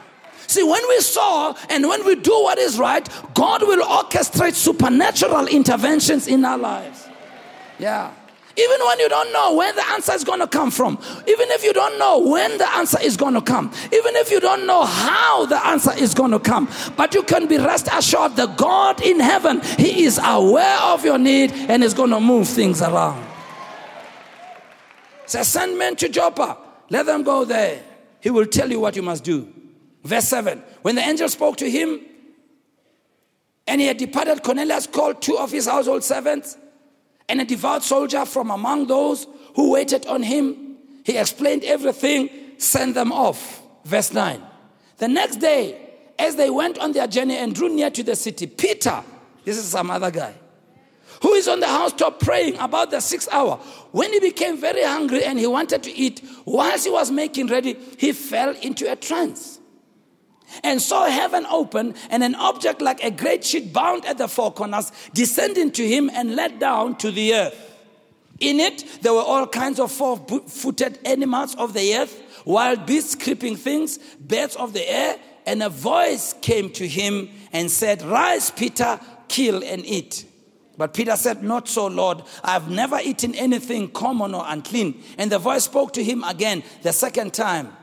See, 0.46 0.62
when 0.64 0.82
we 0.88 1.00
saw 1.00 1.54
and 1.68 1.88
when 1.88 2.04
we 2.04 2.16
do 2.16 2.32
what 2.32 2.58
is 2.58 2.78
right, 2.78 3.08
God 3.34 3.62
will 3.62 3.84
orchestrate 3.86 4.54
supernatural 4.54 5.46
interventions 5.46 6.26
in 6.26 6.44
our 6.44 6.58
lives. 6.58 7.08
Yeah. 7.78 8.12
Even 8.60 8.80
when 8.84 9.00
you 9.00 9.08
don't 9.08 9.32
know 9.32 9.54
where 9.54 9.72
the 9.72 9.88
answer 9.90 10.12
is 10.12 10.22
going 10.22 10.40
to 10.40 10.46
come 10.46 10.70
from, 10.70 10.98
even 11.26 11.50
if 11.50 11.64
you 11.64 11.72
don't 11.72 11.98
know 11.98 12.18
when 12.18 12.58
the 12.58 12.68
answer 12.74 13.00
is 13.00 13.16
going 13.16 13.32
to 13.32 13.40
come, 13.40 13.72
even 13.92 14.16
if 14.16 14.30
you 14.30 14.38
don't 14.38 14.66
know 14.66 14.84
how 14.84 15.46
the 15.46 15.66
answer 15.66 15.92
is 15.96 16.12
going 16.12 16.30
to 16.32 16.38
come, 16.38 16.68
but 16.96 17.14
you 17.14 17.22
can 17.22 17.46
be 17.46 17.56
rest 17.56 17.88
assured 17.92 18.36
that 18.36 18.58
God 18.58 19.00
in 19.00 19.18
heaven, 19.18 19.60
He 19.78 20.04
is 20.04 20.20
aware 20.22 20.78
of 20.80 21.04
your 21.04 21.16
need 21.16 21.52
and 21.52 21.82
is 21.82 21.94
going 21.94 22.10
to 22.10 22.20
move 22.20 22.48
things 22.48 22.82
around. 22.82 23.24
So 25.24 25.42
send 25.42 25.78
men 25.78 25.96
to 25.96 26.08
Joppa, 26.08 26.58
let 26.90 27.06
them 27.06 27.22
go 27.22 27.44
there. 27.44 27.82
He 28.20 28.28
will 28.28 28.46
tell 28.46 28.70
you 28.70 28.80
what 28.80 28.94
you 28.94 29.02
must 29.02 29.24
do. 29.24 29.50
Verse 30.04 30.28
7 30.28 30.62
When 30.82 30.96
the 30.96 31.02
angel 31.02 31.28
spoke 31.28 31.56
to 31.58 31.70
him, 31.70 32.00
And 33.66 33.80
he 33.80 33.86
had 33.86 33.96
departed. 33.96 34.42
Cornelius 34.42 34.86
called 34.86 35.22
two 35.22 35.38
of 35.38 35.50
his 35.50 35.66
household 35.66 36.04
servants 36.04 36.58
and 37.30 37.40
a 37.40 37.44
devout 37.44 37.84
soldier 37.84 38.26
from 38.26 38.50
among 38.50 38.88
those 38.88 39.26
who 39.54 39.70
waited 39.70 40.04
on 40.06 40.22
him. 40.22 40.76
He 41.04 41.16
explained 41.16 41.62
everything, 41.64 42.28
sent 42.58 42.94
them 42.94 43.12
off. 43.12 43.62
Verse 43.84 44.12
9. 44.12 44.42
The 44.98 45.08
next 45.08 45.36
day, 45.36 45.80
as 46.18 46.34
they 46.34 46.50
went 46.50 46.78
on 46.78 46.92
their 46.92 47.06
journey 47.06 47.36
and 47.36 47.54
drew 47.54 47.68
near 47.68 47.88
to 47.90 48.02
the 48.02 48.16
city, 48.16 48.48
Peter, 48.48 49.02
this 49.44 49.56
is 49.56 49.64
some 49.64 49.90
other 49.90 50.10
guy, 50.10 50.34
who 51.22 51.32
is 51.34 51.46
on 51.46 51.60
the 51.60 51.68
housetop 51.68 52.18
praying 52.18 52.58
about 52.58 52.90
the 52.90 53.00
sixth 53.00 53.28
hour. 53.32 53.56
When 53.92 54.12
he 54.12 54.18
became 54.18 54.60
very 54.60 54.82
hungry 54.82 55.24
and 55.24 55.38
he 55.38 55.46
wanted 55.46 55.84
to 55.84 55.92
eat, 55.92 56.22
whilst 56.44 56.84
he 56.84 56.90
was 56.90 57.12
making 57.12 57.46
ready, 57.46 57.76
he 57.96 58.12
fell 58.12 58.56
into 58.56 58.90
a 58.90 58.96
trance 58.96 59.59
and 60.62 60.80
saw 60.80 61.06
heaven 61.06 61.46
open 61.46 61.94
and 62.10 62.22
an 62.22 62.34
object 62.34 62.80
like 62.80 63.02
a 63.02 63.10
great 63.10 63.44
sheet 63.44 63.72
bound 63.72 64.04
at 64.06 64.18
the 64.18 64.28
four 64.28 64.52
corners 64.52 64.92
descending 65.14 65.70
to 65.72 65.86
him 65.86 66.10
and 66.14 66.36
let 66.36 66.58
down 66.58 66.96
to 66.96 67.10
the 67.10 67.34
earth. 67.34 67.66
In 68.40 68.58
it, 68.58 69.02
there 69.02 69.12
were 69.12 69.22
all 69.22 69.46
kinds 69.46 69.78
of 69.78 69.92
four 69.92 70.16
footed 70.16 70.98
animals 71.04 71.54
of 71.56 71.74
the 71.74 71.96
earth, 71.96 72.42
wild 72.46 72.86
beasts, 72.86 73.14
creeping 73.14 73.56
things, 73.56 73.98
birds 74.18 74.56
of 74.56 74.72
the 74.72 74.90
air, 74.90 75.16
and 75.46 75.62
a 75.62 75.68
voice 75.68 76.34
came 76.40 76.70
to 76.70 76.88
him 76.88 77.28
and 77.52 77.70
said, 77.70 78.02
Rise, 78.02 78.50
Peter, 78.50 78.98
kill 79.28 79.62
and 79.62 79.84
eat. 79.84 80.24
But 80.76 80.94
Peter 80.94 81.16
said, 81.16 81.42
Not 81.42 81.68
so, 81.68 81.88
Lord. 81.88 82.22
I 82.42 82.52
have 82.52 82.70
never 82.70 82.98
eaten 83.02 83.34
anything 83.34 83.90
common 83.90 84.34
or 84.34 84.44
unclean. 84.46 85.02
And 85.18 85.30
the 85.30 85.38
voice 85.38 85.64
spoke 85.64 85.92
to 85.92 86.02
him 86.02 86.24
again 86.24 86.62
the 86.82 86.92
second 86.92 87.34
time. 87.34 87.76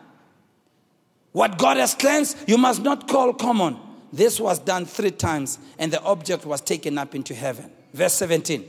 What 1.37 1.59
God 1.59 1.77
has 1.77 1.93
cleansed, 1.93 2.35
you 2.49 2.57
must 2.57 2.81
not 2.81 3.07
call 3.07 3.31
common. 3.31 3.77
This 4.11 4.39
was 4.39 4.57
done 4.57 4.87
three 4.87 5.11
times, 5.11 5.59
and 5.77 5.93
the 5.93 6.01
object 6.01 6.47
was 6.47 6.61
taken 6.61 6.97
up 6.97 7.13
into 7.13 7.35
heaven. 7.35 7.69
Verse 7.93 8.13
17. 8.13 8.65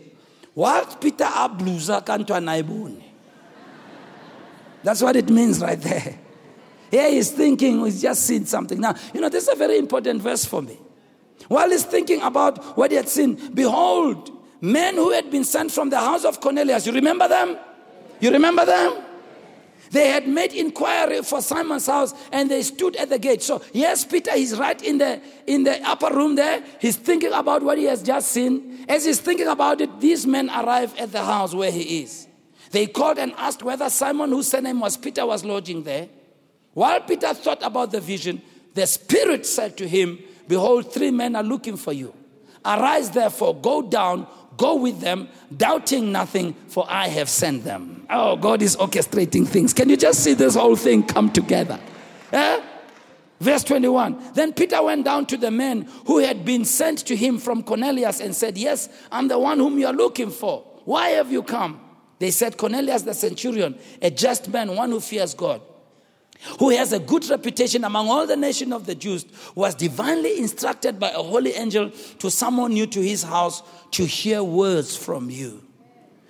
What 0.52 1.00
Peter 1.00 1.24
abluza 1.24 2.04
kanto 2.04 2.38
That's 4.82 5.00
what 5.00 5.16
it 5.16 5.30
means 5.30 5.62
right 5.62 5.80
there. 5.80 6.18
Here 6.90 7.10
he's 7.10 7.30
thinking, 7.30 7.82
he's 7.86 8.02
just 8.02 8.26
seen 8.26 8.44
something. 8.44 8.78
Now, 8.78 8.94
you 9.14 9.22
know, 9.22 9.30
this 9.30 9.44
is 9.44 9.48
a 9.48 9.56
very 9.56 9.78
important 9.78 10.20
verse 10.20 10.44
for 10.44 10.60
me. 10.60 10.78
While 11.48 11.70
he's 11.70 11.86
thinking 11.86 12.20
about 12.20 12.76
what 12.76 12.90
he 12.90 12.98
had 12.98 13.08
seen, 13.08 13.54
behold, 13.54 14.30
men 14.60 14.96
who 14.96 15.12
had 15.12 15.30
been 15.30 15.44
sent 15.44 15.72
from 15.72 15.88
the 15.88 15.98
house 15.98 16.26
of 16.26 16.42
Cornelius. 16.42 16.84
You 16.86 16.92
remember 16.92 17.28
them? 17.28 17.56
You 18.20 18.30
remember 18.30 18.66
them? 18.66 19.04
They 19.90 20.08
had 20.08 20.28
made 20.28 20.52
inquiry 20.52 21.22
for 21.22 21.40
Simon's 21.40 21.86
house 21.86 22.14
and 22.32 22.50
they 22.50 22.62
stood 22.62 22.96
at 22.96 23.08
the 23.08 23.18
gate. 23.18 23.42
So, 23.42 23.62
yes, 23.72 24.04
Peter 24.04 24.32
is 24.34 24.58
right 24.58 24.80
in 24.82 24.98
the, 24.98 25.20
in 25.46 25.64
the 25.64 25.82
upper 25.86 26.14
room 26.14 26.34
there. 26.34 26.62
He's 26.80 26.96
thinking 26.96 27.32
about 27.32 27.62
what 27.62 27.78
he 27.78 27.84
has 27.84 28.02
just 28.02 28.30
seen. 28.32 28.84
As 28.88 29.04
he's 29.04 29.20
thinking 29.20 29.48
about 29.48 29.80
it, 29.80 30.00
these 30.00 30.26
men 30.26 30.50
arrive 30.50 30.94
at 30.98 31.12
the 31.12 31.24
house 31.24 31.54
where 31.54 31.70
he 31.70 32.02
is. 32.02 32.26
They 32.70 32.86
called 32.86 33.18
and 33.18 33.32
asked 33.36 33.62
whether 33.62 33.88
Simon, 33.88 34.30
whose 34.30 34.48
surname 34.48 34.80
was 34.80 34.96
Peter, 34.96 35.24
was 35.24 35.44
lodging 35.44 35.82
there. 35.82 36.08
While 36.74 37.00
Peter 37.00 37.32
thought 37.34 37.62
about 37.62 37.90
the 37.90 38.00
vision, 38.00 38.42
the 38.74 38.86
Spirit 38.86 39.46
said 39.46 39.76
to 39.78 39.88
him, 39.88 40.18
Behold, 40.46 40.92
three 40.92 41.10
men 41.10 41.34
are 41.34 41.42
looking 41.42 41.76
for 41.76 41.92
you. 41.92 42.14
Arise, 42.64 43.10
therefore, 43.10 43.54
go 43.54 43.82
down, 43.82 44.26
go 44.58 44.74
with 44.74 45.00
them, 45.00 45.28
doubting 45.56 46.12
nothing, 46.12 46.52
for 46.68 46.84
I 46.86 47.08
have 47.08 47.30
sent 47.30 47.64
them. 47.64 48.06
Oh, 48.10 48.36
God 48.36 48.60
is 48.60 48.76
orchestrating 48.76 49.48
things. 49.48 49.72
Can 49.72 49.88
you 49.88 49.96
just 49.96 50.22
see 50.22 50.34
this 50.34 50.54
whole 50.54 50.76
thing 50.76 51.02
come 51.02 51.32
together? 51.32 51.80
Eh? 52.32 52.62
Verse 53.40 53.64
21 53.64 54.32
Then 54.34 54.52
Peter 54.52 54.82
went 54.82 55.06
down 55.06 55.24
to 55.26 55.38
the 55.38 55.50
men 55.50 55.88
who 56.06 56.18
had 56.18 56.44
been 56.44 56.66
sent 56.66 56.98
to 57.06 57.16
him 57.16 57.38
from 57.38 57.62
Cornelius 57.62 58.20
and 58.20 58.34
said, 58.34 58.58
Yes, 58.58 58.90
I'm 59.10 59.28
the 59.28 59.38
one 59.38 59.58
whom 59.58 59.78
you 59.78 59.86
are 59.86 59.94
looking 59.94 60.30
for. 60.30 60.64
Why 60.84 61.10
have 61.10 61.32
you 61.32 61.42
come? 61.42 61.80
They 62.18 62.32
said, 62.32 62.58
Cornelius 62.58 63.02
the 63.02 63.14
centurion, 63.14 63.78
a 64.02 64.10
just 64.10 64.48
man, 64.48 64.74
one 64.74 64.90
who 64.90 65.00
fears 65.00 65.32
God 65.34 65.62
who 66.58 66.70
has 66.70 66.92
a 66.92 66.98
good 66.98 67.28
reputation 67.28 67.84
among 67.84 68.08
all 68.08 68.26
the 68.26 68.36
nation 68.36 68.72
of 68.72 68.86
the 68.86 68.94
Jews, 68.94 69.26
was 69.54 69.74
divinely 69.74 70.38
instructed 70.38 70.98
by 70.98 71.10
a 71.10 71.22
holy 71.22 71.52
angel 71.52 71.90
to 72.18 72.30
summon 72.30 72.72
you 72.72 72.86
to 72.86 73.00
his 73.00 73.22
house 73.22 73.62
to 73.92 74.04
hear 74.04 74.42
words 74.42 74.96
from 74.96 75.30
you. 75.30 75.64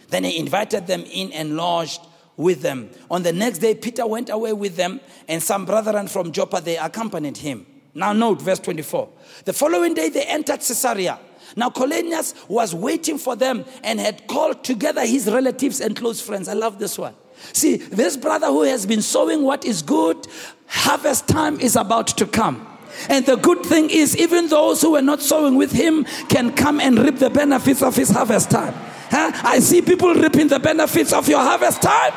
Then 0.09 0.25
he 0.25 0.39
invited 0.39 0.87
them 0.87 1.05
in 1.05 1.33
and 1.33 1.57
lodged 1.57 2.01
with 2.37 2.63
them. 2.63 2.89
On 3.11 3.23
the 3.23 3.33
next 3.33 3.59
day, 3.59 3.75
Peter 3.75 4.07
went 4.07 4.31
away 4.31 4.53
with 4.53 4.77
them, 4.77 5.01
and 5.27 5.43
some 5.43 5.67
brethren 5.67 6.09
from 6.09 6.33
Joppa 6.33 6.61
they 6.61 6.79
accompanied 6.79 7.37
him. 7.37 7.67
Now, 7.95 8.13
note 8.13 8.41
verse 8.41 8.61
24. 8.61 9.09
The 9.45 9.53
following 9.53 9.95
day, 9.95 10.09
they 10.09 10.25
entered 10.25 10.61
Caesarea. 10.61 11.19
Now, 11.57 11.71
Cornelius 11.71 12.35
was 12.49 12.75
waiting 12.75 13.19
for 13.19 13.35
them 13.35 13.65
and 13.83 13.99
had 13.99 14.27
called 14.29 14.63
together 14.63 15.05
his 15.05 15.27
relatives 15.27 15.81
and 15.81 15.97
close 15.97 16.21
friends. 16.21 16.49
I 16.49 16.53
love 16.53 16.79
this 16.79 16.99
one. 16.99 17.15
See, 17.53 17.77
this 17.77 18.17
brother 18.17 18.47
who 18.49 18.63
has 18.63 18.87
been 18.87 19.03
sowing 19.03 19.43
what 19.43 19.65
is 19.65 19.83
good, 19.83 20.27
harvest 20.67 21.29
time 21.29 21.61
is 21.61 21.77
about 21.77 22.09
to 22.09 22.27
come. 22.27 22.67
And 23.09 23.25
the 23.27 23.37
good 23.37 23.65
thing 23.65 23.91
is, 23.91 24.17
even 24.17 24.49
those 24.49 24.81
who 24.83 24.93
were 24.93 25.03
not 25.03 25.23
sowing 25.23 25.57
with 25.57 25.73
him 25.73 26.05
can 26.29 26.53
come 26.53 26.81
and 26.81 26.99
reap 26.99 27.19
the 27.19 27.31
benefits 27.31 27.83
of 27.83 27.95
his 27.95 28.11
harvest 28.11 28.51
time. 28.51 28.75
Huh? 29.11 29.33
I 29.45 29.61
see 29.61 29.83
people 29.83 30.15
reaping 30.15 30.49
the 30.49 30.59
benefits 30.59 31.13
of 31.13 31.29
your 31.29 31.41
harvest 31.41 31.81
time. 31.83 32.13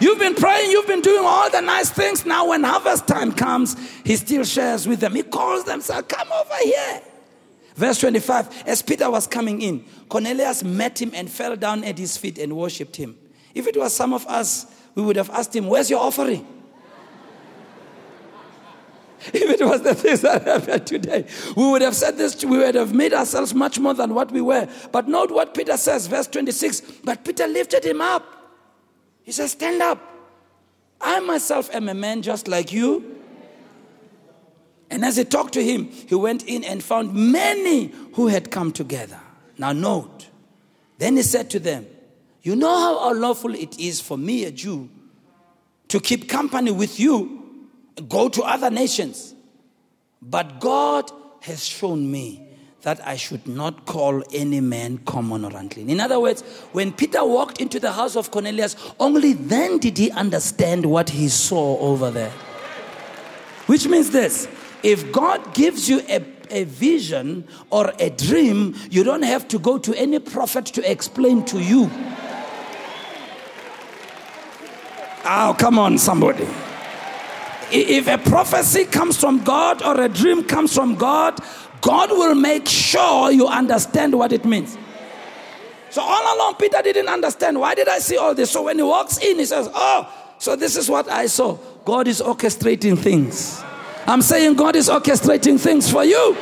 You've 0.00 0.18
been 0.18 0.34
praying, 0.34 0.70
you've 0.70 0.86
been 0.86 1.00
doing 1.00 1.24
all 1.24 1.50
the 1.50 1.60
nice 1.60 1.90
things. 1.90 2.26
Now, 2.26 2.48
when 2.48 2.64
harvest 2.64 3.06
time 3.06 3.32
comes, 3.32 3.76
he 4.04 4.16
still 4.16 4.44
shares 4.44 4.86
with 4.86 5.00
them. 5.00 5.14
He 5.14 5.22
calls 5.22 5.64
them, 5.64 5.80
says, 5.80 6.02
Come 6.08 6.28
over 6.32 6.56
here. 6.64 7.02
Verse 7.76 7.98
25 8.00 8.64
As 8.66 8.82
Peter 8.82 9.10
was 9.10 9.26
coming 9.26 9.62
in, 9.62 9.84
Cornelius 10.08 10.64
met 10.64 11.00
him 11.00 11.12
and 11.14 11.30
fell 11.30 11.56
down 11.56 11.84
at 11.84 11.98
his 11.98 12.16
feet 12.16 12.38
and 12.38 12.56
worshipped 12.56 12.96
him. 12.96 13.16
If 13.54 13.66
it 13.66 13.76
was 13.76 13.94
some 13.94 14.12
of 14.12 14.26
us, 14.26 14.66
we 14.94 15.02
would 15.02 15.16
have 15.16 15.30
asked 15.30 15.54
him, 15.54 15.66
Where's 15.66 15.90
your 15.90 16.00
offering? 16.00 16.46
If 19.32 19.60
it 19.60 19.64
was 19.64 19.82
the 19.82 19.94
things 19.94 20.22
that 20.22 20.42
happened 20.42 20.84
today, 20.84 21.26
we 21.56 21.70
would 21.70 21.82
have 21.82 21.94
said 21.94 22.18
this, 22.18 22.44
we 22.44 22.58
would 22.58 22.74
have 22.74 22.92
made 22.92 23.12
ourselves 23.12 23.54
much 23.54 23.78
more 23.78 23.94
than 23.94 24.14
what 24.14 24.32
we 24.32 24.40
were. 24.40 24.68
But 24.90 25.06
note 25.06 25.30
what 25.30 25.54
Peter 25.54 25.76
says, 25.76 26.08
verse 26.08 26.26
26. 26.26 26.80
But 27.04 27.24
Peter 27.24 27.46
lifted 27.46 27.84
him 27.84 28.00
up. 28.00 28.26
He 29.22 29.30
says, 29.30 29.52
Stand 29.52 29.80
up. 29.80 30.00
I 31.00 31.20
myself 31.20 31.72
am 31.74 31.88
a 31.88 31.94
man 31.94 32.22
just 32.22 32.48
like 32.48 32.72
you. 32.72 33.20
And 34.90 35.04
as 35.04 35.16
he 35.16 35.24
talked 35.24 35.54
to 35.54 35.64
him, 35.64 35.86
he 35.86 36.14
went 36.14 36.44
in 36.44 36.64
and 36.64 36.82
found 36.82 37.14
many 37.14 37.92
who 38.14 38.26
had 38.26 38.50
come 38.50 38.72
together. 38.72 39.20
Now, 39.56 39.72
note. 39.72 40.28
Then 40.98 41.16
he 41.16 41.22
said 41.22 41.48
to 41.50 41.58
them, 41.58 41.86
you 42.42 42.56
know 42.56 42.76
how 42.76 43.10
unlawful 43.10 43.54
it 43.54 43.78
is 43.78 44.00
for 44.00 44.18
me, 44.18 44.44
a 44.44 44.50
Jew, 44.50 44.88
to 45.88 46.00
keep 46.00 46.28
company 46.28 46.70
with 46.70 46.98
you, 46.98 47.60
go 48.08 48.28
to 48.28 48.42
other 48.42 48.70
nations. 48.70 49.34
But 50.20 50.60
God 50.60 51.10
has 51.40 51.64
shown 51.64 52.10
me 52.10 52.48
that 52.82 53.06
I 53.06 53.16
should 53.16 53.46
not 53.46 53.86
call 53.86 54.22
any 54.32 54.60
man 54.60 54.98
common 54.98 55.44
or 55.44 55.56
unclean. 55.56 55.88
In 55.88 56.00
other 56.00 56.18
words, 56.18 56.42
when 56.72 56.92
Peter 56.92 57.24
walked 57.24 57.60
into 57.60 57.78
the 57.78 57.92
house 57.92 58.16
of 58.16 58.30
Cornelius, 58.30 58.76
only 58.98 59.34
then 59.34 59.78
did 59.78 59.98
he 59.98 60.10
understand 60.10 60.86
what 60.86 61.10
he 61.10 61.28
saw 61.28 61.78
over 61.78 62.10
there. 62.10 62.32
Which 63.66 63.86
means 63.86 64.10
this 64.10 64.48
if 64.82 65.12
God 65.12 65.54
gives 65.54 65.88
you 65.88 66.00
a, 66.08 66.24
a 66.50 66.64
vision 66.64 67.46
or 67.70 67.92
a 68.00 68.10
dream, 68.10 68.74
you 68.90 69.04
don't 69.04 69.22
have 69.22 69.46
to 69.48 69.58
go 69.58 69.78
to 69.78 69.94
any 69.94 70.18
prophet 70.18 70.66
to 70.66 70.90
explain 70.90 71.44
to 71.46 71.60
you. 71.60 71.88
Oh, 75.24 75.54
come 75.58 75.78
on, 75.78 75.98
somebody. 75.98 76.46
If 77.70 78.08
a 78.08 78.18
prophecy 78.18 78.84
comes 78.84 79.16
from 79.18 79.42
God 79.44 79.82
or 79.82 80.00
a 80.00 80.08
dream 80.08 80.44
comes 80.44 80.74
from 80.74 80.94
God, 80.94 81.38
God 81.80 82.10
will 82.10 82.34
make 82.34 82.68
sure 82.68 83.30
you 83.30 83.46
understand 83.48 84.14
what 84.14 84.32
it 84.32 84.44
means. 84.44 84.76
So 85.90 86.00
all 86.02 86.36
along, 86.36 86.56
Peter 86.56 86.80
didn't 86.82 87.08
understand. 87.08 87.58
Why 87.58 87.74
did 87.74 87.88
I 87.88 87.98
see 87.98 88.16
all 88.16 88.34
this? 88.34 88.50
So 88.50 88.62
when 88.62 88.76
he 88.76 88.82
walks 88.82 89.18
in, 89.18 89.38
he 89.38 89.44
says, 89.44 89.68
Oh, 89.74 90.10
so 90.38 90.56
this 90.56 90.76
is 90.76 90.88
what 90.88 91.08
I 91.08 91.26
saw. 91.26 91.58
God 91.84 92.08
is 92.08 92.20
orchestrating 92.20 92.98
things. 92.98 93.62
I'm 94.06 94.22
saying 94.22 94.54
God 94.54 94.74
is 94.74 94.88
orchestrating 94.88 95.60
things 95.60 95.90
for 95.90 96.04
you. 96.04 96.36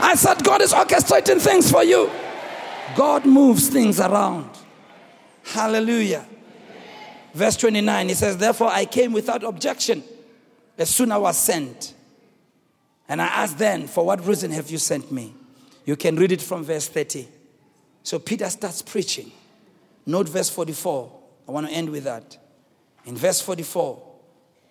I 0.00 0.14
said, 0.14 0.42
God 0.42 0.62
is 0.62 0.72
orchestrating 0.72 1.40
things 1.40 1.70
for 1.70 1.84
you. 1.84 2.10
God 2.96 3.26
moves 3.26 3.68
things 3.68 4.00
around. 4.00 4.48
Hallelujah. 5.44 6.26
Verse 7.34 7.56
29, 7.56 8.08
he 8.08 8.14
says, 8.14 8.36
Therefore 8.36 8.68
I 8.68 8.84
came 8.84 9.12
without 9.12 9.44
objection 9.44 10.02
as 10.76 10.90
soon 10.90 11.10
as 11.10 11.16
I 11.16 11.18
was 11.18 11.38
sent. 11.38 11.94
And 13.08 13.22
I 13.22 13.26
asked 13.26 13.58
then, 13.58 13.86
For 13.86 14.04
what 14.04 14.26
reason 14.26 14.50
have 14.52 14.70
you 14.70 14.78
sent 14.78 15.10
me? 15.10 15.34
You 15.84 15.96
can 15.96 16.16
read 16.16 16.32
it 16.32 16.42
from 16.42 16.64
verse 16.64 16.88
30. 16.88 17.28
So 18.02 18.18
Peter 18.18 18.48
starts 18.48 18.82
preaching. 18.82 19.32
Note 20.06 20.28
verse 20.28 20.50
44. 20.50 21.12
I 21.46 21.50
want 21.52 21.66
to 21.66 21.72
end 21.72 21.90
with 21.90 22.04
that. 22.04 22.36
In 23.04 23.16
verse 23.16 23.40
44, 23.40 24.02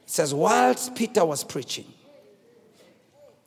it 0.04 0.10
says, 0.10 0.34
Whilst 0.34 0.96
Peter 0.96 1.26
was 1.26 1.44
preaching, 1.44 1.86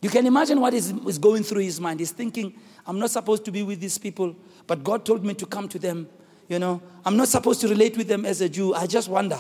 You 0.03 0.09
can 0.09 0.27
imagine 0.27 0.61
what 0.61 0.73
is, 0.73 0.93
is 1.07 1.19
going 1.19 1.43
through 1.43 1.61
his 1.63 1.81
mind. 1.81 2.01
He's 2.01 2.13
thinking, 2.13 2.55
I'm 2.87 2.99
not 2.99 3.11
supposed 3.11 3.45
to 3.45 3.51
be 3.51 3.63
with 3.63 3.81
these 3.81 3.99
people, 3.99 4.35
but 4.67 4.83
God 4.83 5.05
told 5.05 5.25
me 5.25 5.35
to 5.35 5.47
come 5.47 5.69
to 5.69 5.79
them. 5.79 6.09
You 6.51 6.59
know, 6.59 6.83
I'm 7.05 7.17
not 7.17 7.29
supposed 7.29 7.61
to 7.61 7.69
relate 7.69 7.97
with 7.97 8.09
them 8.09 8.27
as 8.27 8.41
a 8.41 8.49
Jew. 8.49 8.75
I 8.75 8.89
just 8.89 9.09
wonder, 9.09 9.39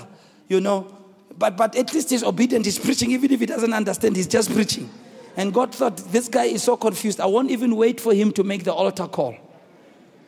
you 0.48 0.61
know. 0.61 0.96
But, 1.36 1.56
but 1.56 1.74
at 1.74 1.92
least 1.92 2.11
he's 2.11 2.22
obedient. 2.22 2.64
He's 2.64 2.78
preaching, 2.78 3.11
even 3.11 3.32
if 3.32 3.40
he 3.40 3.46
doesn't 3.46 3.72
understand, 3.72 4.14
he's 4.14 4.28
just 4.28 4.52
preaching. 4.52 4.88
And 5.36 5.52
God 5.52 5.74
thought, 5.74 5.96
this 5.96 6.28
guy 6.28 6.44
is 6.44 6.62
so 6.62 6.76
confused. 6.76 7.18
I 7.18 7.26
won't 7.26 7.50
even 7.50 7.74
wait 7.74 8.00
for 8.00 8.14
him 8.14 8.30
to 8.32 8.44
make 8.44 8.62
the 8.62 8.72
altar 8.72 9.08
call. 9.08 9.34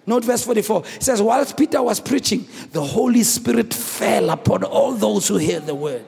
Note 0.06 0.24
verse 0.24 0.44
44. 0.44 0.82
It 0.96 1.02
says, 1.04 1.22
Whilst 1.22 1.56
Peter 1.56 1.80
was 1.80 2.00
preaching, 2.00 2.48
the 2.72 2.82
Holy 2.82 3.22
Spirit 3.22 3.72
fell 3.72 4.30
upon 4.30 4.64
all 4.64 4.92
those 4.92 5.28
who 5.28 5.38
heard 5.38 5.66
the 5.66 5.76
word. 5.76 6.04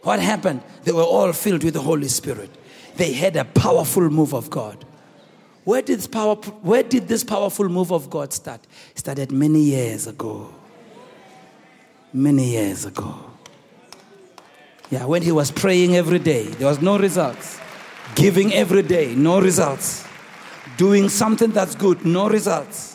What 0.00 0.18
happened? 0.18 0.60
They 0.82 0.90
were 0.90 1.04
all 1.04 1.32
filled 1.32 1.62
with 1.62 1.74
the 1.74 1.80
Holy 1.80 2.08
Spirit. 2.08 2.50
They 2.96 3.12
had 3.12 3.36
a 3.36 3.44
powerful 3.44 4.10
move 4.10 4.34
of 4.34 4.50
God. 4.50 4.84
Where 5.64 5.82
did, 5.82 5.98
this 5.98 6.06
power, 6.06 6.34
where 6.34 6.82
did 6.82 7.06
this 7.06 7.22
powerful 7.22 7.68
move 7.68 7.92
of 7.92 8.10
God 8.10 8.32
start? 8.32 8.60
It 8.92 8.98
started 8.98 9.30
many 9.30 9.60
years 9.60 10.06
ago. 10.06 10.52
Many 12.12 12.50
years 12.50 12.84
ago. 12.84 13.14
Yeah, 14.90 15.06
when 15.06 15.22
he 15.22 15.32
was 15.32 15.50
praying 15.50 15.96
every 15.96 16.18
day, 16.18 16.44
there 16.44 16.68
was 16.68 16.82
no 16.82 16.98
results. 16.98 17.58
Giving 18.14 18.52
every 18.52 18.82
day, 18.82 19.14
no 19.14 19.40
results. 19.40 20.04
Doing 20.76 21.08
something 21.08 21.50
that's 21.50 21.74
good, 21.74 22.04
no 22.04 22.28
results. 22.28 22.91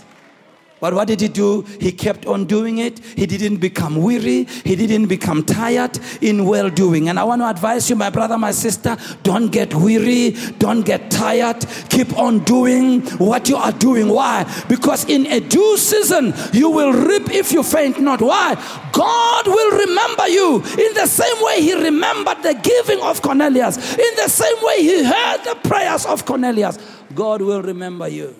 But 0.79 0.93
what 0.93 1.07
did 1.07 1.21
he 1.21 1.27
do? 1.27 1.63
He 1.79 1.91
kept 1.91 2.25
on 2.25 2.45
doing 2.45 2.77
it. 2.77 2.99
He 2.99 3.25
didn't 3.25 3.57
become 3.57 3.95
weary. 3.95 4.43
He 4.43 4.75
didn't 4.75 5.07
become 5.07 5.43
tired 5.43 5.99
in 6.21 6.45
well 6.45 6.69
doing. 6.69 7.09
And 7.09 7.19
I 7.19 7.23
want 7.23 7.41
to 7.41 7.49
advise 7.49 7.89
you, 7.89 7.95
my 7.95 8.09
brother, 8.09 8.37
my 8.37 8.51
sister, 8.51 8.95
don't 9.23 9.51
get 9.51 9.73
weary. 9.73 10.31
Don't 10.59 10.85
get 10.85 11.09
tired. 11.09 11.65
Keep 11.89 12.17
on 12.17 12.39
doing 12.43 13.01
what 13.17 13.49
you 13.49 13.55
are 13.55 13.71
doing. 13.71 14.09
Why? 14.09 14.43
Because 14.69 15.05
in 15.05 15.25
a 15.27 15.39
due 15.39 15.77
season, 15.77 16.33
you 16.53 16.69
will 16.69 16.93
reap 16.93 17.31
if 17.31 17.51
you 17.51 17.63
faint 17.63 17.99
not. 17.99 18.21
Why? 18.21 18.55
God 18.91 19.47
will 19.47 19.79
remember 19.79 20.27
you 20.27 20.57
in 20.57 20.93
the 20.93 21.07
same 21.07 21.43
way 21.43 21.61
he 21.61 21.73
remembered 21.73 22.43
the 22.43 22.53
giving 22.53 23.01
of 23.01 23.21
Cornelius, 23.21 23.77
in 23.97 24.15
the 24.15 24.27
same 24.27 24.55
way 24.61 24.81
he 24.81 25.03
heard 25.03 25.43
the 25.43 25.55
prayers 25.67 26.05
of 26.05 26.25
Cornelius. 26.25 26.77
God 27.15 27.41
will 27.41 27.61
remember 27.61 28.07
you. 28.07 28.35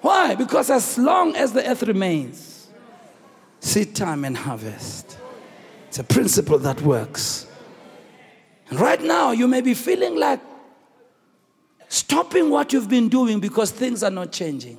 Why? 0.00 0.34
Because 0.34 0.70
as 0.70 0.98
long 0.98 1.34
as 1.36 1.52
the 1.52 1.68
earth 1.68 1.82
remains, 1.82 2.68
seed 3.60 3.94
time 3.94 4.24
and 4.24 4.36
harvest. 4.36 5.18
It's 5.88 5.98
a 5.98 6.04
principle 6.04 6.58
that 6.58 6.80
works. 6.82 7.46
And 8.70 8.78
right 8.78 9.02
now, 9.02 9.32
you 9.32 9.48
may 9.48 9.60
be 9.60 9.74
feeling 9.74 10.16
like 10.16 10.40
stopping 11.88 12.50
what 12.50 12.72
you've 12.72 12.88
been 12.88 13.08
doing 13.08 13.40
because 13.40 13.70
things 13.70 14.02
are 14.02 14.10
not 14.10 14.30
changing. 14.30 14.78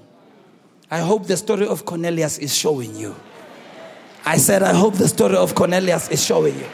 I 0.91 0.99
hope 0.99 1.27
the 1.27 1.37
story 1.37 1.67
of 1.67 1.85
Cornelius 1.85 2.37
is 2.37 2.55
showing 2.55 2.95
you. 2.95 3.15
I 4.25 4.37
said, 4.37 4.63
I 4.63 4.73
hope 4.73 4.95
the 4.95 5.07
story 5.07 5.35
of 5.35 5.55
Cornelius 5.55 6.09
is 6.09 6.23
showing 6.23 6.57
you. 6.57 6.67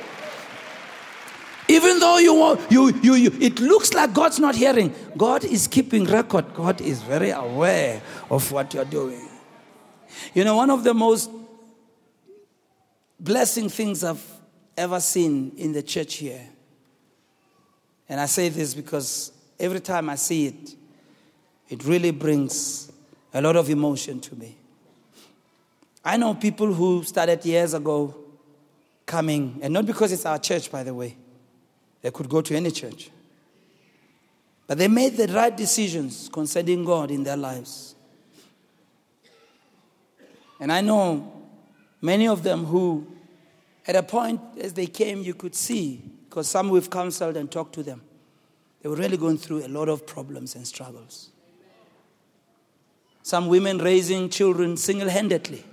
Even 1.67 1.99
though 1.99 2.17
you, 2.19 2.59
you, 2.69 2.93
you, 3.01 3.15
you, 3.15 3.37
it 3.41 3.59
looks 3.59 3.93
like 3.93 4.13
God's 4.13 4.39
not 4.39 4.55
hearing, 4.55 4.93
God 5.17 5.43
is 5.43 5.67
keeping 5.67 6.05
record. 6.05 6.53
God 6.53 6.79
is 6.79 7.01
very 7.01 7.31
aware 7.31 8.01
of 8.29 8.51
what 8.51 8.73
you're 8.73 8.85
doing. 8.85 9.27
You 10.33 10.43
know, 10.43 10.55
one 10.55 10.69
of 10.69 10.83
the 10.83 10.93
most 10.93 11.31
blessing 13.19 13.69
things 13.69 14.03
I've 14.03 14.23
ever 14.77 14.99
seen 14.99 15.53
in 15.57 15.73
the 15.73 15.81
church 15.81 16.15
here, 16.15 16.41
and 18.07 18.19
I 18.19 18.27
say 18.27 18.49
this 18.49 18.75
because 18.75 19.31
every 19.59 19.79
time 19.79 20.09
I 20.09 20.15
see 20.15 20.47
it, 20.47 20.75
it 21.69 21.83
really 21.85 22.11
brings 22.11 22.91
a 23.33 23.41
lot 23.41 23.55
of 23.55 23.69
emotion 23.69 24.19
to 24.19 24.35
me. 24.35 24.55
I 26.03 26.17
know 26.17 26.35
people 26.35 26.71
who 26.71 27.03
started 27.03 27.43
years 27.43 27.73
ago 27.73 28.15
coming, 29.07 29.57
and 29.63 29.73
not 29.73 29.87
because 29.87 30.11
it's 30.11 30.27
our 30.27 30.37
church, 30.37 30.71
by 30.71 30.83
the 30.83 30.93
way 30.93 31.17
they 32.05 32.11
could 32.11 32.29
go 32.29 32.39
to 32.39 32.55
any 32.55 32.69
church. 32.69 33.09
But 34.67 34.77
they 34.77 34.87
made 34.87 35.17
the 35.17 35.25
right 35.25 35.57
decisions 35.57 36.29
concerning 36.31 36.85
God 36.85 37.09
in 37.09 37.23
their 37.23 37.35
lives. 37.35 37.95
And 40.59 40.71
I 40.71 40.81
know 40.81 41.33
many 42.03 42.27
of 42.27 42.43
them 42.43 42.65
who, 42.65 43.07
at 43.87 43.95
a 43.95 44.03
point 44.03 44.39
as 44.61 44.73
they 44.73 44.85
came, 44.85 45.23
you 45.23 45.33
could 45.33 45.55
see, 45.55 45.99
because 46.29 46.47
some 46.47 46.69
we've 46.69 46.91
counseled 46.91 47.37
and 47.37 47.51
talked 47.51 47.73
to 47.73 47.81
them, 47.81 48.03
they 48.83 48.89
were 48.89 48.97
really 48.97 49.17
going 49.17 49.39
through 49.39 49.65
a 49.65 49.67
lot 49.67 49.89
of 49.89 50.05
problems 50.05 50.53
and 50.53 50.67
struggles. 50.67 51.31
Some 53.23 53.47
women 53.47 53.79
raising 53.79 54.29
children 54.29 54.77
single 54.77 55.09
handedly. 55.09 55.65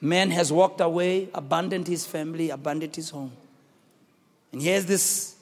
Man 0.00 0.30
has 0.30 0.52
walked 0.52 0.80
away, 0.80 1.28
abandoned 1.34 1.88
his 1.88 2.06
family, 2.06 2.50
abandoned 2.50 2.94
his 2.94 3.10
home. 3.10 3.32
And 4.54 4.62
here's 4.62 4.86
this 4.86 5.34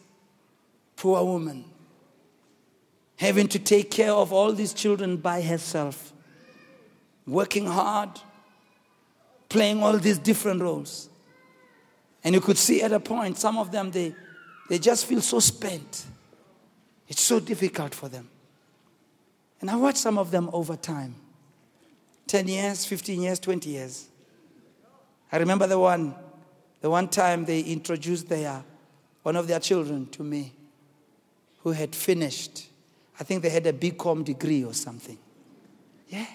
poor 0.97 1.23
woman 1.23 1.67
having 3.17 3.47
to 3.47 3.59
take 3.59 3.91
care 3.91 4.11
of 4.11 4.33
all 4.33 4.55
these 4.55 4.73
children 4.73 5.19
by 5.19 5.43
herself, 5.43 6.15
working 7.27 7.67
hard, 7.67 8.09
playing 9.51 9.83
all 9.83 9.99
these 9.99 10.17
different 10.17 10.63
roles. 10.63 11.11
And 12.25 12.35
you 12.35 12.41
could 12.41 12.57
see 12.57 12.81
at 12.81 12.91
a 12.91 12.99
point, 12.99 13.37
some 13.37 13.59
of 13.59 13.71
them, 13.71 13.91
they, 13.91 14.15
they 14.71 14.79
just 14.79 15.05
feel 15.05 15.21
so 15.21 15.41
spent. 15.41 16.07
It's 17.07 17.21
so 17.21 17.39
difficult 17.39 17.95
for 17.95 18.09
them. 18.09 18.31
And 19.61 19.71
I 19.71 19.77
watched 19.77 19.99
some 19.99 20.17
of 20.17 20.31
them 20.31 20.49
over 20.55 20.75
time 20.75 21.17
10 22.29 22.49
years, 22.49 22.87
15 22.87 23.21
years, 23.21 23.39
20 23.39 23.69
years. 23.69 24.09
I 25.31 25.37
remember 25.37 25.67
the 25.67 25.79
one, 25.79 26.15
the 26.81 26.89
one 26.89 27.09
time 27.09 27.45
they 27.45 27.61
introduced 27.61 28.31
their 28.31 28.65
one 29.23 29.37
of 29.37 29.47
their 29.47 29.61
children 29.61 30.07
to 30.11 30.23
me 30.23 30.53
who 31.63 31.71
had 31.71 31.95
finished. 31.95 32.67
I 33.19 33.25
think 33.25 33.43
they 33.43 33.51
had 33.51 33.67
a 33.67 33.73
BCom 33.73 34.25
degree 34.25 34.65
or 34.65 34.75
something. 34.75 35.19
Yeah. 36.09 36.27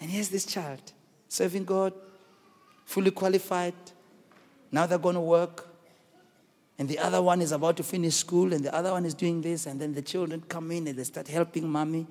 And 0.00 0.10
here's 0.10 0.28
this 0.28 0.46
child 0.46 0.92
serving 1.28 1.64
God, 1.64 1.92
fully 2.84 3.10
qualified. 3.10 3.74
Now 4.70 4.86
they're 4.86 4.98
going 4.98 5.14
to 5.14 5.20
work. 5.20 5.68
And 6.78 6.88
the 6.88 6.98
other 6.98 7.22
one 7.22 7.40
is 7.40 7.52
about 7.52 7.76
to 7.76 7.84
finish 7.84 8.16
school, 8.16 8.52
and 8.52 8.64
the 8.64 8.74
other 8.74 8.90
one 8.90 9.04
is 9.04 9.14
doing 9.14 9.40
this. 9.40 9.66
And 9.66 9.80
then 9.80 9.94
the 9.94 10.02
children 10.02 10.42
come 10.48 10.72
in 10.72 10.88
and 10.88 10.98
they 10.98 11.04
start 11.04 11.28
helping 11.28 11.68
mommy, 11.68 12.06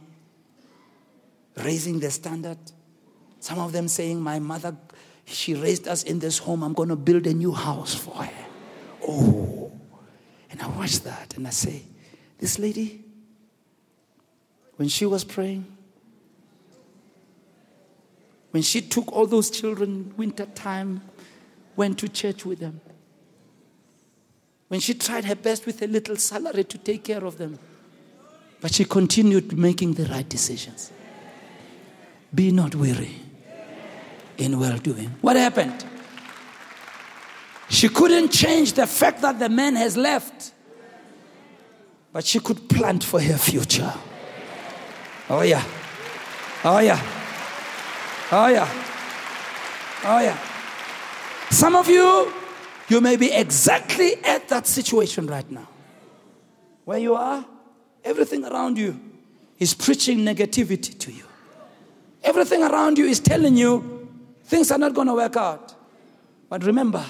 raising 1.58 2.00
the 2.00 2.10
standard. 2.10 2.58
Some 3.42 3.60
of 3.60 3.74
them 3.74 3.90
saying, 3.90 4.22
My 4.22 4.40
mother, 4.40 4.76
she 5.26 5.54
raised 5.54 5.90
us 5.90 6.04
in 6.04 6.20
this 6.20 6.38
home. 6.38 6.64
I'm 6.64 6.74
going 6.74 6.90
to 6.90 6.96
build 6.96 7.28
a 7.28 7.34
new 7.34 7.52
house 7.52 7.94
for 7.94 8.24
her. 8.24 8.46
Oh. 9.06 9.53
And 10.54 10.62
I 10.62 10.68
watch 10.68 11.00
that 11.00 11.36
and 11.36 11.48
I 11.48 11.50
say, 11.50 11.82
this 12.38 12.60
lady, 12.60 13.04
when 14.76 14.88
she 14.88 15.08
was 15.08 15.24
praying, 15.24 15.66
when 18.52 18.62
she 18.62 18.82
took 18.82 19.12
all 19.12 19.26
those 19.26 19.50
children 19.50 20.14
winter 20.16 20.46
time, 20.46 21.02
went 21.76 21.98
to 21.98 22.08
church 22.08 22.46
with 22.46 22.60
them, 22.60 22.82
when 24.68 24.80
she 24.80 24.94
tried 24.94 25.26
her 25.26 25.36
best 25.36 25.66
with 25.66 25.82
a 25.82 25.88
little 25.88 26.18
salary 26.18 26.64
to 26.66 26.78
take 26.78 27.04
care 27.04 27.26
of 27.26 27.40
them, 27.40 27.58
but 28.62 28.72
she 28.76 28.86
continued 28.86 29.58
making 29.58 29.94
the 29.94 30.06
right 30.06 30.30
decisions. 30.30 30.92
Be 32.34 32.52
not 32.52 32.76
weary 32.76 33.16
in 34.38 34.60
well 34.60 34.78
doing. 34.78 35.16
What 35.22 35.36
happened? 35.36 35.84
She 37.70 37.90
couldn't 37.90 38.30
change 38.30 38.74
the 38.74 38.86
fact 38.86 39.22
that 39.22 39.40
the 39.40 39.50
man 39.50 39.76
has 39.76 39.98
left, 39.98 40.52
but 42.12 42.26
she 42.26 42.40
could 42.40 42.70
plant 42.70 43.04
for 43.04 43.20
her 43.20 43.38
future. 43.38 43.94
Oh, 45.30 45.42
yeah. 45.42 45.64
Oh, 46.64 46.80
yeah. 46.80 47.02
Oh, 48.32 48.48
yeah. 48.48 48.68
Oh, 50.06 50.20
yeah. 50.20 50.38
Some 51.50 51.76
of 51.76 51.88
you, 51.88 52.32
you 52.90 53.02
may 53.02 53.16
be 53.16 53.32
exactly 53.32 54.24
at 54.24 54.48
that 54.50 54.68
situation 54.68 55.28
right 55.28 55.50
now. 55.50 55.68
Where 56.86 57.00
you 57.00 57.16
are, 57.16 57.46
everything 58.04 58.44
around 58.44 58.78
you 58.78 59.00
is 59.60 59.74
preaching 59.74 60.20
negativity 60.20 60.98
to 61.00 61.12
you. 61.12 61.24
Everything 62.24 62.64
around 62.64 62.98
you 62.98 63.06
is 63.06 63.20
telling 63.20 63.56
you 63.56 64.10
things 64.44 64.72
are 64.72 64.78
not 64.78 64.94
going 64.94 65.08
to 65.08 65.14
work 65.14 65.38
out. 65.38 65.74
But 66.50 66.64
remember, 66.64 67.06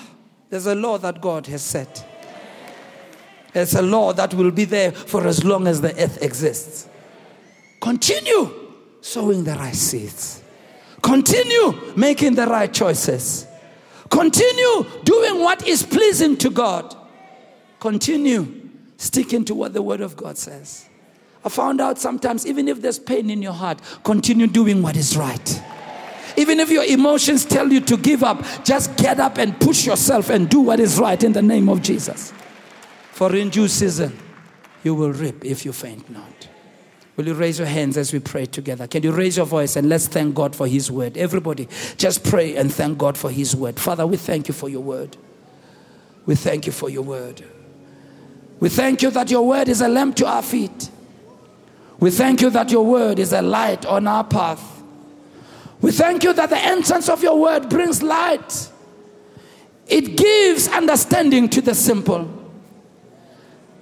there's 0.53 0.67
a 0.67 0.75
law 0.75 0.99
that 0.99 1.19
God 1.19 1.47
has 1.47 1.63
set. 1.63 2.07
It's 3.55 3.73
a 3.73 3.81
law 3.81 4.13
that 4.13 4.35
will 4.35 4.51
be 4.51 4.65
there 4.65 4.91
for 4.91 5.25
as 5.25 5.43
long 5.43 5.65
as 5.65 5.81
the 5.81 5.99
earth 5.99 6.21
exists. 6.21 6.87
Continue 7.81 8.53
sowing 9.01 9.45
the 9.45 9.55
right 9.55 9.73
seeds. 9.73 10.43
Continue 11.01 11.95
making 11.95 12.35
the 12.35 12.45
right 12.45 12.71
choices. 12.71 13.47
Continue 14.11 14.85
doing 15.03 15.39
what 15.39 15.67
is 15.67 15.81
pleasing 15.81 16.37
to 16.37 16.51
God. 16.51 16.95
Continue 17.79 18.69
sticking 18.97 19.43
to 19.45 19.55
what 19.55 19.73
the 19.73 19.81
Word 19.81 20.01
of 20.01 20.15
God 20.15 20.37
says. 20.37 20.87
I 21.43 21.49
found 21.49 21.81
out 21.81 21.97
sometimes, 21.97 22.45
even 22.45 22.67
if 22.67 22.79
there's 22.79 22.99
pain 22.99 23.31
in 23.31 23.41
your 23.41 23.53
heart, 23.53 23.81
continue 24.03 24.45
doing 24.45 24.83
what 24.83 24.97
is 24.97 25.17
right. 25.17 25.63
Even 26.37 26.59
if 26.59 26.69
your 26.69 26.83
emotions 26.83 27.45
tell 27.45 27.71
you 27.71 27.81
to 27.81 27.97
give 27.97 28.23
up, 28.23 28.43
just 28.63 28.95
get 28.97 29.19
up 29.19 29.37
and 29.37 29.59
push 29.59 29.85
yourself 29.85 30.29
and 30.29 30.49
do 30.49 30.61
what 30.61 30.79
is 30.79 30.99
right 30.99 31.21
in 31.23 31.33
the 31.33 31.41
name 31.41 31.69
of 31.69 31.81
Jesus. 31.81 32.33
For 33.11 33.35
in 33.35 33.49
due 33.49 33.67
season, 33.67 34.17
you 34.83 34.95
will 34.95 35.13
reap 35.13 35.45
if 35.45 35.65
you 35.65 35.73
faint 35.73 36.09
not. 36.09 36.49
Will 37.15 37.27
you 37.27 37.35
raise 37.35 37.59
your 37.59 37.67
hands 37.67 37.95
as 37.95 38.11
we 38.11 38.19
pray 38.19 38.47
together? 38.47 38.87
Can 38.87 39.03
you 39.03 39.11
raise 39.11 39.37
your 39.37 39.45
voice 39.45 39.75
and 39.75 39.87
let's 39.87 40.07
thank 40.07 40.33
God 40.33 40.55
for 40.55 40.67
His 40.67 40.89
word? 40.89 41.15
Everybody, 41.15 41.67
just 41.97 42.23
pray 42.23 42.55
and 42.55 42.73
thank 42.73 42.97
God 42.97 43.17
for 43.17 43.29
His 43.29 43.55
word. 43.55 43.79
Father, 43.79 44.07
we 44.07 44.17
thank 44.17 44.47
you 44.47 44.53
for 44.53 44.67
your 44.67 44.81
word. 44.81 45.15
We 46.25 46.35
thank 46.35 46.65
you 46.65 46.71
for 46.71 46.89
your 46.89 47.03
word. 47.03 47.43
We 48.59 48.69
thank 48.69 49.01
you 49.03 49.11
that 49.11 49.29
your 49.29 49.45
word 49.45 49.69
is 49.69 49.81
a 49.81 49.87
lamp 49.87 50.15
to 50.17 50.25
our 50.25 50.41
feet. 50.41 50.89
We 51.99 52.09
thank 52.09 52.41
you 52.41 52.49
that 52.49 52.71
your 52.71 52.85
word 52.85 53.19
is 53.19 53.31
a 53.31 53.41
light 53.41 53.85
on 53.85 54.07
our 54.07 54.23
path. 54.23 54.72
We 55.83 55.91
thank 55.91 56.23
you 56.23 56.31
that 56.31 56.49
the 56.49 56.57
entrance 56.57 57.09
of 57.09 57.21
your 57.21 57.37
word 57.37 57.67
brings 57.67 58.01
light. 58.01 58.69
It 59.85 60.15
gives 60.15 60.69
understanding 60.69 61.49
to 61.49 61.59
the 61.59 61.75
simple. 61.75 62.25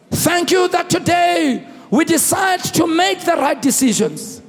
Thank 0.09 0.49
you 0.49 0.67
that 0.69 0.89
today 0.89 1.63
we 1.91 2.03
decide 2.05 2.63
to 2.73 2.87
make 2.87 3.23
the 3.23 3.33
right 3.33 3.61
decisions. 3.61 4.41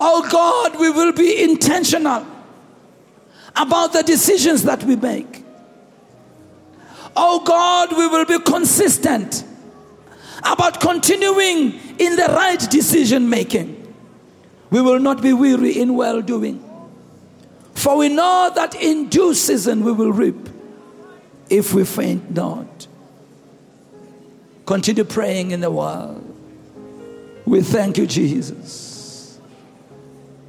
Oh 0.00 0.24
God, 0.30 0.78
we 0.78 0.90
will 0.90 1.12
be 1.12 1.42
intentional 1.42 2.24
about 3.56 3.92
the 3.92 4.04
decisions 4.04 4.62
that 4.62 4.84
we 4.84 4.94
make. 4.94 5.44
Oh 7.16 7.42
God, 7.42 7.96
we 7.98 8.06
will 8.06 8.26
be 8.26 8.38
consistent 8.38 9.42
about 10.44 10.80
continuing 10.80 11.80
in 11.98 12.14
the 12.14 12.28
right 12.28 12.60
decision 12.70 13.28
making. 13.28 13.81
We 14.72 14.80
will 14.80 15.00
not 15.00 15.20
be 15.20 15.34
weary 15.34 15.78
in 15.78 15.94
well 15.94 16.22
doing. 16.22 16.64
For 17.74 17.98
we 17.98 18.08
know 18.08 18.50
that 18.54 18.74
in 18.74 19.10
due 19.10 19.34
season 19.34 19.84
we 19.84 19.92
will 19.92 20.12
reap 20.12 20.48
if 21.50 21.74
we 21.74 21.84
faint 21.84 22.30
not. 22.30 22.86
Continue 24.64 25.04
praying 25.04 25.50
in 25.50 25.60
the 25.60 25.70
world. 25.70 26.24
We 27.44 27.60
thank 27.60 27.98
you, 27.98 28.06
Jesus. 28.06 29.38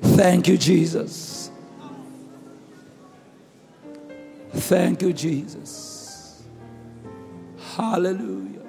Thank 0.01 0.47
you, 0.47 0.57
Jesus. 0.57 1.51
Thank 4.53 5.01
you, 5.01 5.11
Jesus. 5.11 6.43
Hallelujah. 7.75 8.61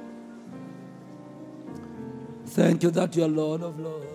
Thank 2.46 2.82
you 2.82 2.90
that 2.90 3.14
you're 3.14 3.28
Lord 3.28 3.62
of 3.62 3.78
Lords. 3.78 4.13